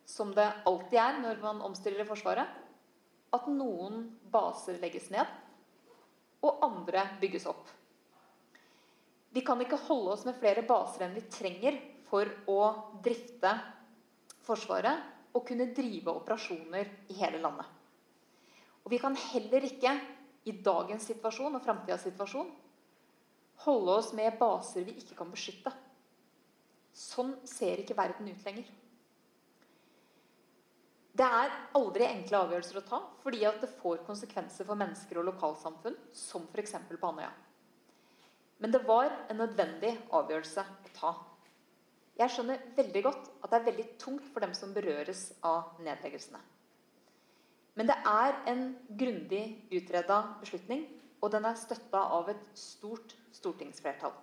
som 0.05 0.31
det 0.35 0.45
alltid 0.65 0.99
er 1.01 1.19
når 1.23 1.41
man 1.41 1.63
omstiller 1.65 2.07
Forsvaret, 2.07 2.47
at 3.35 3.47
noen 3.51 4.05
baser 4.31 4.77
legges 4.81 5.09
ned, 5.13 5.25
og 6.45 6.61
andre 6.63 7.07
bygges 7.21 7.47
opp. 7.49 7.65
Vi 9.35 9.43
kan 9.43 9.59
ikke 9.59 9.81
holde 9.87 10.13
oss 10.13 10.25
med 10.27 10.37
flere 10.39 10.63
baser 10.67 11.07
enn 11.07 11.15
vi 11.17 11.25
trenger 11.27 11.79
for 12.07 12.29
å 12.51 12.59
drifte 13.03 13.51
Forsvaret 14.45 15.33
og 15.35 15.43
kunne 15.47 15.73
drive 15.75 16.13
operasjoner 16.13 16.91
i 17.11 17.17
hele 17.17 17.41
landet. 17.43 17.65
Og 18.85 18.93
vi 18.93 18.99
kan 19.01 19.17
heller 19.17 19.65
ikke 19.65 19.91
i 20.45 20.53
dagens 20.63 21.09
situasjon 21.09 21.57
og 21.57 21.65
framtidas 21.65 22.05
situasjon 22.05 22.53
holde 23.65 23.97
oss 23.99 24.11
med 24.15 24.37
baser 24.39 24.85
vi 24.85 24.95
ikke 24.99 25.17
kan 25.17 25.31
beskytte. 25.31 25.71
Sånn 26.95 27.33
ser 27.49 27.81
ikke 27.81 27.97
verden 27.97 28.29
ut 28.29 28.45
lenger. 28.47 28.67
Det 31.15 31.23
er 31.23 31.53
aldri 31.79 32.03
enkle 32.09 32.41
avgjørelser 32.43 32.81
å 32.81 32.87
ta, 32.89 32.97
fordi 33.23 33.45
det 33.61 33.69
får 33.79 34.01
konsekvenser 34.07 34.67
for 34.67 34.79
mennesker 34.79 35.21
og 35.21 35.29
lokalsamfunn, 35.29 35.95
som 36.11 36.43
f.eks. 36.51 36.75
på 36.91 37.07
Andøya. 37.07 37.31
Men 38.59 38.73
det 38.73 38.81
var 38.87 39.11
en 39.29 39.39
nødvendig 39.39 39.93
avgjørelse 40.15 40.65
å 40.65 40.91
ta. 40.97 41.13
Jeg 42.19 42.31
skjønner 42.31 42.67
veldig 42.75 43.03
godt 43.03 43.31
at 43.43 43.49
det 43.51 43.57
er 43.57 43.69
veldig 43.69 43.87
tungt 43.99 44.27
for 44.31 44.43
dem 44.43 44.53
som 44.55 44.75
berøres 44.75 45.29
av 45.43 45.79
nedleggelsene. 45.83 46.39
Men 47.75 47.91
det 47.91 47.97
er 48.07 48.37
en 48.51 48.67
grundig 48.87 49.43
utreda 49.75 50.21
beslutning, 50.39 50.85
og 51.19 51.31
den 51.31 51.47
er 51.47 51.59
støtta 51.59 52.05
av 52.15 52.31
et 52.31 52.43
stort 52.59 53.15
stortingsflertall. 53.35 54.15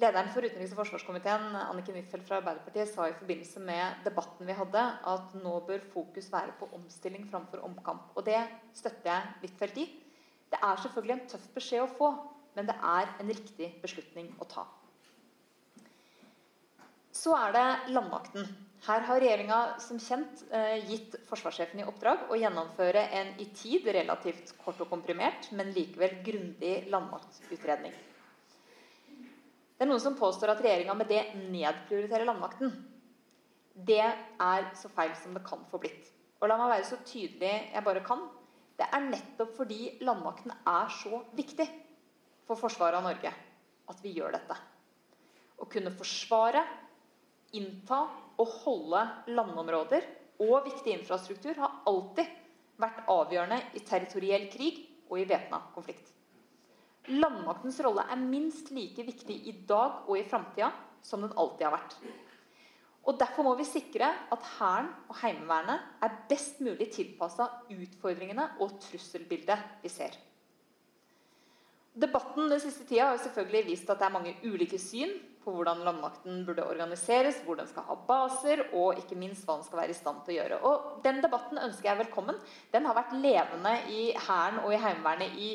Lederen 0.00 0.30
for 0.32 0.40
utenriks- 0.46 0.72
og 0.72 0.78
forsvarskomiteen, 0.78 1.50
Anniken 1.60 1.96
Huitfeldt 1.98 2.24
fra 2.24 2.38
Arbeiderpartiet, 2.40 2.88
sa 2.88 3.08
i 3.10 3.16
forbindelse 3.18 3.60
med 3.60 3.98
debatten 4.06 4.48
vi 4.48 4.56
hadde, 4.56 4.84
at 5.12 5.34
nå 5.42 5.58
bør 5.66 5.82
fokus 5.92 6.30
være 6.32 6.54
på 6.56 6.70
omstilling 6.78 7.26
framfor 7.28 7.60
omkamp. 7.66 8.14
Og 8.16 8.24
det 8.24 8.38
støtter 8.72 9.10
jeg 9.10 9.34
Huitfeldt 9.42 9.82
i. 9.82 9.86
Det 10.50 10.62
er 10.62 10.80
selvfølgelig 10.86 11.16
en 11.18 11.28
tøff 11.34 11.46
beskjed 11.52 11.84
å 11.84 11.92
få, 11.98 12.10
men 12.56 12.70
det 12.70 12.78
er 12.80 13.12
en 13.20 13.28
riktig 13.34 13.68
beslutning 13.82 14.32
å 14.40 14.48
ta. 14.48 14.64
Så 17.12 17.36
er 17.36 17.52
det 17.52 17.68
landmakten. 17.92 18.48
Her 18.86 19.04
har 19.04 19.20
regjeringa 19.20 19.62
som 19.84 20.00
kjent 20.00 20.46
eh, 20.48 20.78
gitt 20.88 21.18
forsvarssjefen 21.28 21.82
i 21.82 21.84
oppdrag 21.84 22.30
å 22.32 22.38
gjennomføre 22.40 23.02
en 23.20 23.34
i 23.42 23.50
tid 23.52 23.90
relativt 23.92 24.54
kort 24.64 24.80
og 24.80 24.88
komprimert, 24.88 25.50
men 25.52 25.74
likevel 25.76 26.22
grundig 26.24 26.86
landmaktutredning. 26.88 27.92
Det 29.80 29.86
er 29.86 29.88
noen 29.88 30.02
som 30.04 30.12
påstår 30.12 30.50
at 30.52 30.58
regjeringa 30.60 30.92
med 30.92 31.08
det 31.08 31.22
nedprioriterer 31.40 32.26
landmakten. 32.28 32.74
Det 33.72 34.02
er 34.04 34.66
så 34.76 34.90
feil 34.92 35.14
som 35.16 35.32
det 35.32 35.40
kan 35.46 35.62
få 35.70 35.80
blitt. 35.80 36.10
Og 36.36 36.50
la 36.50 36.58
meg 36.60 36.68
være 36.74 36.88
så 36.90 36.98
tydelig 37.00 37.52
jeg 37.72 37.84
bare 37.86 38.02
kan. 38.04 38.26
Det 38.76 38.84
er 38.92 39.06
nettopp 39.06 39.54
fordi 39.56 39.78
landmakten 40.04 40.52
er 40.68 40.92
så 40.92 41.22
viktig 41.32 41.64
for 42.44 42.60
forsvaret 42.60 43.00
av 43.00 43.08
Norge 43.08 43.32
at 43.88 44.04
vi 44.04 44.12
gjør 44.18 44.36
dette. 44.36 44.58
Å 45.64 45.70
kunne 45.72 45.94
forsvare, 45.96 46.60
innta 47.56 48.02
og 48.36 48.52
holde 48.60 49.06
landområder 49.32 50.04
og 50.44 50.68
viktig 50.68 50.92
infrastruktur 50.98 51.56
har 51.56 51.80
alltid 51.88 52.28
vært 52.84 53.00
avgjørende 53.16 53.62
i 53.80 53.80
territoriell 53.88 54.44
krig 54.52 54.84
og 55.08 55.22
i 55.24 55.28
væpna 55.32 55.64
konflikt. 55.72 56.12
Landmaktens 57.08 57.80
rolle 57.80 58.04
er 58.12 58.20
minst 58.20 58.68
like 58.76 59.02
viktig 59.06 59.36
i 59.48 59.54
dag 59.66 60.04
og 60.06 60.18
i 60.18 60.26
framtida 60.28 60.68
som 61.02 61.24
den 61.24 61.32
alltid 61.32 61.64
har 61.66 61.78
vært. 61.78 61.96
Og 63.08 63.16
Derfor 63.18 63.46
må 63.46 63.54
vi 63.56 63.64
sikre 63.64 64.10
at 64.30 64.48
Hæren 64.58 64.90
og 65.08 65.16
Heimevernet 65.22 66.02
er 66.04 66.18
best 66.28 66.60
mulig 66.60 66.90
tilpassa 66.92 67.48
utfordringene 67.72 68.50
og 68.60 68.76
trusselbildet 68.84 69.80
vi 69.82 69.92
ser. 69.92 70.18
Debatten 72.00 72.52
den 72.52 72.60
siste 72.62 72.84
tida 72.86 73.08
har 73.08 73.18
selvfølgelig 73.18 73.66
vist 73.66 73.88
at 73.90 73.98
det 73.98 74.06
er 74.06 74.14
mange 74.14 74.36
ulike 74.44 74.78
syn 74.78 75.16
på 75.40 75.54
hvordan 75.56 75.80
landmakten 75.82 76.44
burde 76.46 76.66
organiseres, 76.68 77.40
hvor 77.44 77.56
den 77.56 77.66
skal 77.66 77.86
ha 77.88 77.96
baser, 78.06 78.62
og 78.76 79.00
ikke 79.00 79.16
minst 79.18 79.46
hva 79.48 79.56
den 79.56 79.64
skal 79.66 79.80
være 79.80 79.94
i 79.94 79.98
stand 79.98 80.20
til 80.26 80.34
å 80.34 80.36
gjøre. 80.36 80.58
Og 80.68 81.00
Den 81.04 81.22
debatten 81.24 81.58
ønsker 81.58 81.90
jeg 81.90 82.02
velkommen. 82.04 82.38
Den 82.70 82.86
har 82.86 82.98
vært 82.98 83.16
levende 83.16 83.72
i 83.88 84.10
Hæren 84.12 84.60
og 84.62 84.74
i 84.74 84.80
Heimevernet 84.84 85.40
i 85.40 85.50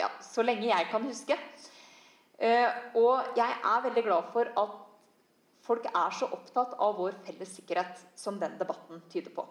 ja, 0.00 0.10
så 0.24 0.44
lenge 0.46 0.68
jeg 0.68 0.88
kan 0.90 1.06
huske. 1.06 1.36
Uh, 2.40 2.68
og 2.96 3.36
jeg 3.36 3.56
er 3.72 3.84
veldig 3.84 4.04
glad 4.06 4.30
for 4.34 4.48
at 4.62 4.78
folk 5.66 5.86
er 5.90 6.14
så 6.16 6.30
opptatt 6.32 6.76
av 6.80 6.96
vår 6.98 7.18
felles 7.26 7.52
sikkerhet 7.58 8.00
som 8.18 8.40
den 8.40 8.56
debatten 8.58 9.02
tyder 9.12 9.34
på. 9.36 9.44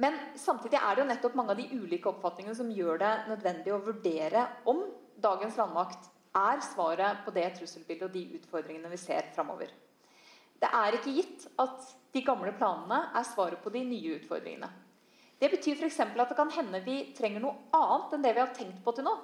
Men 0.00 0.16
samtidig 0.40 0.80
er 0.80 0.96
det 0.96 1.02
jo 1.02 1.10
nettopp 1.10 1.36
mange 1.36 1.52
av 1.52 1.60
de 1.60 1.68
ulike 1.76 2.08
oppfatningene 2.08 2.56
som 2.56 2.72
gjør 2.72 3.00
det 3.02 3.12
nødvendig 3.28 3.74
å 3.74 3.82
vurdere 3.84 4.46
om 4.72 4.86
dagens 5.20 5.58
landmakt 5.60 6.08
er 6.32 6.62
svaret 6.64 7.20
på 7.26 7.34
det 7.36 7.50
trusselbildet 7.58 8.06
og 8.08 8.14
de 8.14 8.22
utfordringene 8.38 8.90
vi 8.92 9.00
ser 9.00 9.28
framover. 9.36 9.68
Det 10.62 10.70
er 10.78 10.96
ikke 10.96 11.12
gitt 11.12 11.44
at 11.60 11.92
de 12.14 12.22
gamle 12.24 12.54
planene 12.56 13.02
er 13.18 13.26
svaret 13.28 13.60
på 13.60 13.72
de 13.74 13.82
nye 13.84 14.16
utfordringene. 14.16 14.70
Det 15.42 15.48
betyr 15.50 15.74
f.eks. 15.74 15.98
at 15.98 16.14
det 16.30 16.38
kan 16.38 16.50
hende 16.54 16.78
vi 16.84 17.00
trenger 17.18 17.42
noe 17.42 17.66
annet 17.74 18.12
enn 18.14 18.22
det 18.22 18.30
vi 18.36 18.42
har 18.44 18.54
tenkt 18.54 18.78
på 18.84 18.92
til 18.94 19.08
nå. 19.08 19.16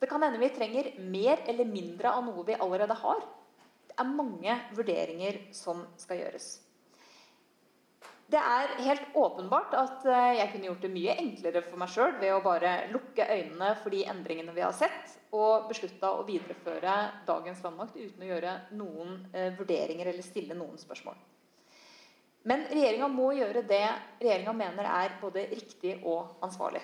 Det 0.00 0.08
kan 0.08 0.22
hende 0.24 0.40
vi 0.40 0.48
trenger 0.48 0.86
mer 1.12 1.42
eller 1.44 1.68
mindre 1.68 2.08
av 2.08 2.24
noe 2.24 2.44
vi 2.48 2.56
allerede 2.56 2.96
har. 3.02 3.20
Det 3.84 3.98
er 4.00 4.14
mange 4.16 4.54
vurderinger 4.72 5.42
som 5.52 5.84
skal 6.00 6.22
gjøres. 6.22 6.46
Det 8.32 8.40
er 8.40 8.72
helt 8.86 9.12
åpenbart 9.20 9.76
at 9.76 10.06
eh, 10.08 10.38
jeg 10.38 10.48
kunne 10.54 10.70
gjort 10.70 10.86
det 10.86 10.92
mye 10.94 11.18
enklere 11.20 11.62
for 11.66 11.82
meg 11.82 11.92
sjøl 11.92 12.16
ved 12.16 12.32
å 12.32 12.40
bare 12.40 12.72
lukke 12.94 13.28
øynene 13.28 13.74
for 13.82 13.92
de 13.92 14.06
endringene 14.08 14.56
vi 14.56 14.64
har 14.64 14.72
sett, 14.72 15.18
og 15.36 15.68
beslutta 15.68 16.14
å 16.16 16.24
videreføre 16.24 16.96
dagens 17.28 17.60
landmakt 17.60 18.00
uten 18.00 18.24
å 18.24 18.32
gjøre 18.32 18.56
noen 18.80 19.18
eh, 19.36 19.52
vurderinger 19.58 20.08
eller 20.14 20.24
stille 20.24 20.56
noen 20.56 20.80
spørsmål. 20.80 21.20
Men 22.48 22.64
regjeringa 22.70 23.06
må 23.10 23.30
gjøre 23.36 23.62
det 23.62 23.84
regjeringa 24.18 24.52
mener 24.56 24.88
er 24.90 25.16
både 25.20 25.46
riktig 25.52 25.94
og 26.02 26.42
ansvarlig. 26.42 26.82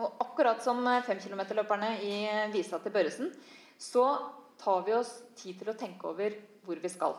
Og 0.00 0.22
akkurat 0.24 0.62
som 0.64 0.80
5 0.82 1.20
km-løperne 1.22 1.90
i 2.02 2.14
visa 2.54 2.80
til 2.82 2.94
Børresen, 2.94 3.30
så 3.78 4.06
tar 4.60 4.82
vi 4.86 4.96
oss 4.96 5.12
tid 5.38 5.60
til 5.60 5.70
å 5.72 5.76
tenke 5.78 6.08
over 6.10 6.34
hvor 6.64 6.80
vi 6.80 6.90
skal. 6.92 7.14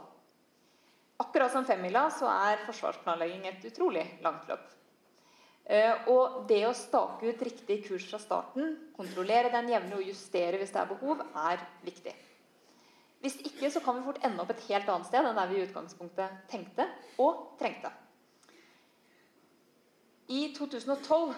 Akkurat 1.21 1.53
som 1.53 1.65
femmila 1.67 2.07
så 2.13 2.29
er 2.31 2.63
forsvarsplanlegging 2.65 3.45
et 3.49 3.65
utrolig 3.69 4.05
langt 4.25 4.47
løp. 4.49 4.63
Eh, 5.71 6.07
og 6.09 6.41
det 6.49 6.63
å 6.65 6.73
stake 6.75 7.29
ut 7.29 7.43
riktig 7.45 7.83
kurs 7.85 8.07
fra 8.09 8.19
starten, 8.21 8.73
kontrollere 8.97 9.53
den 9.53 9.69
jevnlig 9.71 9.99
og 9.99 10.09
justere 10.09 10.59
hvis 10.59 10.73
det 10.73 10.81
er 10.81 10.89
behov, 10.89 11.21
er 11.37 11.61
viktig. 11.85 12.15
Hvis 13.21 13.37
ikke 13.45 13.69
så 13.69 13.81
kan 13.85 13.99
vi 13.99 14.05
fort 14.07 14.21
ende 14.25 14.41
opp 14.41 14.51
et 14.53 14.63
helt 14.69 14.89
annet 14.89 15.09
sted 15.09 15.27
enn 15.27 15.37
der 15.37 15.49
vi 15.51 15.59
i 15.59 15.65
utgangspunktet 15.67 16.39
tenkte 16.49 16.87
og 17.21 17.51
trengte. 17.59 17.91
I 20.31 20.47
2012, 20.55 21.35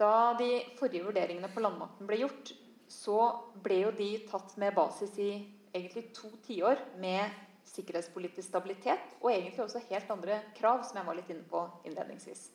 da 0.00 0.14
de 0.38 0.50
forrige 0.78 1.04
vurderingene 1.04 1.50
på 1.52 1.60
landmakten 1.60 2.08
ble 2.08 2.22
gjort, 2.22 2.52
så 2.90 3.18
ble 3.62 3.82
jo 3.82 3.90
de 3.96 4.10
tatt 4.30 4.56
med 4.60 4.74
basis 4.74 5.12
i 5.20 5.30
egentlig 5.74 6.08
to 6.16 6.30
tiår 6.46 6.80
med 7.02 7.36
sikkerhetspolitisk 7.70 8.48
stabilitet 8.48 9.12
og 9.20 9.30
egentlig 9.30 9.62
også 9.66 9.82
helt 9.90 10.08
andre 10.10 10.40
krav, 10.56 10.82
som 10.86 10.98
jeg 10.98 11.06
var 11.06 11.18
litt 11.18 11.30
inne 11.30 11.46
på 11.50 11.62
innledningsvis. 11.86 12.48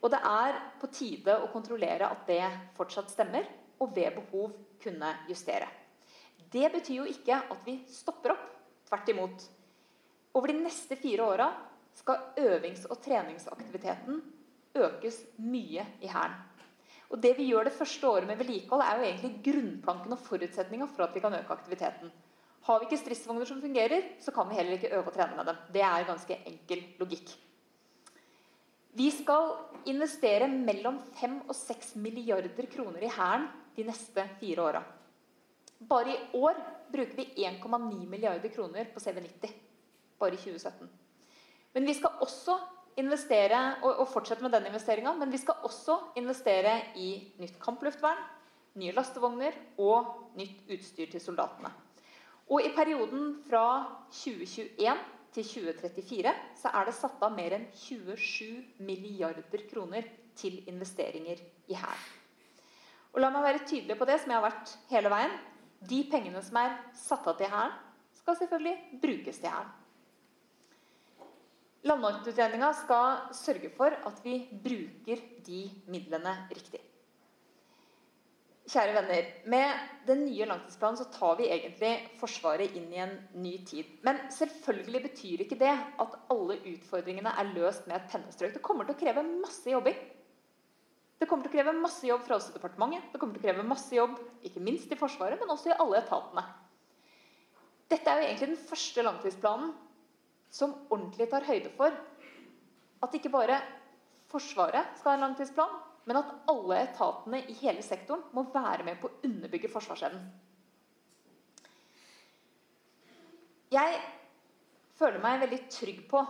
Og 0.00 0.08
det 0.14 0.22
er 0.24 0.62
på 0.80 0.88
tide 0.94 1.34
å 1.42 1.50
kontrollere 1.52 2.08
at 2.08 2.24
det 2.30 2.44
fortsatt 2.78 3.12
stemmer, 3.12 3.44
og 3.80 3.92
ved 3.96 4.16
behov 4.16 4.52
kunne 4.80 5.12
justere. 5.28 5.68
Det 6.50 6.66
betyr 6.72 7.02
jo 7.02 7.08
ikke 7.08 7.36
at 7.36 7.66
vi 7.66 7.78
stopper 7.90 8.34
opp. 8.34 8.46
Tvert 8.90 9.10
imot. 9.12 9.42
Over 10.34 10.50
de 10.50 10.62
neste 10.64 10.96
fire 10.98 11.22
åra 11.22 11.48
skal 11.94 12.32
øvings- 12.42 12.86
og 12.90 12.98
treningsaktiviteten 13.02 14.22
økes 14.74 15.20
mye 15.38 15.84
i 16.02 16.10
Hæren. 16.10 16.34
Og 17.10 17.18
Det 17.18 17.36
vi 17.36 17.48
gjør 17.50 17.66
det 17.66 17.74
første 17.74 18.06
året 18.06 18.26
med 18.26 18.38
vedlikehold, 18.38 18.82
er 18.82 18.98
jo 18.98 19.06
egentlig 19.08 19.42
grunnplanken 19.46 20.12
og 20.14 20.22
forutsetninga 20.22 20.86
for 20.86 21.04
at 21.06 21.14
vi 21.14 21.22
kan 21.22 21.34
øke 21.34 21.54
aktiviteten. 21.54 22.10
Har 22.62 22.78
vi 22.78 22.86
ikke 22.86 23.00
stridsvogner 23.00 23.48
som 23.48 23.62
fungerer, 23.62 24.04
så 24.20 24.30
kan 24.30 24.48
vi 24.48 24.54
heller 24.54 24.76
ikke 24.76 24.92
øve 24.94 25.08
og 25.10 25.14
trene 25.14 25.36
med 25.36 25.46
dem. 25.46 25.56
Det 25.72 25.82
er 25.82 26.06
ganske 26.06 26.38
enkel 26.46 26.84
logikk. 27.00 27.32
Vi 28.94 29.10
skal 29.10 29.54
investere 29.86 30.48
mellom 30.50 30.98
5 31.18 31.42
og 31.48 31.54
6 31.54 31.96
milliarder 31.96 32.66
kroner 32.70 33.02
i 33.02 33.10
Hæren 33.10 33.48
de 33.76 33.86
neste 33.86 34.28
fire 34.40 34.62
åra. 34.62 34.82
Bare 35.88 36.12
i 36.12 36.36
år 36.36 36.58
bruker 36.92 37.16
vi 37.16 37.46
1,9 37.46 38.08
milliarder 38.08 38.52
kroner 38.52 38.90
på 38.92 39.00
CV90. 39.00 39.52
Bare 40.20 40.36
i 40.36 40.36
2017. 40.36 40.90
Men 41.72 41.86
vi 41.86 41.94
skal 41.94 42.20
også 42.20 42.58
investere, 43.00 43.60
og, 43.82 44.02
og 44.02 44.08
fortsette 44.08 44.42
med 44.42 44.52
den 44.52 44.66
men 45.18 45.32
vi 45.32 45.38
skal 45.38 45.62
også 45.64 45.98
investere 46.16 46.80
i 46.96 47.32
nytt 47.38 47.60
kampluftvern, 47.62 48.18
nye 48.74 48.92
lastevogner 48.92 49.56
og 49.78 50.34
nytt 50.36 50.68
utstyr 50.70 51.10
til 51.10 51.20
soldatene. 51.20 51.70
Og 52.50 52.62
i 52.66 52.72
perioden 52.74 53.42
fra 53.46 53.64
2021 54.10 54.96
til 55.32 55.44
2034 55.44 56.32
så 56.58 56.72
er 56.74 56.88
det 56.88 56.94
satt 56.98 57.22
av 57.22 57.34
mer 57.34 57.54
enn 57.54 57.68
27 57.74 58.82
milliarder 58.82 59.66
kroner 59.70 60.06
til 60.36 60.58
investeringer 60.68 61.38
i 61.70 61.78
Hæren. 61.78 62.08
Og 63.14 63.22
la 63.22 63.30
meg 63.34 63.42
være 63.42 63.64
tydelig 63.66 63.96
på 63.98 64.06
det, 64.06 64.20
som 64.22 64.30
jeg 64.30 64.38
har 64.38 64.46
vært 64.46 64.74
hele 64.90 65.10
veien. 65.10 65.32
De 65.88 66.02
pengene 66.12 66.42
som 66.44 66.58
er 66.60 66.76
satt 66.96 67.28
av 67.30 67.38
til 67.38 67.48
Hæren, 67.48 67.76
skal 68.20 68.36
selvfølgelig 68.36 69.00
brukes 69.00 69.40
til 69.40 69.48
Hæren. 69.48 69.70
Landmaktutredninga 71.88 72.74
skal 72.76 73.32
sørge 73.32 73.70
for 73.72 73.94
at 74.06 74.18
vi 74.24 74.42
bruker 74.52 75.22
de 75.46 75.62
midlene 75.88 76.34
riktig. 76.52 76.82
Kjære 78.70 78.92
venner, 78.94 79.30
Med 79.50 79.72
den 80.06 80.20
nye 80.26 80.46
langtidsplanen 80.46 80.98
så 81.00 81.06
tar 81.10 81.38
vi 81.40 81.48
egentlig 81.48 81.94
Forsvaret 82.20 82.76
inn 82.76 82.92
i 82.92 83.00
en 83.02 83.16
ny 83.34 83.56
tid. 83.66 83.88
Men 84.06 84.20
selvfølgelig 84.30 85.02
betyr 85.08 85.42
ikke 85.42 85.58
det 85.58 85.72
at 85.72 86.14
alle 86.30 86.60
utfordringene 86.74 87.32
er 87.32 87.50
løst 87.56 87.88
med 87.88 87.96
et 87.96 88.12
pennestrøk. 88.12 88.52
Det 88.54 88.62
kommer 88.62 88.84
til 88.84 88.94
å 88.94 89.00
kreve 89.00 89.24
masse 89.40 89.72
jobbing. 89.72 89.96
Det 91.20 91.28
kommer 91.28 91.44
til 91.44 91.52
å 91.52 91.56
kreve 91.58 91.76
masse 91.76 92.06
jobb 92.08 92.22
fra 92.24 92.38
oss 92.40 92.48
i 92.48 92.54
departementet. 92.54 93.10
Det 93.12 93.20
kommer 93.20 93.36
til 93.36 93.42
å 93.42 93.46
kreve 93.50 93.66
masse 93.68 93.92
jobb, 93.92 94.16
ikke 94.48 94.62
minst 94.64 94.88
i 94.88 94.96
Forsvaret, 94.96 95.36
men 95.42 95.52
også 95.52 95.68
i 95.68 95.76
alle 95.76 96.00
etatene. 96.00 96.46
Dette 97.92 98.08
er 98.08 98.22
jo 98.22 98.28
egentlig 98.30 98.48
den 98.54 98.62
første 98.70 99.04
langtidsplanen 99.04 99.74
som 100.50 100.72
ordentlig 100.88 101.26
tar 101.30 101.44
høyde 101.46 101.72
for 101.76 101.92
at 103.04 103.16
ikke 103.18 103.32
bare 103.34 103.58
Forsvaret 104.30 104.96
skal 104.96 105.10
ha 105.10 105.16
en 105.18 105.24
langtidsplan, 105.26 105.72
men 106.06 106.20
at 106.20 106.32
alle 106.48 106.78
etatene 106.84 107.42
i 107.50 107.56
hele 107.60 107.82
sektoren 107.82 108.22
må 108.36 108.46
være 108.54 108.86
med 108.86 109.00
på 109.02 109.10
å 109.10 109.20
underbygge 109.26 109.70
forsvarsevnen. 109.72 110.22
Jeg 113.74 114.00
føler 114.98 115.22
meg 115.22 115.42
veldig 115.42 115.60
trygg 115.70 116.04
på 116.10 116.22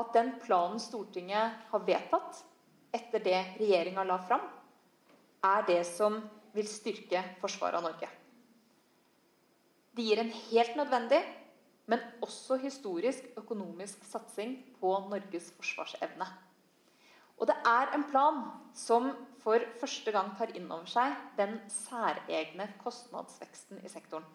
at 0.00 0.12
den 0.14 0.34
planen 0.42 0.82
Stortinget 0.82 1.70
har 1.70 1.86
vedtatt 1.86 2.42
etter 2.92 3.22
det 3.22 3.38
regjeringa 3.60 4.04
la 4.04 4.18
fram, 4.24 4.42
er 5.46 5.66
det 5.68 5.82
som 5.88 6.18
vil 6.54 6.68
styrke 6.68 7.22
forsvaret 7.40 7.78
av 7.78 7.86
Norge. 7.86 8.08
Det 9.96 10.06
gir 10.06 10.20
en 10.22 10.32
helt 10.50 10.76
nødvendig, 10.78 11.20
men 11.90 12.02
også 12.22 12.58
historisk 12.62 13.24
økonomisk 13.38 14.04
satsing 14.06 14.54
på 14.78 14.92
Norges 15.10 15.50
forsvarsevne. 15.56 16.28
Og 17.40 17.48
det 17.48 17.56
er 17.66 17.94
en 17.96 18.04
plan 18.10 18.42
som 18.76 19.10
for 19.40 19.64
første 19.80 20.12
gang 20.12 20.34
tar 20.36 20.52
inn 20.54 20.68
over 20.68 20.86
seg 20.90 21.16
den 21.38 21.56
særegne 21.72 22.68
kostnadsveksten 22.82 23.80
i 23.80 23.90
sektoren. 23.90 24.26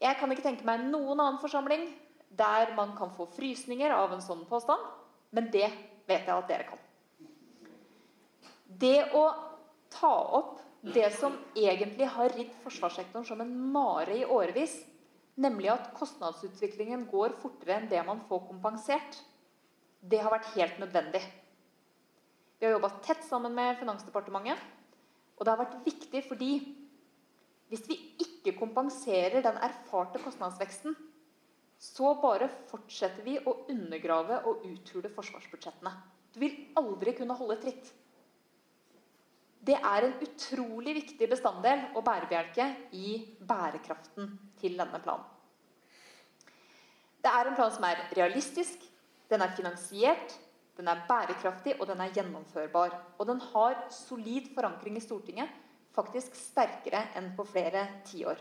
Jeg 0.00 0.16
kan 0.16 0.32
ikke 0.32 0.46
tenke 0.46 0.64
meg 0.64 0.86
noen 0.88 1.18
annen 1.20 1.40
forsamling 1.42 1.90
der 2.30 2.72
man 2.76 2.94
kan 2.96 3.12
få 3.12 3.26
frysninger 3.36 3.92
av 3.92 4.14
en 4.14 4.24
sånn 4.24 4.46
påstand, 4.48 4.80
men 5.36 5.50
det 5.52 5.68
vet 6.08 6.24
jeg 6.24 6.34
at 6.34 6.48
dere 6.48 6.68
kan. 6.70 6.79
Det 8.78 9.10
å 9.16 9.24
ta 9.90 10.12
opp 10.38 10.60
det 10.80 11.10
som 11.18 11.34
egentlig 11.58 12.06
har 12.14 12.32
ridd 12.36 12.52
forsvarssektoren 12.62 13.26
som 13.26 13.40
en 13.42 13.52
mare 13.72 14.14
i 14.20 14.24
årevis, 14.24 14.78
nemlig 15.40 15.72
at 15.72 15.90
kostnadsutviklingen 15.96 17.06
går 17.10 17.34
fortere 17.42 17.80
enn 17.80 17.90
det 17.90 18.00
man 18.06 18.22
får 18.28 18.46
kompensert, 18.48 19.18
det 20.00 20.22
har 20.22 20.32
vært 20.32 20.54
helt 20.54 20.78
nødvendig. 20.80 21.20
Vi 22.60 22.66
har 22.66 22.76
jobba 22.76 22.90
tett 23.04 23.24
sammen 23.24 23.54
med 23.56 23.78
Finansdepartementet. 23.80 24.60
Og 25.40 25.46
det 25.46 25.52
har 25.54 25.60
vært 25.62 25.86
viktig 25.86 26.20
fordi 26.28 26.50
hvis 27.70 27.86
vi 27.88 27.96
ikke 28.20 28.52
kompenserer 28.58 29.40
den 29.44 29.56
erfarte 29.64 30.20
kostnadsveksten, 30.20 30.96
så 31.80 32.12
bare 32.20 32.50
fortsetter 32.68 33.24
vi 33.24 33.38
å 33.40 33.54
undergrave 33.72 34.42
og 34.50 34.66
uthule 34.68 35.08
forsvarsbudsjettene. 35.14 35.92
Du 36.34 36.40
vil 36.42 36.58
aldri 36.76 37.14
kunne 37.16 37.36
holde 37.38 37.56
tritt. 37.62 37.88
Det 39.60 39.76
er 39.76 40.06
en 40.06 40.14
utrolig 40.24 40.94
viktig 40.96 41.28
bestanddel 41.28 41.82
og 41.94 42.04
bærebjelke 42.04 42.66
i 42.96 43.18
bærekraften 43.48 44.32
til 44.60 44.78
denne 44.78 45.00
planen. 45.04 45.26
Det 47.20 47.28
er 47.28 47.48
en 47.50 47.56
plan 47.58 47.72
som 47.74 47.84
er 47.84 48.06
realistisk, 48.16 48.86
den 49.30 49.44
er 49.44 49.52
finansiert, 49.56 50.38
den 50.76 50.88
er 50.88 51.02
bærekraftig 51.08 51.74
og 51.80 51.86
den 51.90 52.00
er 52.00 52.12
gjennomførbar. 52.14 52.94
Og 53.18 53.26
den 53.28 53.40
har 53.52 53.76
solid 53.92 54.48
forankring 54.54 54.96
i 54.96 55.04
Stortinget, 55.04 55.48
faktisk 55.92 56.34
sterkere 56.38 57.04
enn 57.18 57.34
på 57.36 57.44
flere 57.44 57.84
tiår. 58.08 58.40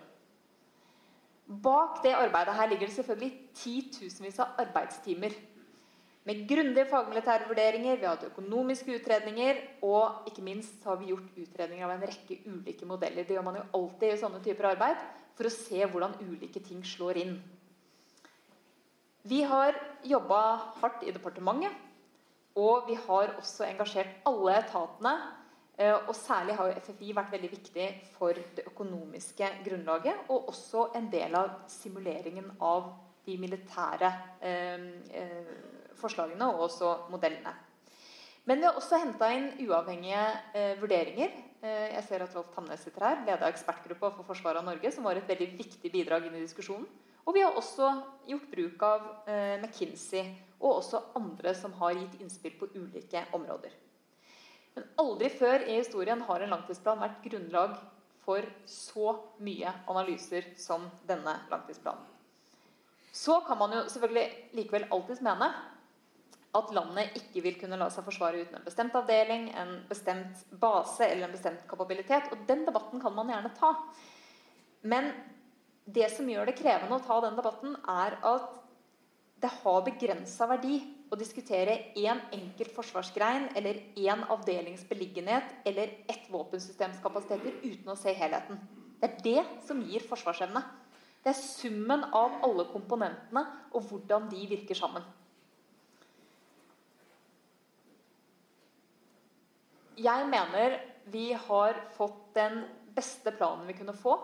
Bak 1.49 2.03
det 2.03 2.13
arbeidet 2.13 2.55
her 2.55 2.70
ligger 2.70 2.88
det 2.88 2.95
selvfølgelig 2.95 3.49
titusenvis 3.57 4.39
av 4.39 4.59
arbeidstimer. 4.61 5.34
Med 6.28 6.41
grundige 6.49 6.86
fagmilitære 6.89 7.47
vurderinger, 7.47 7.95
vi 7.95 8.05
har 8.05 8.17
hatt 8.17 8.28
økonomiske 8.28 8.97
utredninger, 8.99 9.61
og 9.88 10.28
ikke 10.28 10.43
minst 10.43 10.84
har 10.84 10.99
vi 10.99 11.13
gjort 11.13 11.38
utredninger 11.39 11.86
av 11.88 11.93
en 11.95 12.03
rekke 12.09 12.41
ulike 12.49 12.88
modeller. 12.89 13.24
Det 13.24 13.38
gjør 13.38 13.47
man 13.47 13.61
jo 13.61 13.67
alltid 13.80 14.11
i 14.11 14.20
sånne 14.20 14.41
typer 14.43 14.74
arbeid, 14.74 14.99
for 15.39 15.47
å 15.47 15.53
se 15.53 15.80
hvordan 15.88 16.17
ulike 16.26 16.59
ting 16.65 16.84
slår 16.84 17.22
inn. 17.24 17.38
Vi 19.30 19.41
har 19.47 19.76
jobba 20.03 20.41
hardt 20.82 21.07
i 21.07 21.15
departementet, 21.15 21.72
og 22.59 22.88
vi 22.89 22.99
har 22.99 23.36
også 23.39 23.67
engasjert 23.70 24.20
alle 24.28 24.59
etatene. 24.59 25.15
Eh, 25.80 25.95
og 25.95 26.15
særlig 26.15 26.57
har 26.59 26.67
jo 26.67 26.80
FFI 26.84 27.13
vært 27.15 27.32
veldig 27.32 27.49
viktig 27.53 27.86
for 28.17 28.36
det 28.55 28.65
økonomiske 28.67 29.47
grunnlaget, 29.63 30.26
og 30.28 30.51
også 30.51 30.89
en 30.99 31.07
del 31.11 31.36
av 31.39 31.61
simuleringen 31.72 32.51
av 32.59 32.91
de 33.24 33.38
militære 33.39 34.09
eh, 34.43 34.89
eh, 35.15 35.78
forslagene 36.02 36.47
og 36.54 36.70
også 36.70 36.93
modellene. 37.14 37.54
Men 38.50 38.62
vi 38.62 38.66
har 38.66 38.78
også 38.80 38.97
henta 38.97 39.28
inn 39.36 39.52
uavhengige 39.62 40.22
eh, 40.58 40.72
vurderinger. 40.80 41.36
Eh, 41.62 41.91
jeg 41.93 42.06
ser 42.08 42.24
at 42.26 42.34
Rolf 42.34 42.50
Tamnes 42.56 42.82
sitter 42.82 43.06
her, 43.06 43.20
leder 43.28 43.43
av 43.43 43.52
ekspertgruppa 43.52 44.10
for 44.16 44.26
forsvaret 44.32 44.62
av 44.62 44.66
Norge, 44.66 44.89
som 44.95 45.06
var 45.06 45.20
et 45.20 45.30
veldig 45.30 45.52
viktig 45.60 45.91
bidrag 45.93 46.26
inn 46.26 46.39
i 46.39 46.41
diskusjonen. 46.41 46.88
Og 47.28 47.36
vi 47.36 47.43
har 47.45 47.54
også 47.60 47.91
gjort 48.26 48.50
bruk 48.50 48.86
av 48.88 49.06
eh, 49.30 49.60
McKinsey 49.60 50.32
og 50.60 50.80
også 50.80 51.04
andre 51.20 51.54
som 51.54 51.76
har 51.78 51.93
gitt 52.00 52.18
innspill 52.24 52.56
på 52.58 52.72
ulike 52.74 53.22
områder. 53.38 53.76
Men 54.74 54.88
aldri 55.04 55.30
før 55.34 55.68
i 55.68 55.78
historien 55.78 56.22
har 56.26 56.41
en 56.41 56.54
langtidsplan 56.56 57.02
vært 57.04 57.22
grunnlag 57.26 57.78
for 58.24 58.45
så 58.70 59.14
mye 59.45 59.72
analyser 59.89 60.50
som 60.58 60.89
denne 61.10 61.36
langtidsplanen. 61.52 62.06
Så 63.14 63.39
kan 63.45 63.58
man 63.58 63.74
jo 63.74 63.86
selvfølgelig 63.89 64.56
likevel 64.58 64.89
alltids 64.93 65.22
mene 65.26 65.50
at 66.58 66.72
landet 66.74 67.18
ikke 67.20 67.43
vil 67.45 67.58
kunne 67.60 67.78
la 67.78 67.89
seg 67.93 68.06
forsvare 68.08 68.41
uten 68.41 68.58
en 68.58 68.66
bestemt 68.66 68.95
avdeling, 68.97 69.50
en 69.54 69.76
bestemt 69.89 70.45
base 70.62 71.06
eller 71.06 71.28
en 71.28 71.36
bestemt 71.36 71.66
kapabilitet. 71.70 72.32
Og 72.34 72.47
den 72.50 72.64
debatten 72.66 73.02
kan 73.02 73.14
man 73.14 73.30
gjerne 73.30 73.52
ta. 73.58 73.74
Men 74.82 75.12
det 75.86 76.10
som 76.14 76.30
gjør 76.30 76.50
det 76.50 76.58
krevende 76.58 76.97
å 76.97 77.06
ta 77.06 77.20
den 77.26 77.38
debatten, 77.38 77.76
er 77.86 78.18
at 78.26 78.58
det 79.39 79.52
har 79.62 79.86
begrensa 79.86 80.47
verdi 80.50 80.80
å 81.10 81.18
diskutere 81.18 81.78
én 81.97 82.20
enkelt 82.36 82.74
forsvarsgrein 82.76 83.47
eller 83.58 83.80
én 83.97 84.26
avdelings 84.34 84.84
beliggenhet 84.89 85.54
eller 85.70 85.93
ett 86.12 86.28
våpensystems 86.34 87.00
kapasiteter 87.04 87.62
uten 87.64 87.93
å 87.93 87.97
se 87.97 88.14
helheten. 88.14 88.60
Det 89.00 89.08
er 89.08 89.24
det 89.24 89.45
som 89.66 89.80
gir 89.86 90.04
forsvarsevne. 90.06 90.62
Det 91.24 91.32
er 91.32 91.39
summen 91.39 92.04
av 92.16 92.41
alle 92.45 92.68
komponentene 92.74 93.45
og 93.72 93.88
hvordan 93.89 94.28
de 94.32 94.43
virker 94.50 94.78
sammen. 94.78 95.06
Jeg 100.00 100.28
mener 100.32 100.78
vi 101.12 101.32
har 101.34 101.80
fått 101.97 102.30
den 102.38 102.62
beste 102.95 103.34
planen 103.36 103.68
vi 103.68 103.76
kunne 103.76 103.95
få 103.97 104.16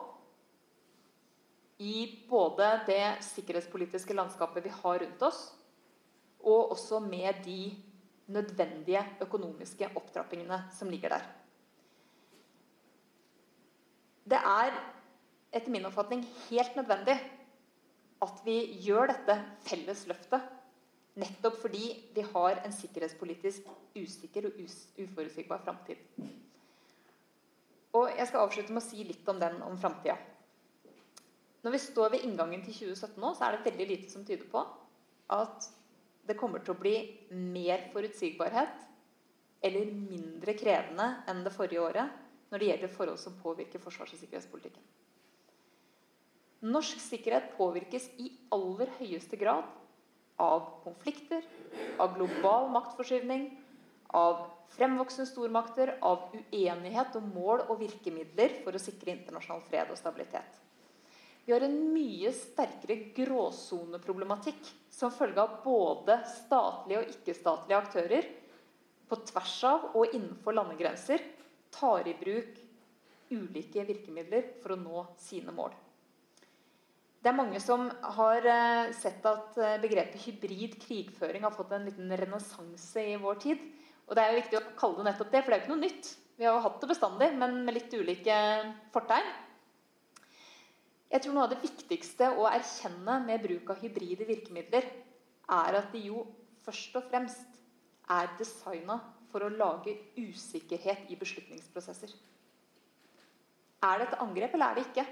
i 1.83 2.05
både 2.29 2.67
det 2.87 3.17
sikkerhetspolitiske 3.25 4.15
landskapet 4.15 4.63
vi 4.63 4.71
har 4.71 5.01
rundt 5.01 5.25
oss, 5.27 5.41
og 6.39 6.71
også 6.77 7.01
med 7.03 7.41
de 7.43 7.73
nødvendige 8.31 9.01
økonomiske 9.25 9.89
opptrappingene 9.99 10.61
som 10.77 10.89
ligger 10.89 11.17
der. 11.17 11.25
Det 14.25 14.39
er 14.39 14.77
etter 15.51 15.71
min 15.73 15.85
oppfatning 15.85 16.23
helt 16.47 16.79
nødvendig 16.79 17.17
at 18.23 18.39
vi 18.47 18.61
gjør 18.87 19.11
dette 19.11 19.35
felles 19.67 20.05
løftet. 20.09 20.54
Nettopp 21.15 21.61
fordi 21.61 21.89
vi 22.15 22.23
har 22.33 22.59
en 22.65 22.73
sikkerhetspolitisk 22.75 23.67
usikker 23.95 24.49
og 24.49 24.57
uforutsigbar 24.99 25.61
framtid. 25.63 26.01
Og 27.95 28.09
jeg 28.11 28.27
skal 28.27 28.43
avslutte 28.43 28.75
med 28.75 28.83
å 28.83 28.85
si 28.85 29.05
litt 29.07 29.29
om 29.31 29.39
den 29.39 29.61
om 29.63 29.77
framtida. 29.79 30.17
Når 31.63 31.73
vi 31.73 31.81
står 31.81 32.11
ved 32.13 32.25
inngangen 32.27 32.65
til 32.65 32.75
2017 32.91 33.21
nå, 33.23 33.31
så 33.33 33.47
er 33.47 33.55
det 33.55 33.69
veldig 33.69 33.87
lite 33.89 34.11
som 34.11 34.25
tyder 34.27 34.49
på 34.51 34.65
at 35.33 35.69
det 36.27 36.35
kommer 36.37 36.61
til 36.61 36.75
å 36.75 36.81
bli 36.81 36.97
mer 37.31 37.87
forutsigbarhet 37.93 38.83
eller 39.65 39.95
mindre 39.95 40.53
krevende 40.57 41.07
enn 41.31 41.41
det 41.45 41.53
forrige 41.55 41.81
året 41.81 42.51
når 42.51 42.61
det 42.61 42.69
gjelder 42.69 42.93
forhold 42.93 43.21
som 43.21 43.39
påvirker 43.41 43.81
forsvars- 43.81 44.13
og 44.13 44.21
sikkerhetspolitikken. 44.21 44.83
Norsk 46.65 47.01
sikkerhet 47.01 47.53
påvirkes 47.57 48.09
i 48.21 48.29
aller 48.53 48.91
høyeste 48.99 49.39
grad 49.39 49.65
av 50.41 50.83
konflikter, 50.83 51.43
av 51.97 52.15
global 52.17 52.69
maktforskyvning, 52.73 53.47
av 54.07 54.45
fremvoksende 54.75 55.29
stormakter, 55.29 55.97
av 56.01 56.29
uenighet 56.51 57.15
om 57.15 57.29
mål 57.35 57.65
og 57.69 57.79
virkemidler 57.79 58.59
for 58.63 58.75
å 58.75 58.81
sikre 58.81 59.13
internasjonal 59.15 59.63
fred 59.69 59.91
og 59.93 59.99
stabilitet. 59.99 60.61
Vi 61.45 61.53
har 61.53 61.61
en 61.61 61.77
mye 61.93 62.31
sterkere 62.33 62.97
gråsoneproblematikk 63.13 64.71
som 64.89 65.13
følge 65.13 65.43
av 65.43 65.59
både 65.63 66.17
statlige 66.31 67.03
og 67.03 67.11
ikke-statlige 67.13 67.81
aktører 67.83 68.29
på 69.05 69.19
tvers 69.29 69.57
av 69.69 69.89
og 69.93 70.15
innenfor 70.15 70.57
landegrenser 70.57 71.21
tar 71.75 72.07
i 72.09 72.15
bruk 72.17 72.57
ulike 73.29 73.85
virkemidler 73.85 74.55
for 74.63 74.73
å 74.73 74.79
nå 74.79 75.05
sine 75.21 75.53
mål. 75.53 75.73
Det 77.25 77.31
er 77.31 77.39
mange 77.39 77.57
som 77.57 77.87
har 78.19 78.45
eh, 78.45 78.91
sett 78.93 79.23
at 79.25 79.55
eh, 79.57 79.79
begrepet 79.81 80.21
hybrid 80.27 80.75
krigføring 80.77 81.41
har 81.41 81.55
fått 81.55 81.71
en 81.73 81.87
liten 81.87 82.11
renessanse 82.21 83.01
i 83.01 83.15
vår 83.17 83.39
tid. 83.41 83.63
Og 84.05 84.13
det 84.13 84.21
er 84.21 84.29
jo 84.29 84.41
viktig 84.43 84.59
å 84.59 84.67
kalle 84.77 84.99
det 84.99 85.05
nettopp 85.07 85.31
det, 85.33 85.41
for 85.41 85.49
det 85.49 85.57
er 85.57 85.63
jo 85.63 85.63
ikke 85.63 85.71
noe 85.71 85.81
nytt. 85.87 86.11
Vi 86.37 86.45
har 86.45 86.53
jo 86.53 86.61
hatt 86.67 86.77
det 86.83 86.91
bestandig, 86.91 87.31
men 87.41 87.57
med 87.65 87.77
litt 87.79 87.97
ulike 87.97 88.37
fortegn. 88.93 89.33
Jeg 91.15 91.25
tror 91.25 91.33
noe 91.39 91.47
av 91.47 91.55
det 91.55 91.59
viktigste 91.65 92.29
å 92.37 92.45
erkjenne 92.51 93.17
med 93.25 93.43
bruk 93.47 93.73
av 93.73 93.81
hybride 93.81 94.29
virkemidler, 94.29 94.93
er 95.57 95.81
at 95.81 95.89
de 95.97 96.05
jo 96.05 96.27
først 96.69 97.01
og 97.01 97.09
fremst 97.09 97.61
er 98.13 98.29
designa 98.37 99.01
for 99.33 99.49
å 99.49 99.53
lage 99.65 99.97
usikkerhet 100.13 101.09
i 101.09 101.17
beslutningsprosesser. 101.17 102.13
Er 103.81 103.97
det 103.97 104.11
et 104.11 104.19
angrep, 104.21 104.53
eller 104.53 104.69
er 104.69 104.83
det 104.83 104.89
ikke? 104.91 105.11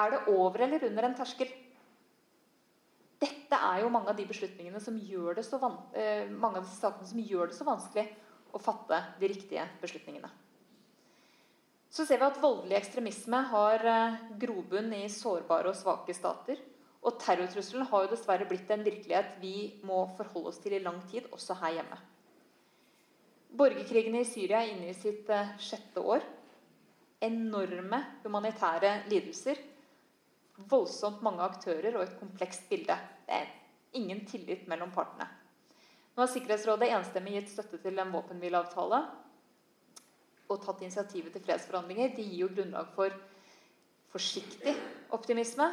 Er 0.00 0.14
det 0.14 0.20
over 0.32 0.64
eller 0.66 0.86
under 0.88 1.08
en 1.08 1.16
terskel? 1.18 1.50
Dette 3.20 3.56
er 3.56 3.82
jo 3.82 3.92
mange 3.92 4.12
av 4.12 4.16
de 4.16 4.24
beslutningene 4.28 4.80
som 4.80 4.96
gjør 4.96 5.36
det 5.36 5.44
så, 5.44 5.58
eh, 5.92 6.30
mange 6.30 6.60
av 6.60 6.64
disse 6.64 6.92
som 7.10 7.18
gjør 7.20 7.50
det 7.50 7.56
så 7.58 7.66
vanskelig 7.68 8.06
å 8.54 8.60
fatte 8.62 9.00
de 9.20 9.28
riktige 9.28 9.66
beslutningene. 9.82 10.30
Så 11.90 12.06
ser 12.06 12.20
vi 12.20 12.28
at 12.28 12.40
voldelig 12.40 12.76
ekstremisme 12.78 13.40
har 13.50 13.84
eh, 13.92 14.18
grobunn 14.38 14.92
i 14.94 15.08
sårbare 15.10 15.72
og 15.72 15.76
svake 15.76 16.14
stater. 16.14 16.60
Og 17.02 17.16
terrortrusselen 17.18 17.88
har 17.88 18.04
jo 18.04 18.12
dessverre 18.12 18.46
blitt 18.48 18.70
en 18.70 18.84
virkelighet 18.84 19.38
vi 19.40 19.80
må 19.88 20.04
forholde 20.18 20.52
oss 20.52 20.60
til 20.62 20.76
i 20.76 20.82
lang 20.84 21.00
tid, 21.10 21.26
også 21.32 21.56
her 21.62 21.80
hjemme. 21.80 21.98
Borgerkrigene 23.56 24.20
i 24.22 24.28
Syria 24.28 24.60
er 24.60 24.74
inne 24.74 24.92
i 24.92 24.96
sitt 24.96 25.28
eh, 25.34 25.56
sjette 25.58 26.00
år. 26.00 26.22
Enorme 27.26 27.98
humanitære 28.22 29.02
lidelser. 29.10 29.58
Voldsomt 30.68 31.22
mange 31.24 31.44
aktører 31.46 31.96
og 31.96 32.04
et 32.04 32.18
komplekst 32.20 32.68
bilde. 32.68 32.96
Det 33.26 33.40
er 33.40 33.50
ingen 33.96 34.24
tillit 34.28 34.66
mellom 34.68 34.92
partene. 34.94 35.28
Nå 36.14 36.24
har 36.24 36.30
Sikkerhetsrådet 36.32 36.90
enstemmig 36.92 37.36
gitt 37.38 37.52
støtte 37.52 37.78
til 37.80 37.98
en 38.02 38.12
våpenhvileavtale 38.12 39.00
og 40.50 40.58
tatt 40.64 40.82
initiativet 40.82 41.32
til 41.32 41.44
fredsforhandlinger. 41.46 42.14
De 42.16 42.26
gir 42.26 42.42
jo 42.44 42.50
grunnlag 42.54 42.90
for 42.96 43.14
forsiktig 44.10 44.74
optimisme. 45.14 45.70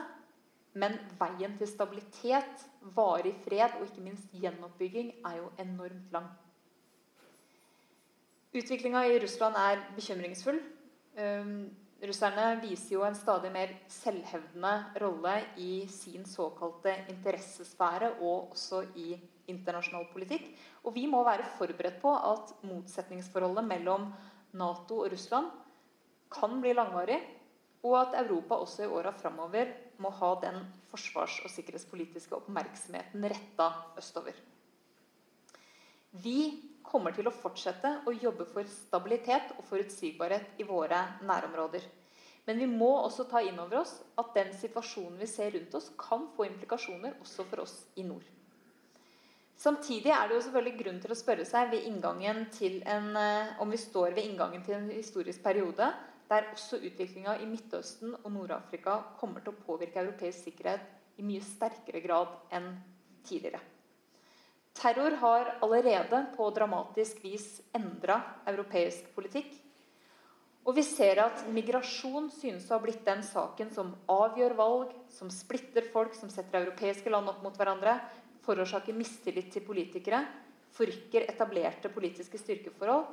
Men 0.78 1.00
veien 1.18 1.56
til 1.58 1.70
stabilitet, 1.70 2.66
varig 2.94 3.34
fred 3.48 3.80
og 3.80 3.88
ikke 3.88 4.04
minst 4.06 4.30
gjenoppbygging 4.38 5.16
er 5.26 5.40
jo 5.40 5.48
enormt 5.64 6.12
lang. 6.14 6.28
Utviklinga 8.54 9.02
i 9.10 9.18
Russland 9.24 9.58
er 9.58 9.82
bekymringsfull. 9.98 10.60
Russerne 11.98 12.60
viser 12.62 12.94
jo 12.94 13.06
en 13.08 13.16
stadig 13.18 13.50
mer 13.50 13.72
selvhevdende 13.90 14.74
rolle 15.02 15.34
i 15.58 15.88
sin 15.90 16.28
såkalte 16.30 16.94
interessesfære 17.10 18.12
og 18.22 18.52
også 18.54 18.84
i 19.02 19.16
internasjonal 19.50 20.06
politikk. 20.12 20.52
Og 20.86 20.94
vi 20.94 21.08
må 21.10 21.24
være 21.26 21.48
forberedt 21.58 21.98
på 22.04 22.14
at 22.14 22.54
motsetningsforholdet 22.70 23.66
mellom 23.66 24.12
Nato 24.54 25.02
og 25.02 25.12
Russland 25.12 25.50
kan 26.30 26.62
bli 26.62 26.76
langvarig, 26.78 27.18
og 27.82 27.98
at 28.02 28.16
Europa 28.22 28.60
også 28.62 28.86
i 28.86 28.94
åra 28.94 29.16
framover 29.18 29.74
må 29.98 30.12
ha 30.20 30.32
den 30.44 30.62
forsvars- 30.92 31.42
og 31.46 31.50
sikkerhetspolitiske 31.50 32.36
oppmerksomheten 32.36 33.26
retta 33.26 33.72
østover. 33.98 34.38
Vi 36.12 36.67
kommer 36.88 37.14
til 37.16 37.28
å 37.30 37.36
fortsette 37.36 37.92
å 38.08 38.16
jobbe 38.16 38.48
for 38.50 38.68
stabilitet 38.72 39.54
og 39.58 39.66
forutsigbarhet 39.70 40.60
i 40.62 40.68
våre 40.68 41.04
nærområder. 41.28 41.84
Men 42.48 42.62
vi 42.64 42.68
må 42.72 42.90
også 43.02 43.26
ta 43.28 43.42
inn 43.44 43.60
over 43.60 43.82
oss 43.82 43.98
at 44.20 44.34
den 44.38 44.54
situasjonen 44.56 45.20
vi 45.20 45.28
ser 45.28 45.52
rundt 45.52 45.74
oss, 45.76 45.92
kan 46.00 46.30
få 46.36 46.48
implikasjoner 46.48 47.18
også 47.20 47.44
for 47.50 47.66
oss 47.66 47.76
i 48.00 48.06
nord. 48.08 48.24
Samtidig 49.58 50.14
er 50.14 50.30
det 50.30 50.38
jo 50.38 50.44
selvfølgelig 50.46 50.80
grunn 50.80 51.00
til 51.02 51.12
å 51.12 51.18
spørre 51.18 51.46
seg 51.50 51.74
en, 51.74 53.18
eh, 53.18 53.56
om 53.60 53.70
vi 53.70 53.78
står 53.78 54.14
ved 54.14 54.24
inngangen 54.24 54.64
til 54.64 54.76
en 54.76 54.90
historisk 54.90 55.44
periode 55.44 55.94
der 56.30 56.52
også 56.54 56.78
utviklinga 56.78 57.40
i 57.42 57.46
Midtøsten 57.46 58.14
og 58.24 58.32
Nord-Afrika 58.32 59.00
kommer 59.20 59.42
til 59.42 59.54
å 59.54 59.64
påvirke 59.66 60.00
europeisk 60.00 60.44
sikkerhet 60.44 60.82
i 61.18 61.24
mye 61.24 61.42
sterkere 61.42 62.04
grad 62.04 62.28
enn 62.52 62.78
tidligere. 63.26 63.60
Terror 64.78 65.12
har 65.12 65.58
allerede 65.62 66.26
på 66.36 66.50
dramatisk 66.54 67.24
vis 67.24 67.62
endra 67.74 68.20
europeisk 68.46 69.10
politikk. 69.16 69.50
Og 70.68 70.76
vi 70.78 70.84
ser 70.86 71.18
at 71.24 71.46
migrasjon 71.50 72.28
synes 72.36 72.68
å 72.68 72.76
ha 72.76 72.84
blitt 72.84 73.06
den 73.08 73.24
saken 73.26 73.72
som 73.74 73.94
avgjør 74.12 74.54
valg, 74.60 74.92
som 75.10 75.32
splitter 75.34 75.88
folk, 75.94 76.14
som 76.14 76.30
setter 76.30 76.60
europeiske 76.60 77.10
land 77.10 77.32
opp 77.32 77.40
mot 77.46 77.58
hverandre, 77.58 77.96
forårsaker 78.46 78.94
mistillit 78.94 79.50
til 79.56 79.66
politikere, 79.66 80.20
forrykker 80.78 81.26
etablerte 81.32 81.90
politiske 81.90 82.38
styrkeforhold 82.38 83.08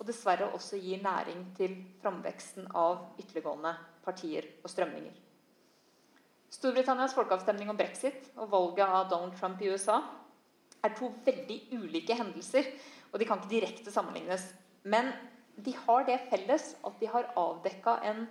og 0.00 0.06
dessverre 0.06 0.52
også 0.54 0.78
gir 0.80 1.02
næring 1.02 1.42
til 1.58 1.74
framveksten 2.04 2.70
av 2.76 3.18
ytterliggående 3.18 3.74
partier 4.04 4.46
og 4.62 4.70
strømninger. 4.70 5.16
Storbritannias 6.50 7.14
folkeavstemning 7.16 7.68
om 7.72 7.78
brexit 7.78 8.30
og 8.36 8.50
valget 8.52 8.86
av 8.86 9.10
Donald 9.10 9.36
Trump 9.38 9.60
i 9.62 9.74
USA 9.74 10.00
er 10.84 10.94
to 10.96 11.10
veldig 11.26 11.58
ulike 11.76 12.16
hendelser, 12.16 12.66
og 13.10 13.20
de 13.20 13.26
kan 13.28 13.40
ikke 13.40 13.52
direkte 13.52 13.92
sammenlignes. 13.92 14.44
Men 14.84 15.12
de 15.60 15.74
har 15.84 16.06
det 16.08 16.20
felles 16.30 16.74
at 16.86 17.00
de 17.00 17.08
har 17.10 17.32
avdekka 17.38 17.98
en 18.10 18.26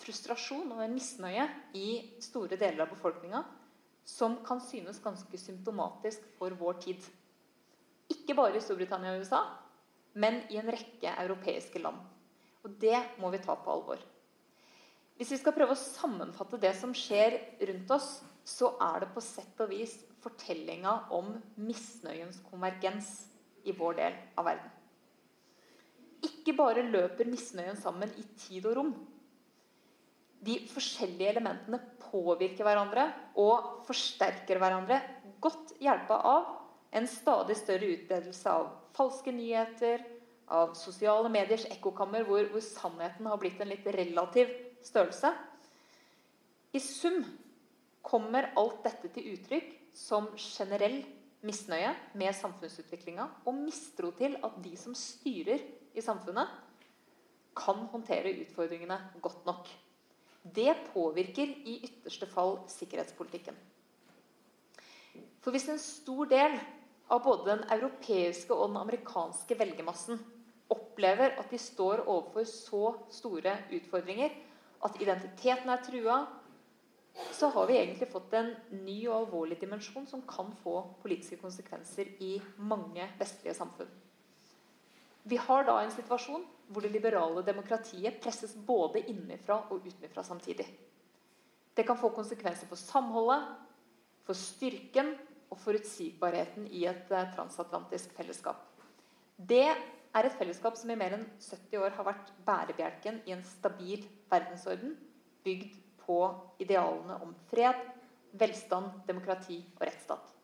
frustrasjon 0.00 0.70
og 0.72 0.84
en 0.84 0.94
misnøye 0.96 1.46
i 1.76 1.88
store 2.24 2.56
deler 2.56 2.86
av 2.86 2.94
befolkninga 2.94 3.42
som 4.08 4.38
kan 4.46 4.62
synes 4.64 5.00
ganske 5.02 5.38
symptomatisk 5.38 6.24
for 6.38 6.54
vår 6.58 6.78
tid. 6.86 7.04
Ikke 8.10 8.34
bare 8.34 8.58
i 8.58 8.64
Storbritannia 8.64 9.12
og 9.14 9.26
USA, 9.26 9.42
men 10.18 10.40
i 10.50 10.58
en 10.58 10.70
rekke 10.72 11.12
europeiske 11.22 11.82
land. 11.82 12.00
Og 12.64 12.72
det 12.80 12.98
må 13.20 13.30
vi 13.30 13.42
ta 13.44 13.54
på 13.54 13.72
alvor. 13.72 14.00
Hvis 15.20 15.34
vi 15.34 15.38
skal 15.42 15.54
prøve 15.54 15.76
å 15.76 15.80
sammenfatte 15.80 16.58
det 16.60 16.72
som 16.80 16.94
skjer 16.96 17.36
rundt 17.68 17.92
oss, 17.94 18.08
så 18.44 18.72
er 18.82 19.04
det 19.04 19.12
på 19.14 19.22
sett 19.22 19.58
og 19.60 19.70
vis 19.70 19.98
fortellinga 20.20 20.94
om 21.16 21.32
misnøyens 21.60 22.40
konvergens 22.50 23.10
i 23.64 23.74
vår 23.76 23.96
del 24.00 24.18
av 24.40 24.48
verden. 24.50 24.76
Ikke 26.26 26.52
bare 26.56 26.84
løper 26.84 27.28
misnøyen 27.28 27.78
sammen 27.80 28.12
i 28.20 28.24
tid 28.42 28.68
og 28.68 28.76
rom, 28.76 28.92
de 30.40 30.56
forskjellige 30.72 31.34
elementene 31.34 31.78
påvirker 32.00 32.64
hverandre 32.64 33.04
og 33.40 33.82
forsterker 33.88 34.60
hverandre, 34.60 35.00
godt 35.40 35.74
hjelpa 35.80 36.16
av 36.30 36.54
en 36.96 37.08
stadig 37.08 37.58
større 37.60 37.90
utbredelse 37.94 38.54
av 38.54 38.70
falske 38.96 39.32
nyheter, 39.34 40.02
av 40.50 40.72
sosiale 40.74 41.28
mediers 41.30 41.66
ekkokammer, 41.70 42.24
hvor, 42.26 42.48
hvor 42.50 42.64
sannheten 42.64 43.28
har 43.30 43.38
blitt 43.38 43.60
en 43.62 43.70
litt 43.70 43.86
relativ 43.94 44.50
størrelse. 44.82 45.30
I 46.74 46.80
sum 46.82 47.20
kommer 48.02 48.50
alt 48.58 48.80
dette 48.86 49.12
til 49.14 49.34
uttrykk 49.36 49.76
som 49.96 50.28
generell 50.38 51.02
misnøye 51.46 51.92
med 52.20 52.36
samfunnsutviklinga 52.36 53.26
og 53.48 53.56
mistro 53.56 54.10
til 54.16 54.36
at 54.44 54.58
de 54.64 54.74
som 54.78 54.96
styrer 54.96 55.62
i 55.96 56.04
samfunnet, 56.04 56.48
kan 57.56 57.80
håndtere 57.92 58.32
utfordringene 58.44 58.96
godt 59.20 59.46
nok. 59.46 59.68
Det 60.42 60.72
påvirker 60.94 61.50
i 61.68 61.80
ytterste 61.84 62.28
fall 62.30 62.60
sikkerhetspolitikken. 62.70 63.56
For 65.40 65.52
hvis 65.52 65.68
en 65.72 65.80
stor 65.82 66.28
del 66.30 66.54
av 67.10 67.24
både 67.24 67.50
den 67.50 67.64
europeiske 67.74 68.54
og 68.54 68.70
den 68.70 68.80
amerikanske 68.80 69.56
velgermassen 69.58 70.20
opplever 70.70 71.34
at 71.40 71.50
de 71.50 71.58
står 71.58 72.04
overfor 72.06 72.46
så 72.48 72.84
store 73.12 73.56
utfordringer 73.74 74.36
at 74.86 75.00
identiteten 75.02 75.68
er 75.68 75.82
trua, 75.84 76.20
så 77.32 77.48
har 77.54 77.66
vi 77.66 77.78
egentlig 77.78 78.08
fått 78.12 78.32
en 78.36 78.52
ny 78.84 78.98
og 79.08 79.16
alvorlig 79.22 79.58
dimensjon 79.60 80.06
som 80.08 80.22
kan 80.28 80.52
få 80.62 80.82
politiske 81.02 81.40
konsekvenser 81.40 82.12
i 82.22 82.34
mange 82.56 83.06
vestlige 83.18 83.54
samfunn. 83.56 83.90
Vi 85.22 85.36
har 85.36 85.66
da 85.68 85.78
en 85.82 85.92
situasjon 85.92 86.44
hvor 86.70 86.84
det 86.84 86.92
liberale 86.94 87.42
demokratiet 87.44 88.20
presses 88.22 88.54
både 88.54 89.02
innenfra 89.10 89.58
og 89.70 89.86
utenfra 89.86 90.24
samtidig. 90.24 90.66
Det 91.74 91.84
kan 91.86 91.98
få 91.98 92.10
konsekvenser 92.14 92.68
for 92.70 92.80
samholdet, 92.80 93.44
for 94.26 94.38
styrken 94.38 95.14
og 95.50 95.58
forutsigbarheten 95.58 96.68
i 96.70 96.84
et 96.86 97.10
eh, 97.10 97.30
transatlantisk 97.34 98.12
fellesskap. 98.16 98.62
Det 99.36 99.66
er 99.66 100.26
et 100.26 100.36
fellesskap 100.38 100.76
som 100.78 100.90
i 100.92 100.98
mer 100.98 101.16
enn 101.16 101.26
70 101.40 101.80
år 101.80 101.94
har 101.96 102.06
vært 102.06 102.32
bærebjelken 102.46 103.22
i 103.26 103.34
en 103.34 103.44
stabil 103.46 104.04
verdensorden, 104.30 104.96
bygd 105.44 105.74
på 106.10 106.18
idealene 106.58 107.20
om 107.22 107.30
fred, 107.52 107.78
velstand, 108.34 109.04
demokrati 109.06 109.60
og 109.78 109.86
rettsstat. 109.86 110.36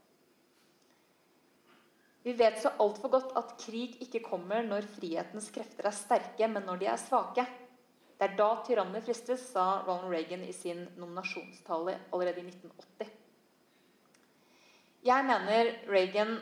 Vi 2.27 2.35
vet 2.35 2.59
så 2.59 2.73
altfor 2.83 3.11
godt 3.11 3.35
at 3.39 3.55
krig 3.63 3.99
ikke 4.03 4.23
kommer 4.25 4.63
når 4.67 4.87
frihetens 4.97 5.47
krefter 5.55 5.87
er 5.87 5.95
sterke, 5.95 6.49
men 6.51 6.67
når 6.67 6.81
de 6.81 6.89
er 6.91 6.99
svake. 6.99 7.45
Det 8.17 8.27
er 8.27 8.35
da 8.39 8.49
tyranner 8.67 9.05
fristes, 9.05 9.45
sa 9.53 9.83
Ronald 9.87 10.11
Reagan 10.11 10.43
i 10.47 10.55
sin 10.55 10.87
nominasjonstale 10.97 11.95
allerede 12.15 12.43
i 12.43 12.49
1980. 12.49 13.13
Jeg 15.07 15.27
mener 15.29 15.71
Reagan 15.87 16.39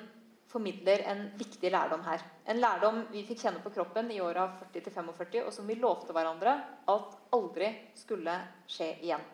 formidler 0.55 1.02
en 1.11 1.24
viktig 1.38 1.70
lærdom 1.74 2.05
her. 2.07 2.22
En 2.46 2.61
lærdom 2.62 3.00
vi 3.11 3.24
fikk 3.26 3.40
kjenne 3.42 3.62
på 3.64 3.72
kroppen 3.74 4.11
i 4.14 4.20
åra 4.22 4.46
40-45, 4.61 5.40
og 5.42 5.50
som 5.57 5.66
vi 5.66 5.74
lovte 5.80 6.14
hverandre 6.14 6.52
at 6.92 7.16
aldri 7.34 7.72
skulle 7.98 8.36
skje 8.70 8.92
igjen. 9.02 9.24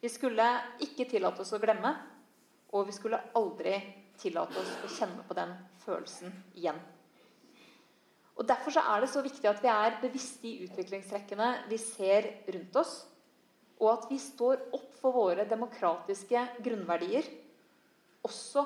Vi 0.00 0.08
skulle 0.08 0.46
ikke 0.86 1.08
tillate 1.10 1.42
oss 1.42 1.50
å 1.56 1.60
glemme, 1.60 1.90
og 2.70 2.86
vi 2.86 2.94
skulle 2.94 3.18
aldri 3.36 3.74
tillate 4.20 4.60
oss 4.60 4.70
å 4.86 4.92
kjenne 4.94 5.26
på 5.26 5.36
den 5.36 5.56
følelsen 5.82 6.32
igjen. 6.54 6.78
Og 8.38 8.46
Derfor 8.48 8.78
er 8.80 9.02
det 9.02 9.10
så 9.12 9.20
viktig 9.24 9.50
at 9.50 9.58
vi 9.60 9.68
er 9.68 9.98
bevisste 10.00 10.48
i 10.48 10.62
utviklingstrekkene 10.64 11.50
vi 11.68 11.80
ser 11.82 12.30
rundt 12.54 12.78
oss, 12.80 12.94
og 13.80 13.90
at 13.96 14.06
vi 14.12 14.20
står 14.22 14.62
opp 14.76 14.94
for 15.00 15.16
våre 15.16 15.48
demokratiske 15.48 16.46
grunnverdier, 16.62 17.26
også 18.24 18.64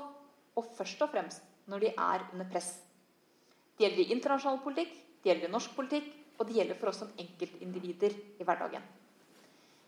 og 0.58 0.70
først 0.76 1.02
og 1.02 1.10
fremst 1.10 1.53
når 1.70 1.86
de 1.86 1.92
er 1.92 2.26
under 2.32 2.48
press. 2.50 2.74
Det 3.74 3.86
gjelder 3.86 4.04
i 4.04 4.12
internasjonal 4.14 4.60
politikk, 4.64 4.92
det 5.22 5.30
gjelder 5.30 5.48
i 5.48 5.54
norsk 5.54 5.74
politikk, 5.76 6.10
og 6.38 6.46
det 6.48 6.56
gjelder 6.58 6.78
for 6.78 6.90
oss 6.90 7.00
som 7.02 7.12
enkeltindivider 7.18 8.16
i 8.40 8.46
hverdagen. 8.46 8.82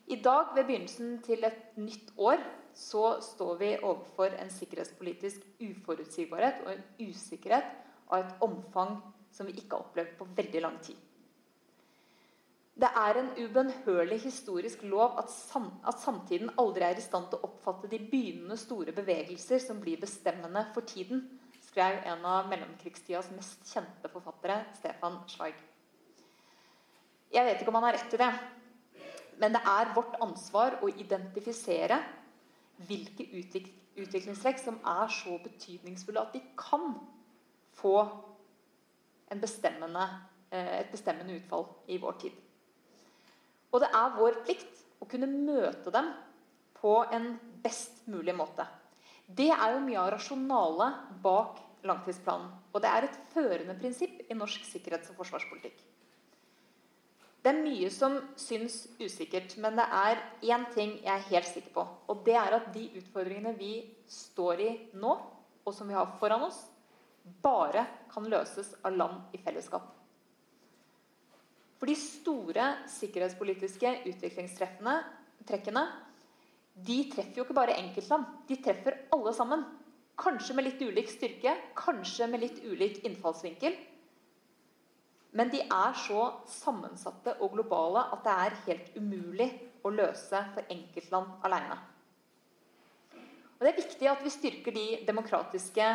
I 0.06 0.20
dag, 0.22 0.52
ved 0.54 0.68
begynnelsen 0.68 1.16
til 1.26 1.44
et 1.44 1.78
nytt 1.78 2.12
år, 2.16 2.42
så 2.74 3.16
står 3.24 3.56
vi 3.58 3.72
overfor 3.82 4.36
en 4.36 4.50
sikkerhetspolitisk 4.52 5.42
uforutsigbarhet 5.58 6.62
og 6.66 6.72
en 6.74 6.84
usikkerhet 7.08 7.72
av 8.12 8.20
et 8.20 8.44
omfang 8.46 9.00
som 9.34 9.48
vi 9.48 9.56
ikke 9.56 9.74
har 9.74 9.88
opplevd 9.88 10.14
på 10.18 10.28
veldig 10.36 10.62
lang 10.62 10.78
tid. 10.84 10.96
Det 12.76 12.88
er 13.00 13.18
en 13.18 13.30
ubønnhørlig 13.40 14.18
historisk 14.20 14.82
lov 14.84 15.16
at, 15.18 15.30
sam 15.32 15.70
at, 15.88 15.96
samtiden 16.02 16.50
aldri 16.60 16.84
er 16.84 16.98
i 17.00 17.04
stand 17.04 17.30
til 17.30 17.40
å 17.40 17.48
oppfatte 17.48 17.88
de 17.88 17.98
begynnende 17.98 18.58
store 18.60 18.92
bevegelser 18.92 19.62
som 19.64 19.80
blir 19.80 20.00
bestemmende 20.02 20.66
for 20.74 20.84
tiden, 20.84 21.24
skrev 21.76 21.98
en 22.08 22.22
av 22.24 22.46
mellomkrigstidas 22.48 23.26
mest 23.36 23.66
kjente 23.68 24.08
forfattere, 24.08 24.62
Stefan 24.78 25.18
Zweig. 25.28 25.58
Jeg 27.28 27.44
vet 27.44 27.60
ikke 27.60 27.68
om 27.68 27.76
han 27.76 27.84
har 27.90 27.98
rett 27.98 28.14
i 28.16 28.20
det, 28.22 28.28
men 29.36 29.52
det 29.52 29.60
er 29.68 29.90
vårt 29.92 30.14
ansvar 30.24 30.78
å 30.80 30.88
identifisere 30.88 31.98
hvilke 32.88 33.26
utvikling 33.28 33.82
utviklingstrekk 33.96 34.58
som 34.60 34.74
er 34.84 35.08
så 35.08 35.38
betydningsfulle 35.40 36.20
at 36.20 36.34
de 36.34 36.42
kan 36.60 36.98
få 37.78 37.94
bestemmende, 39.40 40.02
eh, 40.52 40.80
et 40.80 40.90
bestemmende 40.92 41.32
utfall 41.38 41.64
i 41.88 41.96
vår 41.96 42.18
tid. 42.20 42.32
Og 43.72 43.80
det 43.80 43.88
er 43.88 44.16
vår 44.18 44.40
plikt 44.44 44.84
å 45.00 45.08
kunne 45.08 45.28
møte 45.28 45.92
dem 45.92 46.12
på 46.76 46.98
en 47.08 47.38
best 47.64 48.04
mulig 48.06 48.36
måte. 48.36 48.66
Det 49.26 49.48
er 49.48 49.72
jo 49.72 49.80
mye 49.86 49.98
av 50.00 50.12
rasjonalet 50.12 51.22
bak 51.24 51.65
langtidsplanen. 51.84 52.48
Og 52.72 52.82
det 52.82 52.90
er 52.90 53.06
et 53.06 53.18
førende 53.34 53.76
prinsipp 53.80 54.22
i 54.30 54.34
norsk 54.34 54.64
sikkerhets- 54.64 55.10
og 55.12 55.20
forsvarspolitikk. 55.20 55.82
Det 57.42 57.52
er 57.52 57.62
mye 57.62 57.90
som 57.94 58.16
syns 58.34 58.88
usikkert, 58.98 59.52
men 59.62 59.76
det 59.78 59.84
er 59.86 60.22
én 60.42 60.64
ting 60.74 60.96
jeg 61.04 61.12
er 61.12 61.28
helt 61.28 61.46
sikker 61.46 61.70
på. 61.76 61.84
Og 62.10 62.24
det 62.26 62.34
er 62.34 62.56
at 62.56 62.72
de 62.74 62.88
utfordringene 62.98 63.52
vi 63.58 63.74
står 64.10 64.62
i 64.64 64.70
nå, 64.98 65.12
og 65.66 65.74
som 65.74 65.86
vi 65.86 65.94
har 65.94 66.16
foran 66.18 66.42
oss, 66.48 66.64
bare 67.42 67.86
kan 68.10 68.26
løses 68.30 68.72
av 68.82 68.96
land 68.96 69.34
i 69.34 69.38
fellesskap. 69.38 69.86
For 71.76 71.86
de 71.86 71.94
store 71.98 72.66
sikkerhetspolitiske 72.88 73.90
utviklingstrekkene 74.08 75.86
de 76.86 76.96
treffer 77.12 77.38
jo 77.38 77.46
ikke 77.46 77.56
bare 77.56 77.78
enkeltland. 77.78 78.26
De 78.48 78.58
treffer 78.62 78.98
alle 79.14 79.32
sammen. 79.36 79.64
Kanskje 80.16 80.56
med 80.56 80.64
litt 80.64 80.80
ulik 80.80 81.10
styrke, 81.12 81.52
kanskje 81.76 82.28
med 82.30 82.40
litt 82.40 82.62
ulik 82.64 83.02
innfallsvinkel. 83.04 83.76
Men 85.36 85.50
de 85.52 85.60
er 85.60 85.96
så 86.00 86.22
sammensatte 86.48 87.34
og 87.44 87.52
globale 87.52 88.06
at 88.14 88.22
det 88.24 88.36
er 88.44 88.60
helt 88.68 88.94
umulig 88.96 89.50
å 89.84 89.92
løse 89.92 90.40
for 90.54 90.72
enkeltland 90.72 91.44
alene. 91.44 91.76
Og 93.56 93.64
Det 93.64 93.72
er 93.72 93.82
viktig 93.82 94.08
at 94.08 94.22
vi 94.24 94.32
styrker 94.32 94.72
de 94.76 94.86
demokratiske 95.08 95.88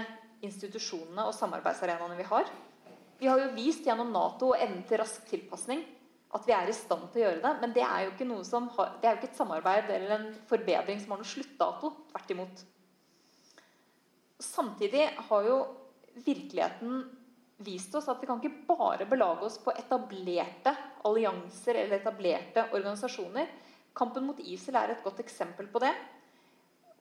institusjonene 0.46 1.26
og 1.30 1.36
samarbeidsarenaene 1.38 2.18
vi 2.18 2.28
har. 2.30 2.50
Vi 3.22 3.30
har 3.30 3.42
jo 3.42 3.52
vist 3.54 3.86
gjennom 3.86 4.14
Nato 4.14 4.52
og 4.52 4.62
evnen 4.62 4.86
til 4.90 5.02
rask 5.02 5.26
tilpasning 5.30 5.84
at 6.32 6.46
vi 6.48 6.54
er 6.56 6.70
i 6.70 6.76
stand 6.76 7.10
til 7.12 7.22
å 7.22 7.26
gjøre 7.26 7.42
det. 7.44 7.52
Men 7.62 7.74
det 7.76 7.84
er 7.86 8.06
jo 8.06 8.14
ikke, 8.14 8.28
har, 8.78 8.94
det 9.02 9.08
er 9.08 9.16
jo 9.16 9.20
ikke 9.20 9.30
et 9.30 9.42
samarbeid 9.42 9.92
eller 9.98 10.16
en 10.16 10.30
forbedring 10.50 11.02
som 11.02 11.14
har 11.14 11.22
noen 11.22 11.34
sluttdato. 11.34 11.92
Tvert 12.14 12.34
imot. 12.34 12.64
Samtidig 14.42 15.06
har 15.30 15.48
jo 15.48 15.58
virkeligheten 16.26 17.04
vist 17.62 17.94
oss 17.96 18.08
at 18.10 18.22
vi 18.22 18.28
kan 18.30 18.42
ikke 18.42 18.66
bare 18.68 19.06
belage 19.10 19.46
oss 19.46 19.60
på 19.62 19.74
etablerte 19.78 20.74
allianser 21.06 21.78
eller 21.84 22.00
etablerte 22.00 22.66
organisasjoner. 22.74 23.48
Kampen 23.94 24.26
mot 24.26 24.40
ISIL 24.40 24.78
er 24.80 24.96
et 24.96 25.04
godt 25.06 25.22
eksempel 25.22 25.70
på 25.70 25.82
det. 25.84 25.92